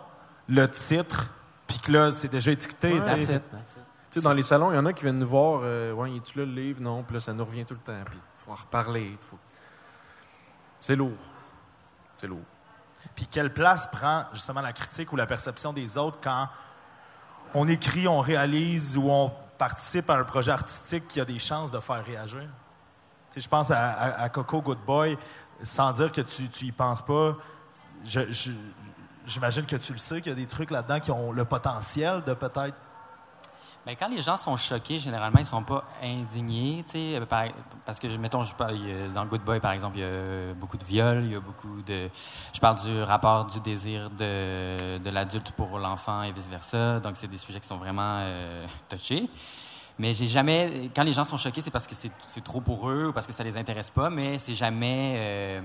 le 0.49 0.67
titre, 0.67 1.31
puis 1.67 1.79
que 1.79 1.91
là, 1.91 2.11
c'est 2.11 2.29
déjà 2.29 2.51
étiqueté. 2.51 2.99
dans 4.23 4.33
les 4.33 4.43
salons, 4.43 4.71
il 4.71 4.75
y 4.75 4.77
en 4.79 4.85
a 4.85 4.91
qui 4.91 5.03
viennent 5.03 5.19
nous 5.19 5.27
voir. 5.27 5.61
Euh, 5.63 5.93
ouais, 5.93 6.13
est 6.15 6.23
tu 6.23 6.39
là 6.39 6.45
le 6.45 6.51
livre? 6.51 6.81
Non. 6.81 7.03
Puis 7.03 7.13
là, 7.13 7.19
ça 7.21 7.31
nous 7.31 7.45
revient 7.45 7.63
tout 7.63 7.75
le 7.75 7.79
temps. 7.79 8.03
Puis 8.05 8.17
il 8.17 8.43
faut 8.43 8.51
en 8.51 8.55
reparler. 8.55 9.17
Faut... 9.29 9.37
C'est 10.81 10.95
lourd. 10.95 11.11
C'est 12.19 12.27
lourd. 12.27 12.41
Puis 13.15 13.27
quelle 13.27 13.53
place 13.53 13.87
prend 13.87 14.25
justement 14.33 14.61
la 14.61 14.73
critique 14.73 15.11
ou 15.13 15.15
la 15.15 15.25
perception 15.25 15.73
des 15.73 15.97
autres 15.97 16.17
quand 16.21 16.47
on 17.53 17.67
écrit, 17.67 18.07
on 18.07 18.19
réalise 18.19 18.97
ou 18.97 19.09
on 19.09 19.31
participe 19.57 20.09
à 20.09 20.17
un 20.17 20.23
projet 20.23 20.51
artistique 20.51 21.07
qui 21.07 21.21
a 21.21 21.25
des 21.25 21.39
chances 21.39 21.71
de 21.71 21.79
faire 21.79 22.05
réagir? 22.05 22.47
Tu 23.31 23.41
je 23.41 23.47
pense 23.47 23.71
à, 23.71 24.29
Coco 24.29 24.61
Good 24.61 24.79
Boy, 24.85 25.17
sans 25.63 25.91
dire 25.91 26.11
que 26.11 26.21
tu, 26.21 26.49
tu 26.49 26.65
y 26.65 26.71
penses 26.71 27.01
pas. 27.01 27.35
j'imagine 29.25 29.65
que 29.65 29.75
tu 29.75 29.93
le 29.93 29.99
sais, 29.99 30.21
qu'il 30.21 30.31
y 30.31 30.35
a 30.35 30.35
des 30.35 30.47
trucs 30.47 30.71
là-dedans 30.71 30.99
qui 30.99 31.11
ont 31.11 31.31
le 31.31 31.45
potentiel 31.45 32.23
de 32.23 32.33
peut-être 32.33 32.75
mais 33.87 33.95
quand 33.95 34.09
les 34.09 34.21
gens 34.21 34.35
sont 34.35 34.57
choqués, 34.57 34.99
généralement, 34.99 35.39
ils 35.39 35.45
sont 35.45 35.63
pas 35.63 35.85
indignés, 36.03 36.83
parce 37.85 37.99
que, 37.99 38.07
mettons, 38.17 38.43
je 38.43 38.53
dans 39.13 39.25
Good 39.25 39.43
Boy, 39.43 39.61
par 39.61 39.71
exemple, 39.71 39.97
il 39.97 40.01
y 40.01 40.03
a 40.03 40.53
beaucoup 40.55 40.75
de 40.75 40.83
viols, 40.83 41.23
il 41.23 41.31
y 41.31 41.35
a 41.35 41.39
beaucoup 41.39 41.81
de... 41.83 42.09
Je 42.51 42.59
parle 42.59 42.81
du 42.81 43.01
rapport 43.01 43.45
du 43.45 43.61
désir 43.61 44.09
de, 44.09 44.97
de 44.97 45.09
l'adulte 45.09 45.53
pour 45.53 45.79
l'enfant 45.79 46.21
et 46.23 46.33
vice-versa, 46.33 46.99
donc 46.99 47.13
c'est 47.15 47.29
des 47.29 47.37
sujets 47.37 47.61
qui 47.61 47.67
sont 47.67 47.77
vraiment 47.77 48.17
euh, 48.19 48.67
touchés. 48.89 49.29
Mais 49.97 50.13
j'ai 50.13 50.27
jamais... 50.27 50.89
Quand 50.93 51.03
les 51.03 51.13
gens 51.13 51.23
sont 51.23 51.37
choqués, 51.37 51.61
c'est 51.61 51.71
parce 51.71 51.87
que 51.87 51.95
c'est 51.95 52.43
trop 52.43 52.59
pour 52.59 52.89
eux 52.89 53.07
ou 53.07 53.13
parce 53.13 53.25
que 53.25 53.31
ça 53.31 53.45
les 53.45 53.55
intéresse 53.55 53.89
pas, 53.89 54.09
mais 54.09 54.37
c'est 54.37 54.53
jamais... 54.53 55.15
Euh, 55.17 55.61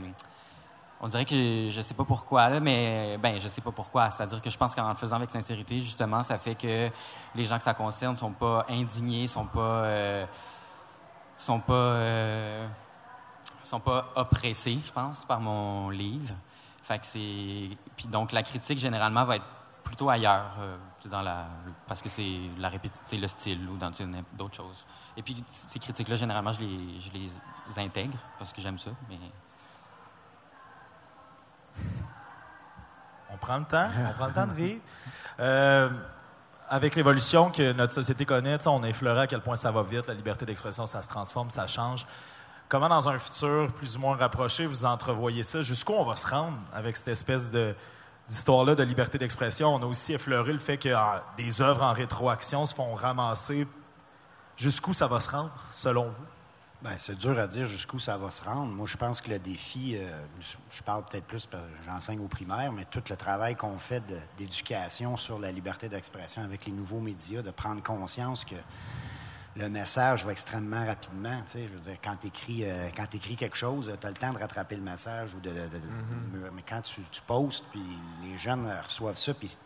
on 1.04 1.08
dirait 1.08 1.24
que 1.24 1.34
je, 1.34 1.76
ne 1.76 1.82
sais 1.82 1.94
pas 1.94 2.04
pourquoi, 2.04 2.48
là, 2.48 2.60
mais 2.60 3.18
ben 3.18 3.40
je 3.40 3.48
sais 3.48 3.60
pas 3.60 3.72
pourquoi. 3.72 4.12
C'est-à-dire 4.12 4.40
que 4.40 4.48
je 4.48 4.56
pense 4.56 4.72
qu'en 4.72 4.88
le 4.88 4.94
faisant 4.94 5.16
avec 5.16 5.30
sincérité, 5.30 5.80
justement, 5.80 6.22
ça 6.22 6.38
fait 6.38 6.54
que 6.54 6.88
les 7.34 7.44
gens 7.44 7.58
que 7.58 7.64
ça 7.64 7.74
concerne 7.74 8.14
sont 8.14 8.30
pas 8.30 8.64
indignés, 8.68 9.26
sont 9.26 9.46
pas 9.46 9.60
euh, 9.60 10.24
sont 11.38 11.58
pas 11.58 11.74
euh, 11.74 12.68
sont 13.64 13.80
pas 13.80 14.10
oppressés, 14.14 14.78
je 14.84 14.92
pense, 14.92 15.24
par 15.24 15.40
mon 15.40 15.90
livre. 15.90 16.34
Fait 16.84 17.00
c'est 17.04 17.76
puis 17.96 18.06
donc 18.06 18.30
la 18.30 18.44
critique 18.44 18.78
généralement 18.78 19.24
va 19.24 19.36
être 19.36 19.46
plutôt 19.82 20.08
ailleurs 20.08 20.54
euh, 20.60 20.76
dans 21.10 21.22
la 21.22 21.46
parce 21.88 22.00
que 22.00 22.08
c'est 22.08 22.38
la 22.58 22.70
le 22.70 23.26
style 23.26 23.68
ou 23.68 23.76
dans 23.76 23.90
d'autres 24.34 24.54
choses. 24.54 24.84
Et 25.16 25.22
puis 25.22 25.42
ces 25.50 25.80
critiques 25.80 26.08
là 26.08 26.14
généralement 26.14 26.52
je 26.52 26.60
les 26.60 27.00
je 27.00 27.12
les 27.12 27.82
intègre 27.82 28.18
parce 28.38 28.52
que 28.52 28.60
j'aime 28.60 28.78
ça, 28.78 28.90
on 33.32 33.36
prend 33.36 33.58
le 33.58 33.64
temps, 33.64 33.88
on 34.08 34.12
prend 34.12 34.26
le 34.26 34.32
temps 34.32 34.46
de 34.46 34.54
vivre. 34.54 34.80
Euh, 35.40 35.88
avec 36.68 36.96
l'évolution 36.96 37.50
que 37.50 37.72
notre 37.72 37.92
société 37.92 38.24
connaît, 38.24 38.56
on 38.66 38.82
a 38.82 38.88
effleuré 38.88 39.20
à 39.20 39.26
quel 39.26 39.40
point 39.40 39.56
ça 39.56 39.70
va 39.70 39.82
vite, 39.82 40.06
la 40.08 40.14
liberté 40.14 40.46
d'expression, 40.46 40.86
ça 40.86 41.02
se 41.02 41.08
transforme, 41.08 41.50
ça 41.50 41.66
change. 41.66 42.06
Comment, 42.68 42.88
dans 42.88 43.06
un 43.10 43.18
futur 43.18 43.70
plus 43.74 43.96
ou 43.96 44.00
moins 44.00 44.16
rapproché, 44.16 44.64
vous 44.64 44.86
entrevoyez 44.86 45.42
ça? 45.42 45.60
Jusqu'où 45.60 45.92
on 45.92 46.06
va 46.06 46.16
se 46.16 46.26
rendre 46.26 46.56
avec 46.72 46.96
cette 46.96 47.08
espèce 47.08 47.50
d'histoire-là 47.50 48.74
de 48.74 48.82
liberté 48.82 49.18
d'expression? 49.18 49.74
On 49.74 49.82
a 49.82 49.84
aussi 49.84 50.14
effleuré 50.14 50.54
le 50.54 50.58
fait 50.58 50.78
que 50.78 50.88
ah, 50.88 51.22
des 51.36 51.60
œuvres 51.60 51.82
en 51.82 51.92
rétroaction 51.92 52.64
se 52.64 52.74
font 52.74 52.94
ramasser. 52.94 53.66
Jusqu'où 54.56 54.94
ça 54.94 55.06
va 55.06 55.20
se 55.20 55.28
rendre, 55.28 55.52
selon 55.70 56.04
vous? 56.04 56.24
Bien, 56.82 56.98
c'est 56.98 57.14
dur 57.14 57.38
à 57.38 57.46
dire 57.46 57.66
jusqu'où 57.66 58.00
ça 58.00 58.18
va 58.18 58.32
se 58.32 58.42
rendre. 58.42 58.72
Moi, 58.72 58.88
je 58.88 58.96
pense 58.96 59.20
que 59.20 59.30
le 59.30 59.38
défi, 59.38 59.96
euh, 59.96 60.10
je 60.72 60.82
parle 60.82 61.04
peut-être 61.04 61.26
plus 61.26 61.46
parce 61.46 61.62
que 61.62 61.68
j'enseigne 61.86 62.18
au 62.18 62.26
primaire, 62.26 62.72
mais 62.72 62.84
tout 62.86 63.02
le 63.08 63.14
travail 63.14 63.54
qu'on 63.54 63.78
fait 63.78 64.02
d'éducation 64.36 65.16
sur 65.16 65.38
la 65.38 65.52
liberté 65.52 65.88
d'expression 65.88 66.42
avec 66.42 66.66
les 66.66 66.72
nouveaux 66.72 66.98
médias, 66.98 67.40
de 67.40 67.52
prendre 67.52 67.80
conscience 67.84 68.44
que 68.44 68.56
le 69.54 69.68
message 69.68 70.24
va 70.26 70.32
extrêmement 70.32 70.84
rapidement. 70.84 71.40
Tu 71.46 71.52
sais, 71.52 71.68
je 71.68 71.72
veux 71.72 71.80
dire, 71.80 71.98
quand 72.02 72.16
tu 72.20 72.26
écris, 72.26 72.64
euh, 72.64 72.88
quelque 72.90 73.56
chose, 73.56 73.88
tu 74.00 74.06
as 74.06 74.10
le 74.10 74.16
temps 74.16 74.32
de 74.32 74.38
rattraper 74.38 74.74
le 74.74 74.82
message. 74.82 75.34
ou 75.34 75.40
de, 75.40 75.50
mm-hmm. 75.50 76.50
Mais 76.52 76.64
quand 76.68 76.80
tu, 76.80 77.00
tu 77.12 77.22
postes, 77.22 77.64
puis 77.70 77.82
les 78.24 78.36
jeunes 78.38 78.68
reçoivent 78.84 79.18
ça, 79.18 79.32
puis 79.34 79.56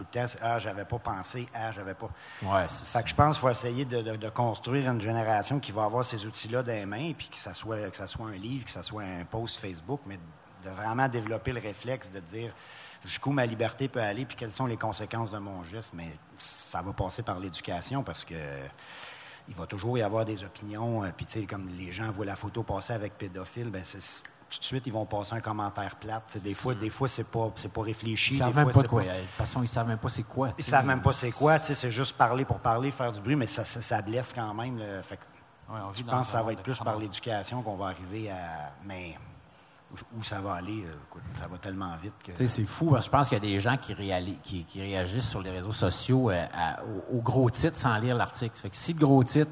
tout 0.00 0.06
le 0.14 0.20
temps, 0.20 0.32
ah, 0.40 0.58
j'avais 0.58 0.84
pas 0.84 0.98
pensé, 0.98 1.46
ah, 1.54 1.72
j'avais 1.72 1.94
pas. 1.94 2.08
Ouais, 2.42 2.66
fait 2.68 3.02
que 3.02 3.08
je 3.08 3.14
pense 3.14 3.36
qu'il 3.36 3.42
faut 3.42 3.50
essayer 3.50 3.84
de, 3.84 4.28
construire 4.30 4.90
une 4.90 5.00
génération 5.00 5.60
qui 5.60 5.72
va 5.72 5.84
avoir 5.84 6.04
ces 6.04 6.24
outils-là 6.24 6.62
dans 6.62 6.72
les 6.72 6.86
mains, 6.86 7.12
puis 7.12 7.28
que 7.28 7.36
ça 7.36 7.52
soit 7.54 7.90
que 7.90 7.96
ça 7.96 8.06
soit 8.06 8.26
un 8.26 8.36
livre, 8.36 8.64
que 8.64 8.70
ça 8.70 8.82
soit 8.82 9.02
un 9.02 9.24
post 9.24 9.58
Facebook, 9.58 10.00
mais 10.06 10.18
de 10.64 10.70
vraiment 10.70 11.08
développer 11.08 11.52
le 11.52 11.60
réflexe 11.60 12.10
de 12.10 12.20
dire 12.20 12.52
jusqu'où 13.04 13.30
ma 13.30 13.44
liberté 13.44 13.88
peut 13.88 14.00
aller, 14.00 14.24
puis 14.24 14.36
quelles 14.36 14.52
sont 14.52 14.66
les 14.66 14.76
conséquences 14.76 15.30
de 15.30 15.38
mon 15.38 15.62
geste. 15.64 15.92
Mais 15.94 16.08
ça 16.36 16.80
va 16.80 16.92
passer 16.92 17.22
par 17.22 17.38
l'éducation 17.38 18.02
parce 18.02 18.24
que 18.24 18.34
il 19.48 19.54
va 19.54 19.66
toujours 19.66 19.98
y 19.98 20.02
avoir 20.02 20.24
des 20.24 20.44
opinions. 20.44 21.02
Euh, 21.02 21.08
puis, 21.14 21.26
tu 21.26 21.40
sais, 21.40 21.46
comme 21.46 21.68
les 21.76 21.90
gens 21.90 22.10
voient 22.10 22.26
la 22.26 22.36
photo 22.36 22.62
passer 22.62 22.92
avec 22.92 23.18
pédophile, 23.18 23.70
ben 23.70 23.82
c'est 23.84 24.22
tout 24.50 24.58
de 24.58 24.64
suite, 24.64 24.82
ils 24.86 24.92
vont 24.92 25.06
passer 25.06 25.34
un 25.34 25.40
commentaire 25.40 25.94
plate. 25.96 26.38
des 26.42 26.54
fois, 26.54 26.74
des 26.74 26.90
fois 26.90 27.08
c'est 27.08 27.24
pas, 27.24 27.52
pas 27.72 27.82
réfléchi. 27.82 28.34
Ils 28.34 28.38
savent 28.38 28.54
même 28.54 28.70
pas 28.70 28.82
quoi. 28.82 29.02
De 29.02 29.08
toute 29.08 29.28
façon, 29.30 29.62
ils 29.62 29.68
savent 29.68 29.86
même 29.86 29.98
pas 29.98 30.08
c'est 30.08 30.24
quoi. 30.24 30.50
Ils 30.58 30.64
savent 30.64 30.86
même 30.86 31.02
pas 31.02 31.12
c'est 31.12 31.30
quoi. 31.30 31.58
C'est 31.58 31.90
juste 31.90 32.16
parler 32.16 32.44
pour 32.44 32.58
parler, 32.58 32.90
faire 32.90 33.12
du 33.12 33.20
bruit, 33.20 33.36
mais 33.36 33.46
ça, 33.46 33.64
ça, 33.64 34.02
blesse 34.02 34.32
quand 34.34 34.52
même. 34.54 34.78
Fait 35.08 35.18
je 35.94 36.02
pense 36.02 36.26
que 36.26 36.32
ça 36.32 36.42
va 36.42 36.52
être 36.52 36.62
plus 36.62 36.78
par 36.78 36.98
l'éducation 36.98 37.62
qu'on 37.62 37.76
va 37.76 37.86
arriver 37.86 38.30
à. 38.30 38.72
Mais 38.84 39.16
où 40.16 40.22
ça 40.22 40.40
va 40.40 40.54
aller, 40.54 40.84
euh, 40.84 41.18
ça 41.34 41.46
va 41.48 41.58
tellement 41.58 41.96
vite 42.02 42.12
que. 42.24 42.46
c'est 42.46 42.64
fou, 42.64 42.90
parce 42.90 43.04
que 43.04 43.06
je 43.06 43.10
pense 43.10 43.28
qu'il 43.28 43.38
y 43.38 43.40
a 43.40 43.52
des 43.54 43.60
gens 43.60 43.76
qui, 43.76 43.94
qui, 44.64 44.80
réagissent 44.80 45.28
sur 45.28 45.42
les 45.42 45.50
réseaux 45.50 45.72
sociaux 45.72 46.30
euh, 46.30 46.46
au, 47.12 47.20
gros 47.20 47.50
titre 47.50 47.76
sans 47.76 47.96
lire 47.98 48.14
l'article. 48.14 48.56
Fait 48.56 48.70
que 48.70 48.76
si 48.76 48.92
le 48.92 49.00
gros 49.00 49.24
titre, 49.24 49.50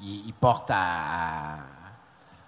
il, 0.00 0.32
porte 0.32 0.70
à, 0.72 1.58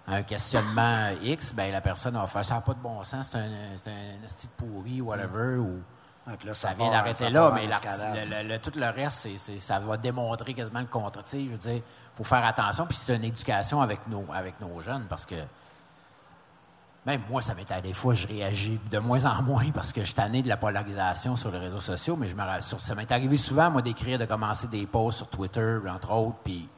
un 0.09 0.23
questionnement 0.23 1.11
X, 1.23 1.55
ben 1.55 1.71
la 1.71 1.81
personne 1.81 2.15
va 2.15 2.27
faire 2.27 2.45
ça 2.45 2.55
n'a 2.55 2.61
pas 2.61 2.75
de 2.75 2.81
bon 2.81 3.03
sens, 3.05 3.31
c'est 3.31 3.39
un, 3.39 4.25
un 4.25 4.29
style 4.29 4.51
pourri, 4.57 5.01
whatever, 5.01 5.59
ou 5.59 5.81
ça, 6.55 6.75
vient 6.75 6.91
d'arrêter 6.91 7.31
là, 7.31 7.53
mais 7.53 7.67
le, 8.43 8.59
tout 8.59 8.73
le 8.77 8.89
reste, 8.89 9.29
ça 9.59 9.79
va 9.81 9.97
démontrer 9.97 10.55
quasiment 10.55 10.81
le 10.81 10.87
contraire. 10.87 11.25
Je 11.33 11.39
veux 11.39 11.57
dire, 11.57 11.75
il 11.75 11.83
faut 12.17 12.25
faire 12.25 12.45
attention, 12.45 12.87
puis 12.87 12.97
c'est 12.97 13.17
une 13.17 13.25
éducation 13.25 13.81
avec 13.81 14.07
nos, 14.09 14.25
avec 14.33 14.61
nos 14.61 14.81
jeunes, 14.81 15.07
parce 15.09 15.27
que 15.27 15.35
même 17.05 17.23
moi, 17.29 17.43
ça 17.43 17.55
m'est 17.55 17.71
à 17.73 17.81
des 17.81 17.93
fois, 17.93 18.15
je 18.15 18.29
réagis 18.29 18.79
de 18.91 18.99
moins 19.01 19.25
en 19.25 19.43
moins 19.43 19.69
parce 19.75 19.93
que 19.93 20.03
je 20.03 20.07
suis 20.07 20.15
tanné 20.15 20.43
de 20.43 20.49
la 20.49 20.57
polarisation 20.57 21.35
sur 21.35 21.51
les 21.51 21.59
réseaux 21.59 21.81
sociaux, 21.81 22.17
mais 22.17 22.29
je 22.29 22.37
me, 22.37 22.43
ça 22.61 22.95
m'est 22.95 23.11
arrivé 23.11 23.37
souvent, 23.37 23.71
moi, 23.71 23.83
d'écrire, 23.83 24.21
de 24.21 24.25
commencer 24.25 24.69
des 24.69 24.87
posts 24.87 25.19
sur 25.19 25.29
Twitter, 25.29 25.79
entre 25.89 26.13
autres, 26.13 26.39
puis 26.45 26.69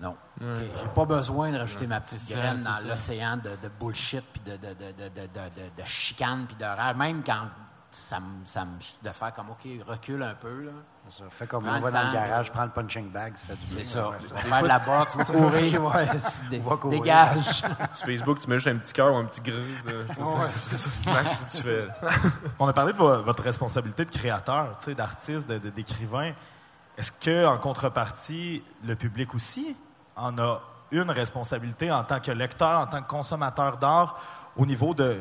non. 0.00 0.16
J'ai 0.40 0.88
pas 0.94 1.04
besoin 1.04 1.50
de 1.50 1.58
rajouter 1.58 1.86
ma 1.86 2.00
petite 2.00 2.28
graine 2.28 2.62
dans 2.62 2.88
l'océan 2.88 3.36
de, 3.36 3.68
bullshit, 3.80 4.24
puis 4.32 4.42
de, 4.46 4.56
de, 4.56 5.26
de, 5.76 5.84
chicane, 5.84 6.46
puis 6.46 6.56
d'horreur. 6.56 6.94
Même 6.96 7.22
quand 7.24 7.46
ça 7.90 8.20
me, 8.20 8.44
ça 8.44 8.64
me, 8.64 8.78
de 9.02 9.12
faire 9.12 9.34
comme, 9.34 9.50
OK, 9.50 9.66
recule 9.86 10.22
un 10.22 10.34
peu. 10.34 10.64
Là. 10.64 10.72
Ça. 11.10 11.24
Fais 11.30 11.46
comme 11.46 11.66
on 11.66 11.80
va 11.80 11.90
dans 11.90 12.06
le 12.08 12.12
garage, 12.12 12.52
prends 12.52 12.64
le 12.64 12.70
punching 12.70 13.10
bag, 13.10 13.34
ça 13.36 13.46
fait 13.46 13.54
du 13.54 13.74
bien. 13.74 13.78
C'est 13.78 13.84
ça. 13.84 14.10
Tu 14.20 14.26
vas 14.28 14.40
faire 14.40 14.62
de 14.62 14.68
la 14.68 14.78
boxe, 14.78 15.12
tu 15.12 15.18
vas 15.18 15.24
courir, 15.24 15.84
ouais, 16.90 16.90
dégage. 16.90 17.62
Sur 17.92 18.06
Facebook, 18.06 18.38
tu 18.40 18.50
mets 18.50 18.56
juste 18.56 18.68
un 18.68 18.76
petit 18.76 18.92
cœur 18.92 19.12
ou 19.12 19.16
un 19.16 19.24
petit 19.24 19.40
gris. 19.40 19.74
c'est 20.54 20.76
ce 20.76 20.98
que 20.98 21.56
tu 21.56 21.62
fais. 21.62 21.88
On 22.58 22.68
a 22.68 22.72
parlé 22.72 22.92
de 22.92 22.98
votre 22.98 23.42
responsabilité 23.42 24.04
de 24.04 24.10
créateur, 24.10 24.76
d'artiste, 24.96 25.48
d'écrivain. 25.50 26.32
Est-ce 26.96 27.12
que, 27.12 27.46
en 27.46 27.56
contrepartie, 27.58 28.62
le 28.84 28.96
public 28.96 29.34
aussi 29.34 29.76
en 30.18 30.36
a 30.38 30.60
une 30.90 31.10
responsabilité 31.10 31.90
en 31.90 32.02
tant 32.02 32.20
que 32.20 32.30
lecteur, 32.30 32.80
en 32.80 32.86
tant 32.86 33.02
que 33.02 33.08
consommateur 33.08 33.76
d'art, 33.76 34.18
au 34.56 34.66
niveau 34.66 34.94
de 34.94 35.20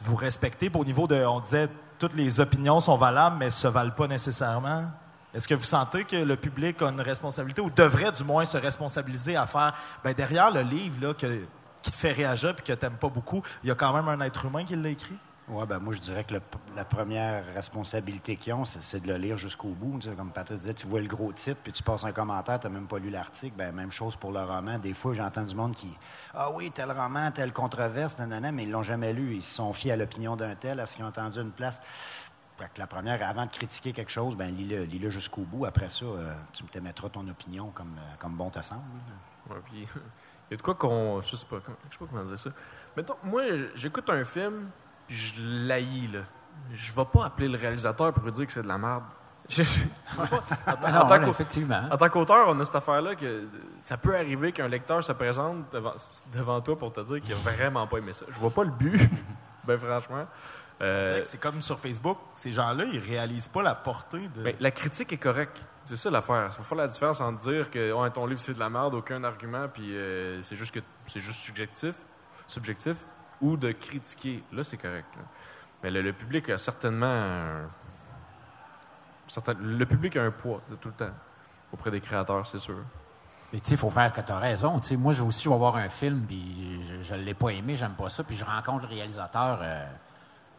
vous 0.00 0.16
respecter, 0.16 0.70
au 0.74 0.84
niveau 0.84 1.06
de, 1.06 1.24
on 1.24 1.40
disait, 1.40 1.68
toutes 1.98 2.14
les 2.14 2.40
opinions 2.40 2.80
sont 2.80 2.96
valables, 2.96 3.36
mais 3.38 3.46
ne 3.46 3.50
se 3.50 3.68
valent 3.68 3.92
pas 3.92 4.08
nécessairement. 4.08 4.90
Est-ce 5.34 5.46
que 5.46 5.54
vous 5.54 5.64
sentez 5.64 6.04
que 6.04 6.16
le 6.16 6.36
public 6.36 6.82
a 6.82 6.88
une 6.88 7.00
responsabilité 7.00 7.60
ou 7.60 7.70
devrait 7.70 8.10
du 8.12 8.24
moins 8.24 8.44
se 8.44 8.56
responsabiliser 8.56 9.36
à 9.36 9.46
faire, 9.46 9.74
ben 10.02 10.12
derrière 10.12 10.50
le 10.50 10.62
livre 10.62 11.06
là, 11.06 11.14
qui 11.14 11.90
te 11.90 11.96
fait 11.96 12.12
réagir 12.12 12.50
et 12.50 12.62
que 12.62 12.72
tu 12.72 12.84
n'aimes 12.84 12.96
pas 12.96 13.10
beaucoup, 13.10 13.42
il 13.62 13.68
y 13.68 13.70
a 13.70 13.74
quand 13.74 13.92
même 13.92 14.08
un 14.08 14.20
être 14.24 14.46
humain 14.46 14.64
qui 14.64 14.74
l'a 14.74 14.88
écrit? 14.88 15.14
Oui, 15.52 15.66
ben 15.66 15.80
moi, 15.80 15.92
je 15.94 16.00
dirais 16.00 16.22
que 16.22 16.34
la 16.76 16.84
première 16.84 17.44
responsabilité 17.54 18.36
qu'ils 18.36 18.52
ont, 18.52 18.64
c'est 18.64 19.00
de 19.00 19.08
le 19.08 19.16
lire 19.16 19.36
jusqu'au 19.36 19.70
bout. 19.70 19.98
comme 20.16 20.30
Patrice 20.30 20.60
disait, 20.60 20.74
tu 20.74 20.86
vois 20.86 21.00
le 21.00 21.08
gros 21.08 21.32
titre, 21.32 21.58
puis 21.64 21.72
tu 21.72 21.82
passes 21.82 22.04
un 22.04 22.12
commentaire, 22.12 22.60
tu 22.60 22.68
n'as 22.68 22.72
même 22.72 22.86
pas 22.86 22.98
lu 22.98 23.10
l'article. 23.10 23.56
Ben, 23.56 23.74
même 23.74 23.90
chose 23.90 24.14
pour 24.14 24.30
le 24.30 24.44
roman. 24.44 24.78
Des 24.78 24.94
fois, 24.94 25.12
j'entends 25.12 25.42
du 25.42 25.56
monde 25.56 25.74
qui 25.74 25.88
Ah 26.34 26.52
oui, 26.52 26.70
tel 26.70 26.92
roman, 26.92 27.32
telle 27.32 27.52
controverse, 27.52 28.16
nanana, 28.18 28.52
mais 28.52 28.62
ils 28.62 28.70
l'ont 28.70 28.84
jamais 28.84 29.12
lu. 29.12 29.34
Ils 29.34 29.42
se 29.42 29.56
sont 29.56 29.72
fiés 29.72 29.90
à 29.90 29.96
l'opinion 29.96 30.36
d'un 30.36 30.54
tel, 30.54 30.78
à 30.78 30.86
ce 30.86 30.94
qu'ils 30.94 31.04
ont 31.04 31.08
entendu 31.08 31.40
une 31.40 31.50
place. 31.50 31.80
La 32.76 32.86
première, 32.86 33.26
avant 33.26 33.46
de 33.46 33.50
critiquer 33.50 33.92
quelque 33.92 34.12
chose, 34.12 34.36
ben 34.36 34.54
lis-le 34.54 34.84
lis 34.84 35.10
jusqu'au 35.10 35.40
bout. 35.42 35.64
Après 35.64 35.88
ça, 35.88 36.04
euh, 36.04 36.32
tu 36.52 36.62
tu 36.62 36.68
t'émettras 36.68 37.08
ton 37.08 37.26
opinion 37.26 37.70
comme, 37.70 37.96
euh, 37.98 38.14
comme 38.18 38.34
bon 38.34 38.50
te 38.50 38.62
semble. 38.62 38.82
Oui, 39.48 39.56
puis 39.64 39.78
il 40.50 40.50
y 40.50 40.54
a 40.54 40.56
de 40.58 40.62
quoi 40.62 40.74
qu'on. 40.74 41.22
Je 41.22 41.36
sais 41.36 41.46
pas, 41.46 41.56
je 41.88 41.94
sais 41.94 41.98
pas 41.98 42.06
comment 42.10 42.24
dire 42.24 42.38
ça. 42.38 42.50
Mettons, 42.96 43.16
moi, 43.24 43.42
j'écoute 43.74 44.10
un 44.10 44.24
film 44.26 44.68
je 45.10 45.34
l'haïs, 45.38 46.10
là. 46.12 46.20
Je 46.72 46.92
vais 46.92 47.04
pas 47.04 47.26
appeler 47.26 47.48
le 47.48 47.58
réalisateur 47.58 48.12
pour 48.12 48.24
lui 48.24 48.32
dire 48.32 48.46
que 48.46 48.52
c'est 48.52 48.62
de 48.62 48.68
la 48.68 48.78
merde. 48.78 49.02
en, 50.70 51.96
tant 51.96 52.08
qu'auteur, 52.08 52.46
on 52.48 52.60
a 52.60 52.64
cette 52.64 52.76
affaire-là 52.76 53.16
que 53.16 53.48
ça 53.80 53.96
peut 53.96 54.14
arriver 54.14 54.52
qu'un 54.52 54.68
lecteur 54.68 55.02
se 55.02 55.12
présente 55.12 55.64
devant, 56.32 56.60
toi 56.60 56.78
pour 56.78 56.92
te 56.92 57.00
dire 57.00 57.20
qu'il 57.20 57.32
a 57.32 57.36
vraiment 57.36 57.86
pas 57.86 57.98
aimé 57.98 58.12
ça. 58.12 58.26
Je 58.28 58.38
vois 58.38 58.50
pas 58.50 58.62
le 58.62 58.70
but, 58.70 59.10
ben 59.64 59.78
franchement. 59.78 60.26
Euh, 60.82 61.20
c'est 61.24 61.38
comme 61.38 61.60
sur 61.60 61.78
Facebook, 61.78 62.16
ces 62.34 62.52
gens-là, 62.52 62.84
ils 62.90 63.00
réalisent 63.00 63.48
pas 63.48 63.62
la 63.62 63.74
portée 63.74 64.28
de. 64.36 64.42
Ben, 64.42 64.56
la 64.60 64.70
critique 64.70 65.12
est 65.12 65.18
correcte. 65.18 65.60
C'est 65.84 65.96
ça 65.96 66.10
l'affaire. 66.10 66.46
Il 66.50 66.54
faut 66.54 66.62
faire 66.62 66.78
la 66.78 66.88
différence 66.88 67.20
entre 67.20 67.38
dire 67.38 67.70
que 67.70 67.92
oh, 67.92 68.08
ton 68.10 68.26
livre 68.26 68.40
c'est 68.40 68.54
de 68.54 68.60
la 68.60 68.70
merde, 68.70 68.94
aucun 68.94 69.24
argument, 69.24 69.66
puis 69.68 69.96
euh, 69.96 70.40
c'est 70.42 70.56
juste 70.56 70.72
que 70.72 70.80
c'est 71.06 71.20
juste 71.20 71.40
subjectif, 71.40 71.94
subjectif, 72.46 72.98
ou 73.40 73.56
de 73.56 73.72
critiquer. 73.72 74.42
Là, 74.52 74.64
c'est 74.64 74.76
correct. 74.76 75.08
Mais 75.82 75.90
le, 75.90 76.12
public 76.12 76.50
a 76.50 76.58
certainement. 76.58 77.62
le 79.58 79.84
public 79.84 80.16
a 80.16 80.24
un 80.24 80.30
poids 80.30 80.60
tout 80.80 80.88
le 80.88 80.94
temps 80.94 81.14
auprès 81.72 81.90
des 81.90 82.00
créateurs, 82.00 82.46
c'est 82.46 82.58
sûr. 82.58 82.78
Mais 83.52 83.58
tu 83.60 83.68
sais, 83.68 83.74
il 83.74 83.78
faut 83.78 83.90
faire 83.90 84.12
que 84.12 84.20
tu 84.20 84.30
as 84.30 84.38
raison. 84.38 84.80
moi, 84.98 85.20
aussi, 85.20 85.44
je 85.44 85.48
vais 85.48 85.56
voir 85.56 85.76
un 85.76 85.88
film, 85.88 86.24
puis 86.26 86.80
je 87.02 87.14
ne 87.14 87.22
l'ai 87.22 87.34
pas 87.34 87.50
aimé, 87.50 87.74
j'aime 87.74 87.94
pas 87.94 88.08
ça, 88.08 88.22
puis 88.22 88.36
je 88.36 88.44
rencontre 88.44 88.82
le 88.82 88.88
réalisateur 88.88 89.58
euh, 89.60 89.86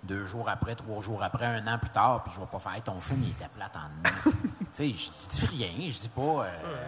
deux 0.04 0.26
jours 0.26 0.50
après, 0.50 0.76
trois 0.76 1.02
jours 1.02 1.24
après, 1.24 1.46
un 1.46 1.68
an 1.68 1.78
plus 1.78 1.90
tard, 1.90 2.24
puis 2.24 2.34
je 2.36 2.40
vais 2.40 2.48
pas 2.48 2.60
faire 2.60 2.84
ton 2.84 3.00
film, 3.00 3.22
il 3.24 3.30
était 3.30 3.48
plate 3.56 3.76
en 3.76 4.10
tu 4.32 4.68
sais, 4.74 4.90
je 4.90 5.30
dis 5.30 5.46
rien, 5.46 5.90
je 5.90 6.00
dis 6.00 6.10
pas. 6.10 6.46
Euh, 6.46 6.88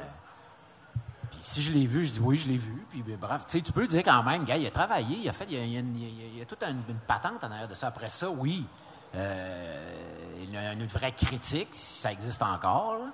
si 1.43 1.61
je 1.61 1.73
l'ai 1.73 1.85
vu, 1.85 2.05
je 2.05 2.13
dis 2.13 2.19
oui, 2.21 2.37
je 2.37 2.47
l'ai 2.47 2.57
vu. 2.57 2.85
Puis 2.89 3.03
ben, 3.03 3.17
tu 3.47 3.73
peux 3.73 3.85
dire 3.85 4.01
quand 4.01 4.23
même, 4.23 4.45
gars, 4.45 4.55
il 4.55 4.65
a 4.65 4.71
travaillé, 4.71 5.17
il 5.17 5.27
a 5.27 5.33
fait, 5.33 5.45
il 5.49 6.37
y 6.37 6.41
a, 6.41 6.45
toute 6.45 6.63
une, 6.63 6.81
patente 7.05 7.43
en 7.43 7.51
arrière 7.51 7.67
de 7.67 7.75
ça. 7.75 7.87
Après 7.87 8.09
ça, 8.09 8.29
oui, 8.29 8.65
euh, 9.13 10.41
il 10.41 10.53
y 10.53 10.57
a 10.57 10.71
une 10.71 10.87
vraie 10.87 11.11
critique, 11.11 11.67
si 11.73 11.99
ça 11.99 12.13
existe 12.13 12.41
encore. 12.41 12.97
Là. 12.97 13.05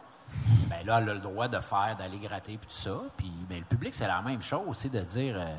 Ben 0.67 0.85
là, 0.85 0.99
elle 1.01 1.09
a 1.09 1.13
le 1.15 1.19
droit 1.19 1.47
de 1.47 1.59
faire, 1.59 1.95
d'aller 1.97 2.19
gratter, 2.19 2.59
puis 2.59 2.67
tout 2.67 2.81
ça. 2.81 3.01
Puis 3.17 3.31
ben, 3.49 3.57
le 3.57 3.65
public, 3.65 3.95
c'est 3.95 4.05
la 4.05 4.21
même 4.21 4.43
chose, 4.43 4.77
c'est 4.77 4.91
de 4.91 5.01
dire 5.01 5.35
euh, 5.35 5.55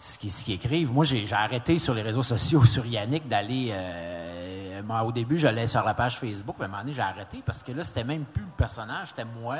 ce 0.00 0.16
qu'ils 0.16 0.54
écrivent. 0.54 0.90
Moi, 0.90 1.04
j'ai 1.04 1.30
arrêté 1.34 1.76
sur 1.76 1.92
les 1.92 2.02
réseaux 2.02 2.22
sociaux, 2.22 2.64
sur 2.64 2.86
Yannick, 2.86 3.28
d'aller. 3.28 3.68
Euh, 3.72 4.80
au 5.04 5.12
début, 5.12 5.36
j'allais 5.36 5.66
sur 5.66 5.84
la 5.84 5.94
page 5.94 6.18
Facebook, 6.18 6.56
mais 6.58 6.64
à 6.64 6.68
un 6.68 6.70
moment 6.70 6.82
donné, 6.82 6.94
j'ai 6.94 7.02
arrêté 7.02 7.42
parce 7.44 7.62
que 7.62 7.72
là, 7.72 7.84
c'était 7.84 8.04
même 8.04 8.24
plus 8.24 8.42
le 8.42 8.50
personnage, 8.56 9.08
c'était 9.08 9.24
moi 9.24 9.58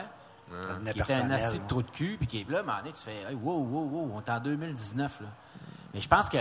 qui 0.92 1.00
était 1.00 1.14
un 1.14 1.30
asti 1.30 1.58
de 1.58 1.66
trou 1.66 1.82
de 1.82 1.90
cul, 1.90 2.16
puis 2.18 2.26
qui 2.26 2.40
est 2.40 2.50
là, 2.50 2.58
à 2.58 2.60
un 2.60 2.64
moment 2.64 2.78
donné, 2.78 2.92
tu 2.92 3.02
fais 3.02 3.34
wow, 3.34 3.58
wow, 3.58 3.88
wow, 3.88 4.12
on 4.14 4.20
est 4.20 4.30
en 4.30 4.40
2019. 4.40 5.20
Là. 5.20 5.26
Mais 5.94 6.00
je 6.00 6.08
pense 6.08 6.28
que 6.28 6.38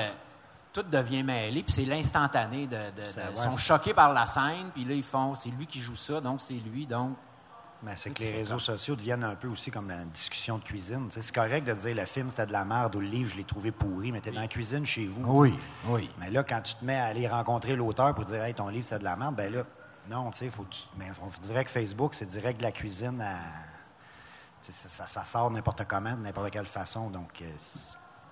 tout 0.74 0.84
devient 0.84 1.24
mêlé, 1.24 1.64
puis 1.64 1.74
c'est 1.74 1.86
l'instantané. 1.86 2.68
De, 2.68 2.78
ils 2.98 3.38
sont 3.38 3.58
choqués 3.58 3.94
par 3.94 4.14
la 4.14 4.26
scène, 4.26 4.72
puis 4.74 4.86
là, 4.86 4.94
ils 4.94 5.04
font 5.04 5.36
c'est 5.36 5.50
lui 5.50 5.66
qui 5.66 5.80
joue 5.80 5.96
ça, 5.96 6.22
donc 6.22 6.42
c'est 6.42 6.54
lui, 6.54 6.86
donc. 6.86 7.16
Mais 7.84 7.96
c'est 7.96 8.12
que 8.12 8.20
les 8.20 8.32
réseaux 8.32 8.60
sociaux 8.60 8.96
deviennent 8.96 9.24
un 9.24 9.34
peu 9.34 9.48
aussi 9.48 9.72
comme 9.72 9.90
la 9.90 10.04
discussion 10.06 10.60
de 10.60 10.64
cuisine. 10.64 11.08
C'est 11.10 11.34
correct 11.34 11.66
de 11.66 11.74
dire 11.74 11.96
le 11.96 12.06
film 12.06 12.30
c'était 12.30 12.46
de 12.46 12.52
la 12.52 12.64
merde 12.64 12.96
ou 12.96 13.00
le 13.00 13.08
livre 13.08 13.32
je 13.32 13.38
l'ai 13.38 13.44
trouvé 13.44 13.72
pourri, 13.72 14.12
mais 14.12 14.22
tu 14.22 14.30
es 14.30 14.32
dans 14.32 14.42
la 14.42 14.48
cuisine 14.48 14.86
chez 14.86 15.08
vous. 15.08 15.24
Oui, 15.26 15.56
oui. 15.88 16.08
Mais 16.20 16.30
là, 16.30 16.44
quand 16.44 16.62
tu 16.62 16.76
te 16.76 16.86
mets 16.86 17.00
à 17.00 17.06
aller 17.06 17.28
rencontrer 17.28 17.76
l'auteur 17.76 18.14
pour 18.14 18.26
dire 18.26 18.44
hey, 18.44 18.54
ton 18.54 18.68
livre 18.68 18.86
c'est 18.86 19.00
de 19.00 19.04
la 19.04 19.16
merde, 19.16 19.34
ben 19.34 19.52
là, 19.52 19.64
non, 20.12 20.30
tu 20.30 20.38
sais, 20.38 20.50
faut. 20.52 20.66
Mais 20.98 21.08
on 21.24 21.44
dirait 21.44 21.66
que 21.66 21.72
Facebook, 21.72 22.14
c'est 22.14 22.28
direct 22.28 22.60
de 22.60 22.64
la 22.64 22.72
cuisine 22.72 23.20
à 23.20 23.40
ça, 24.62 25.26
sort 25.26 25.52
n'importe 25.52 25.86
comment, 25.88 26.12
de 26.12 26.22
n'importe 26.22 26.52
quelle 26.52 26.66
façon. 26.66 27.10
Donc, 27.10 27.42
euh, 27.42 27.46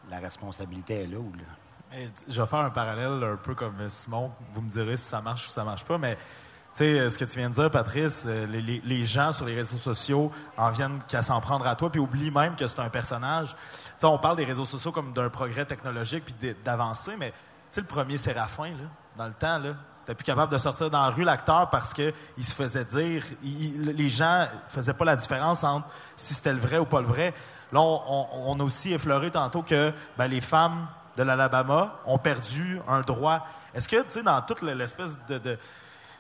la 0.09 0.19
responsabilité 0.19 1.03
est 1.03 1.07
là. 1.07 1.17
Là. 1.17 1.97
je 2.27 2.41
vais 2.41 2.47
faire 2.47 2.59
un 2.59 2.69
parallèle 2.69 3.23
un 3.23 3.35
peu 3.35 3.55
comme 3.55 3.89
Simon. 3.89 4.31
Vous 4.53 4.61
me 4.61 4.69
direz 4.69 4.97
si 4.97 5.05
ça 5.05 5.21
marche 5.21 5.47
ou 5.47 5.51
ça 5.51 5.63
marche 5.63 5.85
pas, 5.85 5.97
mais 5.97 6.15
tu 6.15 6.77
sais, 6.79 6.99
euh, 6.99 7.09
ce 7.09 7.17
que 7.17 7.25
tu 7.25 7.39
viens 7.39 7.49
de 7.49 7.55
dire, 7.55 7.71
Patrice, 7.71 8.25
euh, 8.27 8.45
les, 8.45 9.05
gens 9.05 9.31
sur 9.31 9.45
les 9.45 9.55
réseaux 9.55 9.77
sociaux 9.77 10.31
en 10.55 10.71
viennent 10.71 10.99
qu'à 11.07 11.23
s'en 11.23 11.41
prendre 11.41 11.65
à 11.65 11.75
toi, 11.75 11.91
puis 11.91 11.99
oublient 11.99 12.31
même 12.31 12.55
que 12.55 12.67
c'est 12.67 12.79
un 12.79 12.89
personnage. 12.89 13.55
Tu 13.55 13.91
sais, 13.97 14.05
on 14.05 14.19
parle 14.19 14.37
des 14.37 14.45
réseaux 14.45 14.65
sociaux 14.65 14.91
comme 14.91 15.11
d'un 15.13 15.29
progrès 15.29 15.65
technologique 15.65 16.25
puis 16.25 16.55
d'avancer, 16.63 17.15
mais 17.17 17.33
le 17.75 17.83
premier 17.83 18.17
Séraphin, 18.17 18.69
là, 18.69 18.89
dans 19.17 19.27
le 19.27 19.33
temps, 19.33 19.57
là, 19.57 19.73
n'était 20.01 20.15
plus 20.15 20.25
capable 20.25 20.51
de 20.51 20.57
sortir 20.57 20.89
dans 20.89 21.03
la 21.03 21.09
rue 21.09 21.23
l'acteur 21.23 21.69
parce 21.69 21.93
qu'il 21.93 22.13
se 22.39 22.53
faisait 22.53 22.85
dire, 22.85 23.23
les 23.41 24.09
gens 24.09 24.45
faisaient 24.67 24.93
pas 24.93 25.05
la 25.05 25.15
différence 25.15 25.63
entre 25.63 25.87
si 26.15 26.33
c'était 26.33 26.53
le 26.53 26.59
vrai 26.59 26.77
ou 26.77 26.85
pas 26.85 27.01
le 27.01 27.07
vrai. 27.07 27.33
Là, 27.71 27.81
on, 27.81 28.59
a 28.59 28.63
aussi 28.63 28.93
effleuré 28.93 29.29
tantôt 29.29 29.61
que 29.61 29.93
ben, 30.17 30.27
les 30.27 30.41
femmes 30.41 30.87
de 31.17 31.23
l'Alabama 31.23 31.93
ont 32.05 32.17
perdu 32.17 32.79
un 32.87 33.01
droit. 33.01 33.45
Est-ce 33.75 33.87
que, 33.87 33.97
tu 33.97 34.05
sais, 34.09 34.23
dans 34.23 34.41
toute 34.41 34.61
l'espèce 34.63 35.19
de, 35.27 35.57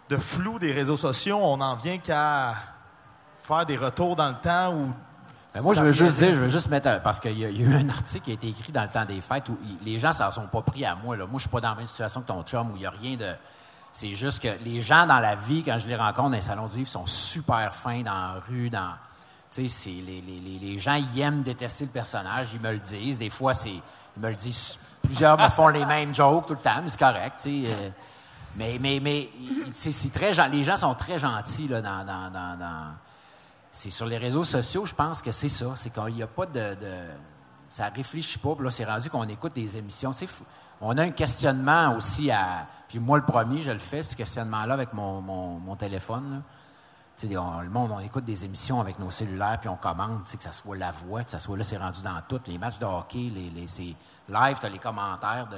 de, 0.09 0.17
flou 0.17 0.59
des 0.59 0.71
réseaux 0.71 0.97
sociaux, 0.97 1.39
on 1.41 1.59
en 1.59 1.75
vient 1.75 1.97
qu'à 1.97 2.53
faire 3.39 3.65
des 3.65 3.77
retours 3.77 4.15
dans 4.15 4.29
le 4.29 4.35
temps 4.35 4.75
ou 4.75 4.93
Ben, 5.55 5.61
moi, 5.63 5.73
je 5.73 5.81
veux 5.81 5.91
juste 5.91 6.17
dire, 6.17 6.35
je 6.35 6.41
veux 6.41 6.49
juste 6.49 6.69
mettre, 6.69 7.01
parce 7.01 7.19
qu'il 7.19 7.39
y, 7.39 7.45
a 7.45 7.49
eu 7.49 7.73
un 7.73 7.89
article 7.89 8.25
qui 8.25 8.31
a 8.31 8.33
été 8.35 8.49
écrit 8.49 8.71
dans 8.71 8.83
le 8.83 8.89
temps 8.89 9.05
des 9.05 9.21
fêtes 9.21 9.49
où 9.49 9.57
les 9.83 9.97
gens 9.97 10.09
ne 10.09 10.31
sont 10.31 10.47
pas 10.47 10.61
pris 10.61 10.85
à 10.85 10.93
moi. 10.93 11.17
Là. 11.17 11.25
Moi, 11.25 11.39
je 11.39 11.41
suis 11.41 11.49
pas 11.49 11.61
dans 11.61 11.69
la 11.69 11.75
même 11.75 11.87
situation 11.87 12.21
que 12.21 12.27
ton 12.27 12.43
chum 12.43 12.71
où 12.71 12.75
il 12.75 12.81
n'y 12.81 12.85
a 12.85 12.91
rien 12.91 13.17
de. 13.17 13.33
C'est 13.91 14.15
juste 14.15 14.39
que 14.39 14.63
les 14.63 14.81
gens 14.81 15.05
dans 15.07 15.19
la 15.19 15.35
vie, 15.35 15.63
quand 15.63 15.79
je 15.79 15.87
les 15.87 15.95
rencontre 15.95 16.29
dans 16.29 16.35
les 16.35 16.41
salons 16.41 16.67
du 16.67 16.77
livre, 16.77 16.89
sont 16.89 17.05
super 17.05 17.73
fins 17.73 18.01
dans 18.01 18.13
la 18.13 18.41
rue, 18.47 18.69
dans. 18.69 18.93
Tu 19.51 19.67
sais, 19.67 19.89
les, 19.89 20.21
les, 20.21 20.59
les, 20.59 20.77
gens, 20.77 20.93
ils 20.93 21.19
aiment 21.21 21.41
détester 21.41 21.85
le 21.85 21.89
personnage, 21.89 22.49
ils 22.53 22.59
me 22.59 22.71
le 22.71 22.77
disent. 22.79 23.17
Des 23.17 23.31
fois, 23.31 23.55
c'est, 23.55 23.71
ils 23.71 24.21
me 24.21 24.29
le 24.29 24.35
disent. 24.35 24.77
Plusieurs 25.01 25.39
me 25.39 25.49
font 25.49 25.69
les 25.69 25.85
mêmes 25.85 26.13
jokes 26.13 26.45
tout 26.45 26.53
le 26.53 26.59
temps, 26.59 26.81
mais 26.83 26.89
c'est 26.89 26.99
correct, 26.99 27.37
tu 27.41 27.65
sais. 27.65 27.73
Euh. 27.73 27.89
mais, 28.55 28.77
mais, 28.79 28.99
mais 29.01 29.29
c'est, 29.73 30.11
très, 30.13 30.33
les 30.49 30.63
gens 30.63 30.77
sont 30.77 30.93
très 30.93 31.17
gentils 31.17 31.67
là, 31.67 31.81
dans, 31.81 32.05
dans, 32.05 32.29
dans 32.31 32.93
c'est 33.71 33.89
sur 33.89 34.05
les 34.05 34.17
réseaux 34.17 34.43
sociaux, 34.43 34.85
je 34.85 34.95
pense 34.95 35.21
que 35.21 35.31
c'est 35.31 35.49
ça. 35.49 35.73
C'est 35.75 35.91
qu'il 35.91 36.15
n'y 36.15 36.23
a 36.23 36.27
pas 36.27 36.45
de, 36.45 36.75
de, 36.75 36.93
Ça 37.67 37.89
réfléchit 37.89 38.39
pas. 38.39 38.55
Là, 38.59 38.71
c'est 38.71 38.85
rendu 38.85 39.09
qu'on 39.09 39.27
écoute 39.27 39.53
des 39.53 39.77
émissions. 39.77 40.11
C'est 40.11 40.27
On 40.81 40.97
a 40.97 41.03
un 41.03 41.11
questionnement 41.11 41.95
aussi 41.95 42.31
à. 42.31 42.67
Puis 42.89 42.99
moi, 42.99 43.17
le 43.17 43.23
premier, 43.23 43.61
je 43.61 43.71
le 43.71 43.79
fais, 43.79 44.03
ce 44.03 44.15
questionnement-là, 44.15 44.73
avec 44.73 44.93
mon, 44.93 45.21
mon, 45.21 45.75
téléphone. 45.75 46.41
Tu 47.17 47.27
sais, 47.27 47.33
le 47.33 47.69
monde, 47.69 47.91
on 47.91 47.99
écoute 47.99 48.25
des 48.25 48.43
émissions 48.43 48.81
avec 48.81 48.97
nos 48.99 49.11
cellulaires, 49.11 49.59
puis 49.59 49.69
on 49.69 49.75
commande, 49.75 50.23
tu 50.25 50.31
sais, 50.31 50.37
que 50.37 50.43
ça 50.43 50.51
soit 50.51 50.75
la 50.75 50.91
voix, 50.91 51.23
que 51.23 51.29
ça 51.29 51.39
soit 51.39 51.55
là, 51.55 51.63
c'est 51.63 51.77
rendu 51.77 52.01
dans 52.01 52.19
toutes. 52.27 52.47
Les 52.47 52.57
matchs 52.57 52.79
de 52.79 52.85
hockey, 52.85 53.31
les, 53.33 53.51
les, 53.51 53.95
live, 54.27 54.57
tu 54.59 54.69
les 54.69 54.79
commentaires 54.79 55.47
de 55.51 55.57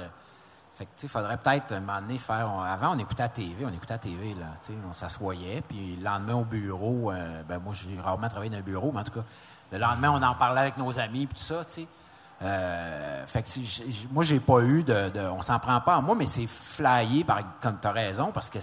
fait 0.74 0.86
que, 0.86 0.90
il 1.02 1.08
faudrait 1.08 1.36
peut-être 1.36 1.72
un 1.72 2.18
faire. 2.18 2.48
avant, 2.48 2.94
on 2.94 2.98
écoutait 2.98 3.22
la 3.22 3.28
TV, 3.28 3.64
on 3.64 3.72
écoutait 3.72 3.94
la 3.94 3.98
TV, 3.98 4.34
là. 4.34 4.46
On 4.88 4.92
s'assoyait, 4.92 5.62
puis 5.62 5.96
le 5.96 6.04
lendemain 6.04 6.34
au 6.34 6.44
bureau, 6.44 7.12
euh, 7.12 7.42
ben 7.46 7.58
moi, 7.58 7.74
j'ai 7.74 7.98
rarement 8.00 8.28
travaillé 8.28 8.50
dans 8.50 8.58
un 8.58 8.62
bureau, 8.62 8.90
mais 8.92 9.00
en 9.00 9.04
tout 9.04 9.12
cas, 9.12 9.24
le 9.70 9.78
lendemain, 9.78 10.10
on 10.10 10.22
en 10.22 10.34
parlait 10.34 10.62
avec 10.62 10.76
nos 10.78 10.98
amis, 10.98 11.26
puis 11.26 11.38
tout 11.38 11.44
ça, 11.44 11.64
tu 11.64 11.82
sais. 11.82 11.88
Euh, 12.44 13.26
fait 13.26 13.42
que 13.42 13.48
moi, 14.12 14.24
j'ai 14.24 14.40
pas 14.40 14.60
eu 14.60 14.82
de, 14.82 15.10
de 15.10 15.20
on 15.20 15.42
s'en 15.42 15.58
prend 15.58 15.80
pas 15.80 15.96
à 15.96 16.00
moi, 16.00 16.14
mais 16.16 16.26
c'est 16.26 16.46
flyé, 16.46 17.24
par, 17.24 17.40
comme 17.60 17.78
tu 17.80 17.86
as 17.86 17.92
raison, 17.92 18.30
parce 18.32 18.50
que 18.50 18.58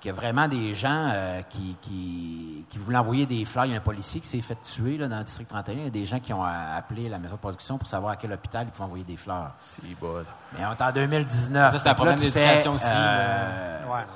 qu'il 0.00 0.08
y 0.08 0.12
a 0.12 0.14
vraiment 0.14 0.48
des 0.48 0.74
gens 0.74 1.10
euh, 1.12 1.42
qui, 1.42 1.76
qui, 1.82 2.64
qui, 2.70 2.78
voulaient 2.78 2.98
envoyer 2.98 3.26
des 3.26 3.44
fleurs. 3.44 3.66
Il 3.66 3.72
y 3.72 3.74
a 3.74 3.76
un 3.76 3.82
policier 3.82 4.20
qui 4.20 4.26
s'est 4.26 4.40
fait 4.40 4.56
tuer 4.62 4.96
là, 4.96 5.08
dans 5.08 5.18
le 5.18 5.24
district 5.24 5.50
31. 5.50 5.74
Il 5.74 5.84
y 5.84 5.86
a 5.86 5.90
des 5.90 6.06
gens 6.06 6.18
qui 6.20 6.32
ont 6.32 6.42
appelé 6.42 7.08
la 7.08 7.18
maison 7.18 7.34
de 7.34 7.40
production 7.40 7.76
pour 7.76 7.86
savoir 7.86 8.12
à 8.12 8.16
quel 8.16 8.32
hôpital 8.32 8.66
ils 8.66 8.70
pouvaient 8.70 8.84
envoyer 8.84 9.04
des 9.04 9.16
fleurs. 9.16 9.52
C'est 9.58 9.82
bon. 10.00 10.24
Mais 10.58 10.64
on 10.64 10.72
est 10.72 10.82
en 10.82 10.92
2019. 10.92 11.72
Ça, 11.72 11.78
c'est 11.78 11.88
un 11.88 11.94
problème 11.94 12.18
d'éducation 12.18 12.74
aussi. 12.74 12.86
Euh, 12.88 13.86
ouais, 13.86 14.06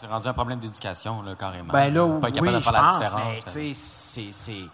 c'est 0.00 0.06
rendu 0.06 0.28
un 0.28 0.32
problème 0.32 0.60
d'éducation, 0.60 1.22
là, 1.22 1.34
carrément. 1.34 1.72
Ben 1.72 1.92
là, 1.92 2.20
pas 2.20 2.28
oui, 2.28 2.32
de 2.32 2.60
faire 2.60 2.60
je 2.60 2.70
pense, 2.70 3.14
mais 3.14 3.52
tu 3.52 3.74
sais, 3.74 4.70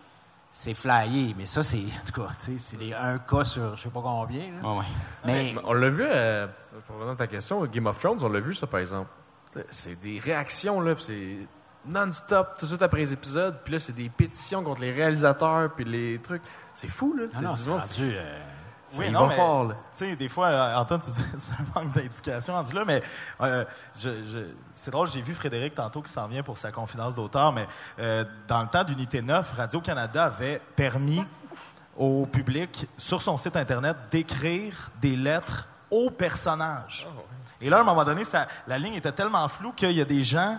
c'est 0.52 0.74
flyé, 0.74 1.34
mais 1.38 1.46
ça, 1.46 1.62
c'est, 1.62 1.78
en 1.78 2.06
tout 2.06 2.22
cas, 2.22 2.28
c'est 2.38 2.94
un 2.94 3.18
cas 3.18 3.44
sur 3.44 3.76
je 3.76 3.82
sais 3.82 3.88
pas 3.88 4.00
combien. 4.02 4.46
Ouais, 4.62 4.78
ouais. 4.78 4.84
Mais, 5.24 5.54
on 5.64 5.72
l'a 5.72 5.90
vu, 5.90 6.04
euh, 6.04 6.46
pour 6.86 6.96
revenir 6.96 7.14
à 7.14 7.16
ta 7.16 7.26
question, 7.26 7.64
Game 7.66 7.86
of 7.86 7.98
Thrones, 7.98 8.18
on 8.22 8.28
l'a 8.28 8.40
vu, 8.40 8.54
ça, 8.54 8.66
par 8.66 8.80
exemple. 8.80 9.08
C'est 9.70 10.00
des 10.00 10.18
réactions, 10.18 10.80
là, 10.80 10.94
c'est 10.98 11.38
non-stop, 11.86 12.56
tout 12.58 12.66
de 12.66 12.70
suite 12.70 12.82
après 12.82 12.98
les 12.98 13.12
épisodes. 13.12 13.56
Puis 13.64 13.72
là, 13.72 13.78
c'est 13.78 13.94
des 13.94 14.08
pétitions 14.08 14.62
contre 14.62 14.80
les 14.80 14.92
réalisateurs, 14.92 15.70
puis 15.74 15.84
les 15.84 16.18
trucs. 16.18 16.42
C'est 16.74 16.88
fou, 16.88 17.14
là. 17.16 17.24
Ah 17.34 17.40
non, 17.40 17.56
c'est 17.56 17.70
rendu... 17.70 18.12
Euh... 18.14 18.38
Oui, 18.98 19.10
non, 19.10 19.26
mais, 19.28 19.36
Tu 19.36 19.74
sais, 19.92 20.16
des 20.16 20.28
fois, 20.28 20.48
euh, 20.48 20.76
Antoine, 20.76 21.00
tu 21.00 21.10
dis 21.10 21.24
c'est 21.38 21.52
un 21.52 21.80
manque 21.80 21.92
d'éducation 21.92 22.54
rendu 22.54 22.74
là, 22.74 22.84
mais 22.86 23.02
euh, 23.40 23.64
je, 23.94 24.10
c'est 24.74 24.90
drôle, 24.90 25.08
j'ai 25.08 25.22
vu 25.22 25.34
Frédéric 25.34 25.74
tantôt 25.74 26.02
qui 26.02 26.10
s'en 26.10 26.26
vient 26.26 26.42
pour 26.42 26.58
sa 26.58 26.72
confidence 26.72 27.14
d'auteur, 27.14 27.52
mais 27.52 27.66
euh, 27.98 28.24
dans 28.48 28.62
le 28.62 28.68
temps 28.68 28.84
d'Unité 28.84 29.22
9, 29.22 29.52
Radio-Canada 29.52 30.24
avait 30.24 30.60
permis 30.74 31.24
au 31.96 32.26
public, 32.26 32.86
sur 32.96 33.20
son 33.20 33.36
site 33.36 33.56
Internet, 33.56 33.96
d'écrire 34.10 34.90
des 35.00 35.16
lettres 35.16 35.68
aux 35.90 36.10
personnages. 36.10 37.08
Oh. 37.10 37.20
Et 37.60 37.68
là, 37.68 37.78
à 37.78 37.80
un 37.80 37.84
moment 37.84 38.04
donné, 38.04 38.24
ça, 38.24 38.46
la 38.66 38.78
ligne 38.78 38.94
était 38.94 39.12
tellement 39.12 39.46
floue 39.48 39.72
qu'il 39.72 39.92
y 39.92 40.00
a 40.00 40.04
des 40.04 40.24
gens 40.24 40.58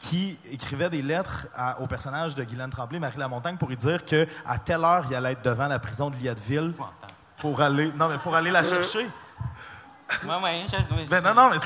qui 0.00 0.38
écrivaient 0.50 0.88
des 0.88 1.02
lettres 1.02 1.46
au 1.78 1.86
personnage 1.86 2.34
de 2.34 2.42
Guylaine 2.42 2.70
Tremblay, 2.70 2.98
Marie 2.98 3.18
Lamontagne, 3.18 3.58
pour 3.58 3.68
lui 3.68 3.76
dire 3.76 4.04
qu'à 4.04 4.26
telle 4.64 4.82
heure, 4.82 5.04
il 5.08 5.14
allait 5.14 5.32
être 5.32 5.42
devant 5.42 5.68
la 5.68 5.78
prison 5.78 6.08
de 6.08 6.16
Lietteville 6.16 6.72
pour 7.40 7.60
aller, 7.60 7.92
non, 7.96 8.08
mais 8.08 8.18
pour 8.18 8.34
aller 8.34 8.50
la 8.50 8.64
chercher. 8.64 9.08
Oui, 10.24 10.30
oui, 10.42 11.06
ben, 11.08 11.20
non, 11.22 11.34
non, 11.34 11.50
mais 11.50 11.58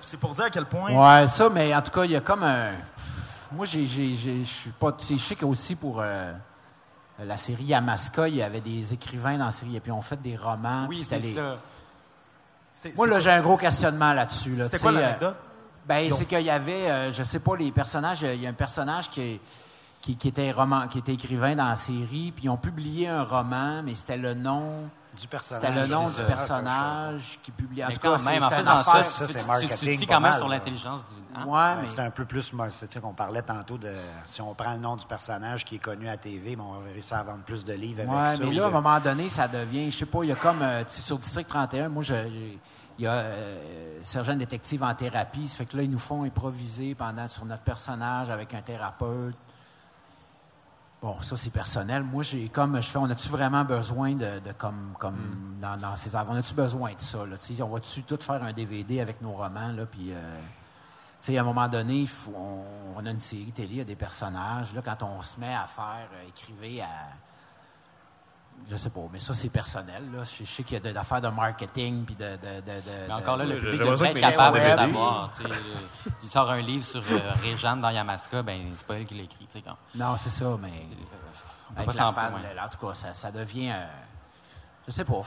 c'est 0.00 0.16
pour 0.18 0.34
dire 0.34 0.44
à 0.44 0.50
quel 0.50 0.66
point. 0.66 0.92
Ouais, 0.92 1.28
ça, 1.28 1.48
mais 1.48 1.74
en 1.74 1.80
tout 1.80 1.90
cas, 1.90 2.04
il 2.04 2.10
y 2.12 2.16
a 2.16 2.20
comme 2.20 2.42
un. 2.42 2.72
Moi, 3.52 3.66
je 3.66 3.80
suis 4.44 4.70
pas. 4.78 4.94
Je 4.98 5.16
sais 5.16 5.34
qu'aussi 5.34 5.76
pour 5.76 6.00
euh, 6.00 6.32
la 7.24 7.36
série 7.36 7.64
Yamaska, 7.64 8.28
il 8.28 8.36
y 8.36 8.42
avait 8.42 8.60
des 8.60 8.92
écrivains 8.92 9.38
dans 9.38 9.46
la 9.46 9.50
série, 9.50 9.76
et 9.76 9.80
puis 9.80 9.92
on 9.92 10.02
fait 10.02 10.20
des 10.20 10.36
romans. 10.36 10.86
Oui, 10.88 11.04
c'est 11.08 11.20
ça. 11.32 11.58
Moi, 12.96 13.06
là, 13.06 13.20
j'ai 13.20 13.30
un 13.30 13.40
gros 13.40 13.56
questionnement 13.56 14.12
là-dessus. 14.12 14.56
Là, 14.56 14.64
C'était 14.64 14.78
quoi 14.78 14.92
l'anecdote? 14.92 15.36
Ben, 15.86 16.12
c'est 16.12 16.26
qu'il 16.26 16.42
y 16.42 16.50
avait, 16.50 16.90
euh, 16.90 17.12
je 17.12 17.22
sais 17.22 17.38
pas, 17.38 17.56
les 17.56 17.70
personnages. 17.70 18.22
Il 18.22 18.42
y 18.42 18.46
a 18.46 18.50
un 18.50 18.54
personnage 18.54 19.08
qui, 19.08 19.40
qui, 20.02 20.28
était 20.28 20.50
roman, 20.50 20.88
qui 20.88 20.98
était 20.98 21.14
écrivain 21.14 21.54
dans 21.54 21.68
la 21.68 21.76
série, 21.76 22.32
puis 22.34 22.44
ils 22.44 22.48
ont 22.50 22.56
publié 22.56 23.08
un 23.08 23.22
roman, 23.22 23.82
mais 23.82 23.94
c'était 23.94 24.16
le 24.16 24.34
nom 24.34 24.90
du 25.18 25.26
personnage. 25.26 25.62
C'était 25.64 25.80
le 25.80 25.86
nom 25.86 26.04
du 26.04 26.22
personnage 26.22 27.38
qui 27.42 27.50
publiait. 27.50 27.84
En 27.84 27.90
tout 27.90 28.00
cas, 28.00 28.18
même, 28.18 28.42
en 28.42 28.50
faisant 28.50 28.80
ça, 28.80 29.02
ça 29.02 29.26
c'est 29.26 29.46
marketing. 29.46 30.00
Tu, 30.00 30.06
quand 30.06 30.20
même 30.20 30.34
sur 30.34 30.48
l'intelligence 30.48 31.00
du. 31.00 31.38
Hein? 31.38 31.44
Ouais, 31.46 31.82
mais... 31.82 31.88
C'est 31.88 32.00
un 32.00 32.10
peu 32.10 32.24
plus. 32.24 32.52
C'est 32.70 33.00
qu'on 33.00 33.12
parlait 33.12 33.42
tantôt 33.42 33.78
de. 33.78 33.92
Si 34.26 34.40
on 34.40 34.54
prend 34.54 34.72
le 34.72 34.80
nom 34.80 34.96
du 34.96 35.04
personnage 35.04 35.64
qui 35.64 35.76
est 35.76 35.80
connu 35.80 36.08
à 36.08 36.16
TV, 36.16 36.56
on 36.58 36.80
va 36.80 36.92
réussir 36.92 37.16
à 37.16 37.24
vendre 37.24 37.42
plus 37.42 37.64
de 37.64 37.72
livres 37.72 38.00
avec 38.00 38.40
ouais, 38.40 38.46
mais 38.46 38.54
là, 38.54 38.64
à 38.64 38.68
un 38.68 38.70
moment 38.70 39.00
donné, 39.00 39.28
ça 39.28 39.48
devient. 39.48 39.90
Je 39.90 39.96
sais 39.96 40.06
pas, 40.06 40.22
il 40.22 40.28
y 40.28 40.32
a 40.32 40.36
comme. 40.36 40.62
Euh, 40.62 40.84
sur 40.88 41.18
District 41.18 41.48
31, 41.48 41.88
moi, 41.88 42.02
je 42.02 42.14
il 42.98 43.04
y 43.04 43.06
a 43.06 43.12
euh, 43.12 43.98
sergent 44.02 44.36
détective 44.36 44.82
en 44.82 44.94
thérapie. 44.94 45.48
Ça 45.48 45.56
fait 45.58 45.66
que 45.66 45.76
là, 45.76 45.82
ils 45.82 45.90
nous 45.90 45.98
font 45.98 46.22
improviser 46.22 46.94
pendant 46.94 47.28
sur 47.28 47.44
notre 47.44 47.62
personnage 47.62 48.30
avec 48.30 48.54
un 48.54 48.62
thérapeute. 48.62 49.36
Bon, 51.06 51.22
ça, 51.22 51.36
c'est 51.36 51.50
personnel. 51.50 52.02
Moi, 52.02 52.24
j'ai 52.24 52.48
comme 52.48 52.82
je 52.82 52.88
fais, 52.88 52.98
on 52.98 53.08
a-tu 53.08 53.28
vraiment 53.28 53.62
besoin 53.62 54.14
de, 54.14 54.40
comme, 54.58 54.96
comme 54.98 55.14
hmm. 55.14 55.60
dans, 55.60 55.76
dans, 55.76 55.94
ces 55.94 56.16
On 56.16 56.34
a-tu 56.34 56.52
besoin 56.52 56.94
de 56.94 57.00
ça? 57.00 57.18
Là, 57.24 57.36
on 57.60 57.68
va-tu 57.68 58.02
tout 58.02 58.18
faire 58.20 58.42
un 58.42 58.52
DVD 58.52 59.00
avec 59.00 59.22
nos 59.22 59.30
romans? 59.30 59.68
Là, 59.68 59.86
puis, 59.86 60.10
euh, 60.10 61.38
à 61.38 61.40
un 61.40 61.44
moment 61.44 61.68
donné, 61.68 62.06
on, 62.34 63.06
a 63.06 63.08
une 63.08 63.20
série 63.20 63.52
télé, 63.52 63.68
il 63.70 63.76
y 63.76 63.80
a 63.82 63.84
des 63.84 63.94
personnages. 63.94 64.74
Là, 64.74 64.82
quand 64.84 65.00
on 65.04 65.22
se 65.22 65.38
met 65.38 65.54
à 65.54 65.68
faire, 65.68 66.08
euh, 66.12 66.28
écriver 66.28 66.82
à 66.82 67.12
je 68.68 68.76
sais 68.76 68.90
pas, 68.90 69.02
mais 69.12 69.20
ça, 69.20 69.32
c'est 69.32 69.48
personnel. 69.48 70.02
Là. 70.12 70.24
Je, 70.24 70.44
sais 70.44 70.62
qu'il 70.64 70.74
y 70.74 70.76
a 70.76 70.92
des 70.92 70.96
affaires 70.96 71.20
de 71.20 71.28
marketing. 71.28 72.04
Puis 72.04 72.16
de, 72.16 72.24
de, 72.24 72.60
de, 72.60 72.82
mais 73.06 73.14
encore 73.14 73.36
là, 73.36 73.44
le 73.44 73.58
public 73.58 73.80
devrait 73.80 74.10
être 74.10 74.20
capable 74.20 74.60
de 74.60 74.70
savoir. 74.70 75.30
Il 76.22 76.30
sort 76.30 76.50
un 76.50 76.60
livre 76.60 76.84
sur 76.84 77.00
euh, 77.00 77.32
Réjeanne 77.42 77.80
dans 77.80 77.90
Yamaska, 77.90 78.42
ben 78.42 78.72
c'est 78.76 78.86
pas 78.86 78.94
elle 78.94 79.04
qui 79.04 79.14
l'a 79.14 79.22
écrit. 79.22 79.46
Quand... 79.64 79.76
Non, 79.94 80.16
c'est 80.16 80.30
ça, 80.30 80.56
mais. 80.60 80.86
On 81.70 81.74
peut 81.74 81.84
pas 81.84 82.12
fan, 82.12 82.32
en 82.34 82.68
tout 82.68 82.86
cas, 82.86 82.94
ça, 82.94 83.14
ça 83.14 83.30
devient. 83.30 83.70
Euh, 83.70 83.86
je 84.86 84.92
sais 84.92 85.04
pas. 85.04 85.20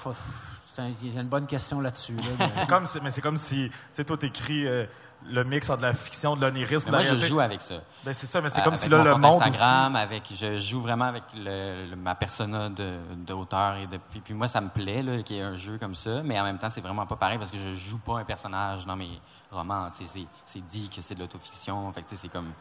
Il 1.04 1.14
y 1.14 1.18
a 1.18 1.22
une 1.22 1.28
bonne 1.28 1.48
question 1.48 1.82
là-dessus. 1.82 2.16
c'est 2.50 2.68
comme, 2.68 2.86
mais 3.02 3.10
c'est 3.10 3.22
comme 3.22 3.38
si, 3.38 3.70
tu 3.70 3.76
sais, 3.94 4.04
toi, 4.04 4.18
t'écris. 4.18 4.68
Euh, 4.68 4.86
le 5.26 5.44
mix 5.44 5.70
entre 5.70 5.82
la 5.82 5.94
fiction, 5.94 6.36
de 6.36 6.42
l'onirisme. 6.46 6.90
Moi, 6.90 7.04
je 7.04 7.16
joue 7.16 7.40
avec 7.40 7.62
ça. 7.62 7.76
Ben, 8.04 8.14
c'est 8.14 8.26
ça, 8.26 8.42
mais 8.42 8.50
c'est 8.50 8.62
comme 8.62 8.76
si 8.76 8.90
là, 8.90 9.04
le 9.04 9.16
monde 9.16 9.42
Instagram, 9.42 9.96
avec, 9.96 10.24
je 10.34 10.58
joue 10.60 10.82
vraiment 10.82 11.06
avec 11.06 11.24
le, 11.36 11.96
ma 11.96 12.16
persona 12.16 12.70
d'auteur. 12.70 13.76
et 13.76 13.88
de, 13.88 13.98
puis, 14.24 14.34
moi, 14.34 14.48
ça 14.48 14.62
me 14.62 14.70
plaît 14.70 15.24
qu'il 15.24 15.38
y 15.38 15.40
ait 15.40 15.44
un 15.44 15.56
jeu 15.56 15.78
comme 15.78 15.96
ça, 15.96 16.22
mais 16.24 16.40
en 16.40 16.44
même 16.44 16.58
temps, 16.58 16.70
c'est 16.70 16.82
vraiment 16.82 17.06
pas 17.06 17.16
pareil 17.16 17.38
parce 17.38 17.52
que 17.52 17.58
je 17.58 17.74
joue 17.74 18.00
pas 18.00 18.20
un 18.20 18.24
personnage 18.24 18.86
dans 18.86 18.96
mes 18.96 19.20
romans. 19.52 19.88
C'est 19.92 20.66
dit 20.68 20.90
que 20.94 21.02
c'est 21.02 21.16
de 21.16 21.20
l'autofiction. 21.20 21.92
Fait 21.94 22.04
c'est 22.08 22.30
comme... 22.30 22.52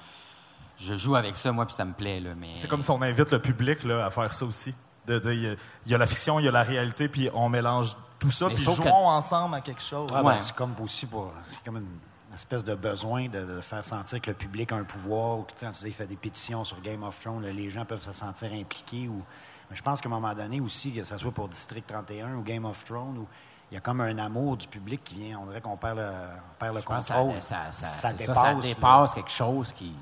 Je 0.81 0.95
joue 0.95 1.17
avec 1.17 1.37
ça, 1.37 1.51
moi, 1.51 1.67
puis 1.67 1.75
ça 1.75 1.85
me 1.85 1.93
plaît. 1.93 2.23
mais... 2.37 2.51
C'est 2.55 2.69
comme 2.69 2.83
si 2.83 2.91
on 2.91 3.03
invite 3.03 3.33
le 3.33 3.41
public 3.41 3.83
là, 3.83 4.07
à 4.07 4.11
faire 4.11 4.33
ça 4.33 4.45
aussi. 4.45 4.75
Il 5.09 5.57
y, 5.87 5.95
a 5.95 5.99
la 5.99 6.07
fiction, 6.07 6.39
il 6.39 6.45
y 6.45 6.49
a 6.49 6.53
la 6.53 6.63
réalité, 6.63 7.09
puis 7.09 7.31
on 7.33 7.49
mélange 7.49 7.97
tout 8.19 8.31
ça, 8.31 8.47
puis 8.49 8.63
jouons 8.63 9.09
ensemble 9.09 9.55
à 9.55 9.61
quelque 9.61 9.83
chose. 9.83 10.11
Ah, 10.15 10.23
ben, 10.23 10.39
c'est 10.39 10.55
comme 10.55 10.75
aussi 10.83 11.07
pour... 11.07 11.33
comme 11.65 11.79
une 11.79 11.87
espèce 12.39 12.65
de 12.65 12.75
besoin 12.75 13.29
de, 13.29 13.61
faire 13.61 13.85
sentir 13.85 14.21
que 14.21 14.31
le 14.31 14.37
public 14.37 14.73
a 14.73 14.77
un 14.77 14.85
pouvoir. 14.85 15.41
Ou, 15.41 15.47
tu 15.57 15.67
sais, 15.67 15.89
il 15.89 15.93
fait 15.93 16.07
des 16.07 16.17
pétitions 16.17 16.65
sur 16.65 16.81
Game 16.81 17.03
of 17.03 17.21
Thrones, 17.21 17.43
les 17.43 17.71
gens 17.71 17.85
peuvent 17.85 18.03
se 18.03 18.13
sentir 18.13 18.53
impliqués. 18.53 19.09
Ou, 19.09 19.23
mais 19.71 19.77
je 19.77 19.83
pense 19.83 20.01
qu'à 20.01 20.09
un 20.09 20.13
moment 20.13 20.35
donné 20.35 20.61
aussi, 20.61 20.93
que 20.93 21.05
ce 21.05 21.19
soit 21.19 21.33
pour 21.33 21.49
District 21.49 21.87
31 21.87 22.37
ou 22.37 22.43
Game 22.43 22.65
of 22.65 22.85
Thrones, 22.85 23.19
où 23.19 23.27
il 23.71 23.75
y 23.75 23.77
a 23.77 23.81
comme 23.81 24.01
un 24.01 24.17
amour 24.19 24.57
du 24.57 24.67
public 24.67 25.03
qui 25.05 25.17
vient. 25.17 25.41
On 25.41 25.47
dirait 25.47 25.61
qu'on 25.61 25.77
perd 25.77 25.99
le, 25.99 26.11
perd 26.59 26.75
le 26.75 26.83
contrôle. 26.83 27.43
Ça, 27.43 27.71
ça, 27.73 28.13
dépasse, 28.13 29.15
quelque 29.15 29.31
chose 29.31 29.73
qui. 29.73 29.93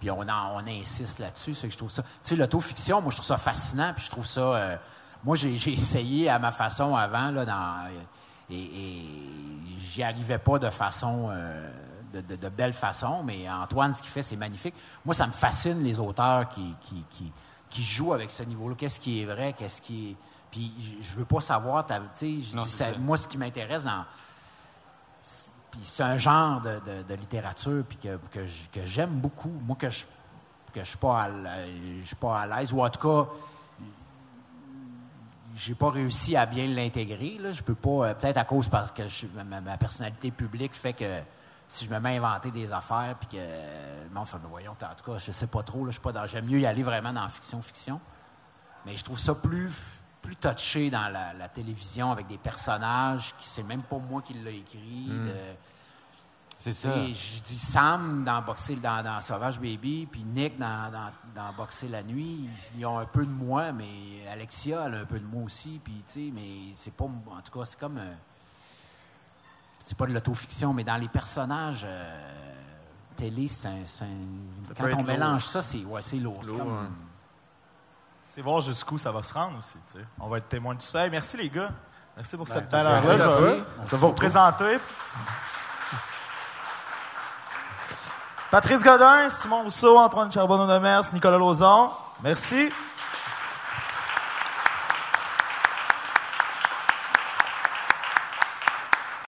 Puis 0.00 0.10
on, 0.10 0.18
on 0.18 0.66
insiste 0.66 1.20
là-dessus. 1.20 1.54
C'est 1.54 1.68
que 1.68 1.72
je 1.72 1.78
trouve 1.78 1.90
ça. 1.90 2.02
Tu 2.02 2.08
sais, 2.22 2.36
l'autofiction, 2.36 3.00
moi, 3.00 3.10
je 3.10 3.16
trouve 3.16 3.26
ça 3.26 3.38
fascinant. 3.38 3.92
Puis 3.94 4.04
je 4.04 4.10
trouve 4.10 4.26
ça. 4.26 4.40
Euh, 4.40 4.76
moi, 5.24 5.36
j'ai 5.36 5.72
essayé 5.72 6.28
à 6.28 6.38
ma 6.38 6.52
façon 6.52 6.94
avant, 6.94 7.30
là, 7.30 7.46
dans 7.46 7.88
et, 8.50 9.02
j'y 9.78 10.02
arrivais 10.02 10.38
pas 10.38 10.58
de 10.58 10.70
façon, 10.70 11.28
euh, 11.30 11.70
de, 12.12 12.36
de, 12.36 12.48
belle 12.48 12.72
façon, 12.72 13.22
mais 13.22 13.48
Antoine, 13.50 13.92
ce 13.94 14.02
qu'il 14.02 14.10
fait, 14.10 14.22
c'est 14.22 14.36
magnifique. 14.36 14.74
Moi, 15.04 15.14
ça 15.14 15.26
me 15.26 15.32
fascine 15.32 15.82
les 15.82 15.98
auteurs 15.98 16.48
qui, 16.48 16.74
qui, 16.80 17.32
qui 17.70 17.82
joue 17.82 18.12
avec 18.12 18.30
ce 18.30 18.42
niveau-là. 18.42 18.74
Qu'est-ce 18.78 19.00
qui 19.00 19.22
est 19.22 19.24
vrai, 19.24 19.54
qu'est-ce 19.56 19.82
qui 19.82 20.10
est. 20.10 20.16
Puis 20.50 20.72
je 21.00 21.16
veux 21.16 21.24
pas 21.24 21.40
savoir. 21.40 21.86
moi, 22.98 23.16
ce 23.16 23.28
qui 23.28 23.38
m'intéresse 23.38 23.84
dans. 23.84 24.04
Puis 25.70 25.80
c'est 25.82 26.02
un 26.02 26.16
genre 26.16 26.60
de, 26.60 27.14
littérature 27.14 27.84
puis 27.86 27.98
que, 27.98 28.18
que 28.32 28.84
j'aime 28.84 29.10
beaucoup. 29.10 29.52
Moi, 29.66 29.76
que 29.78 29.90
je 29.90 30.04
que 30.76 30.84
je 30.84 30.88
suis 30.90 30.98
pas 30.98 31.28
je 32.00 32.06
suis 32.06 32.16
pas 32.16 32.40
à 32.42 32.46
l'aise 32.46 32.72
ou 32.72 32.82
en 32.82 32.90
tout 32.90 33.00
cas 33.00 33.30
j'ai 35.56 35.74
pas 35.74 35.90
réussi 35.90 36.36
à 36.36 36.46
bien 36.46 36.66
l'intégrer. 36.66 37.38
Je 37.50 37.62
peux 37.62 37.74
pas, 37.74 38.08
euh, 38.08 38.14
peut-être 38.14 38.36
à 38.36 38.44
cause 38.44 38.68
parce 38.68 38.92
que 38.92 39.02
ma, 39.42 39.76
personnalité 39.78 40.30
publique 40.30 40.74
fait 40.74 40.92
que 40.92 41.20
si 41.68 41.86
je 41.86 41.90
me 41.90 41.98
mets 41.98 42.18
à 42.18 42.28
inventer 42.28 42.50
des 42.50 42.70
affaires, 42.72 43.16
puis 43.18 43.28
que, 43.38 44.14
non, 44.14 44.20
enfin, 44.20 44.38
voyons, 44.48 44.72
en 44.72 44.74
tout 44.74 45.12
cas, 45.12 45.18
je 45.18 45.32
sais 45.32 45.46
pas 45.46 45.62
trop, 45.62 45.84
là, 45.84 45.90
je 45.90 45.92
suis 45.92 46.02
pas 46.02 46.12
dans, 46.12 46.26
j'aime 46.26 46.46
mieux 46.46 46.60
y 46.60 46.66
aller 46.66 46.82
vraiment 46.82 47.12
dans 47.12 47.28
fiction-fiction. 47.28 48.00
Mais 48.84 48.96
je 48.96 49.02
trouve 49.02 49.18
ça 49.18 49.34
plus, 49.34 50.02
plus 50.22 50.36
touché 50.36 50.90
dans 50.90 51.08
la, 51.08 51.48
télévision 51.48 52.12
avec 52.12 52.28
des 52.28 52.38
personnages 52.38 53.34
qui 53.38 53.48
c'est 53.48 53.62
même 53.62 53.82
pas 53.82 53.98
moi 53.98 54.22
qui 54.22 54.34
l'ai 54.34 54.58
écrit. 54.58 55.08
Mm. 55.08 55.30
C'est 56.58 56.72
ça. 56.72 56.88
Je 56.94 57.42
dis 57.42 57.58
Sam 57.58 58.24
dans 58.24 58.42
Boxer 58.42 58.76
dans, 58.76 59.02
dans 59.02 59.20
Sauvage 59.20 59.60
Baby, 59.60 60.08
puis 60.10 60.22
Nick 60.22 60.58
dans, 60.58 60.90
dans, 61.34 61.52
Boxer 61.52 61.88
la 61.88 62.02
nuit. 62.02 62.48
Ils, 62.76 62.86
ont 62.86 62.98
un 62.98 63.04
peu 63.04 63.24
de 63.24 63.30
moi, 63.30 63.72
mais 63.72 64.26
Alexia, 64.30 64.84
elle 64.86 64.94
a 64.94 64.98
un 65.00 65.04
peu 65.04 65.18
de 65.18 65.26
moi 65.26 65.44
aussi. 65.44 65.80
Puis, 65.84 66.02
tu 66.06 66.12
sais, 66.12 66.32
mais 66.34 66.74
c'est 66.74 66.92
pas. 66.92 67.04
En 67.04 67.40
tout 67.44 67.58
cas, 67.58 67.64
c'est 67.64 67.78
comme. 67.78 67.98
Euh, 67.98 68.12
c'est 69.84 69.96
pas 69.96 70.06
de 70.06 70.12
l'autofiction, 70.12 70.72
mais 70.72 70.82
dans 70.82 70.96
les 70.96 71.08
personnages 71.08 71.84
euh, 71.84 72.32
télé, 73.16 73.46
c'est 73.46 73.68
un, 73.68 73.84
Quand 74.76 74.88
on 74.98 75.04
mélange 75.04 75.44
ça, 75.44 75.62
c'est 75.62 75.84
ouais, 75.84 76.00
lourd. 76.14 76.42
C'est 78.24 78.42
voir 78.42 78.60
jusqu'où 78.60 78.98
ça 78.98 79.12
va 79.12 79.22
se 79.22 79.32
rendre 79.32 79.58
aussi. 79.58 79.78
Tu 79.86 79.98
sais. 79.98 80.04
On 80.18 80.26
va 80.26 80.38
être 80.38 80.48
témoin 80.48 80.74
de 80.74 80.80
tout 80.80 80.86
ça. 80.86 81.08
merci 81.08 81.36
les 81.36 81.48
gars. 81.48 81.70
Merci 82.16 82.36
pour 82.36 82.46
ben, 82.46 82.54
cette 82.54 82.68
belle 82.68 82.86
heure 82.86 83.00
Je 83.00 83.90
vais 83.94 83.96
vous 83.98 84.12
présenter. 84.12 84.78
Patrice 88.50 88.82
Godin, 88.82 89.28
Simon 89.28 89.62
Rousseau, 89.62 89.98
Antoine 89.98 90.30
Charbonneau 90.30 90.72
de 90.72 90.78
Mers, 90.78 91.12
Nicolas 91.12 91.38
Lauzon. 91.38 91.90
Merci. 92.22 92.70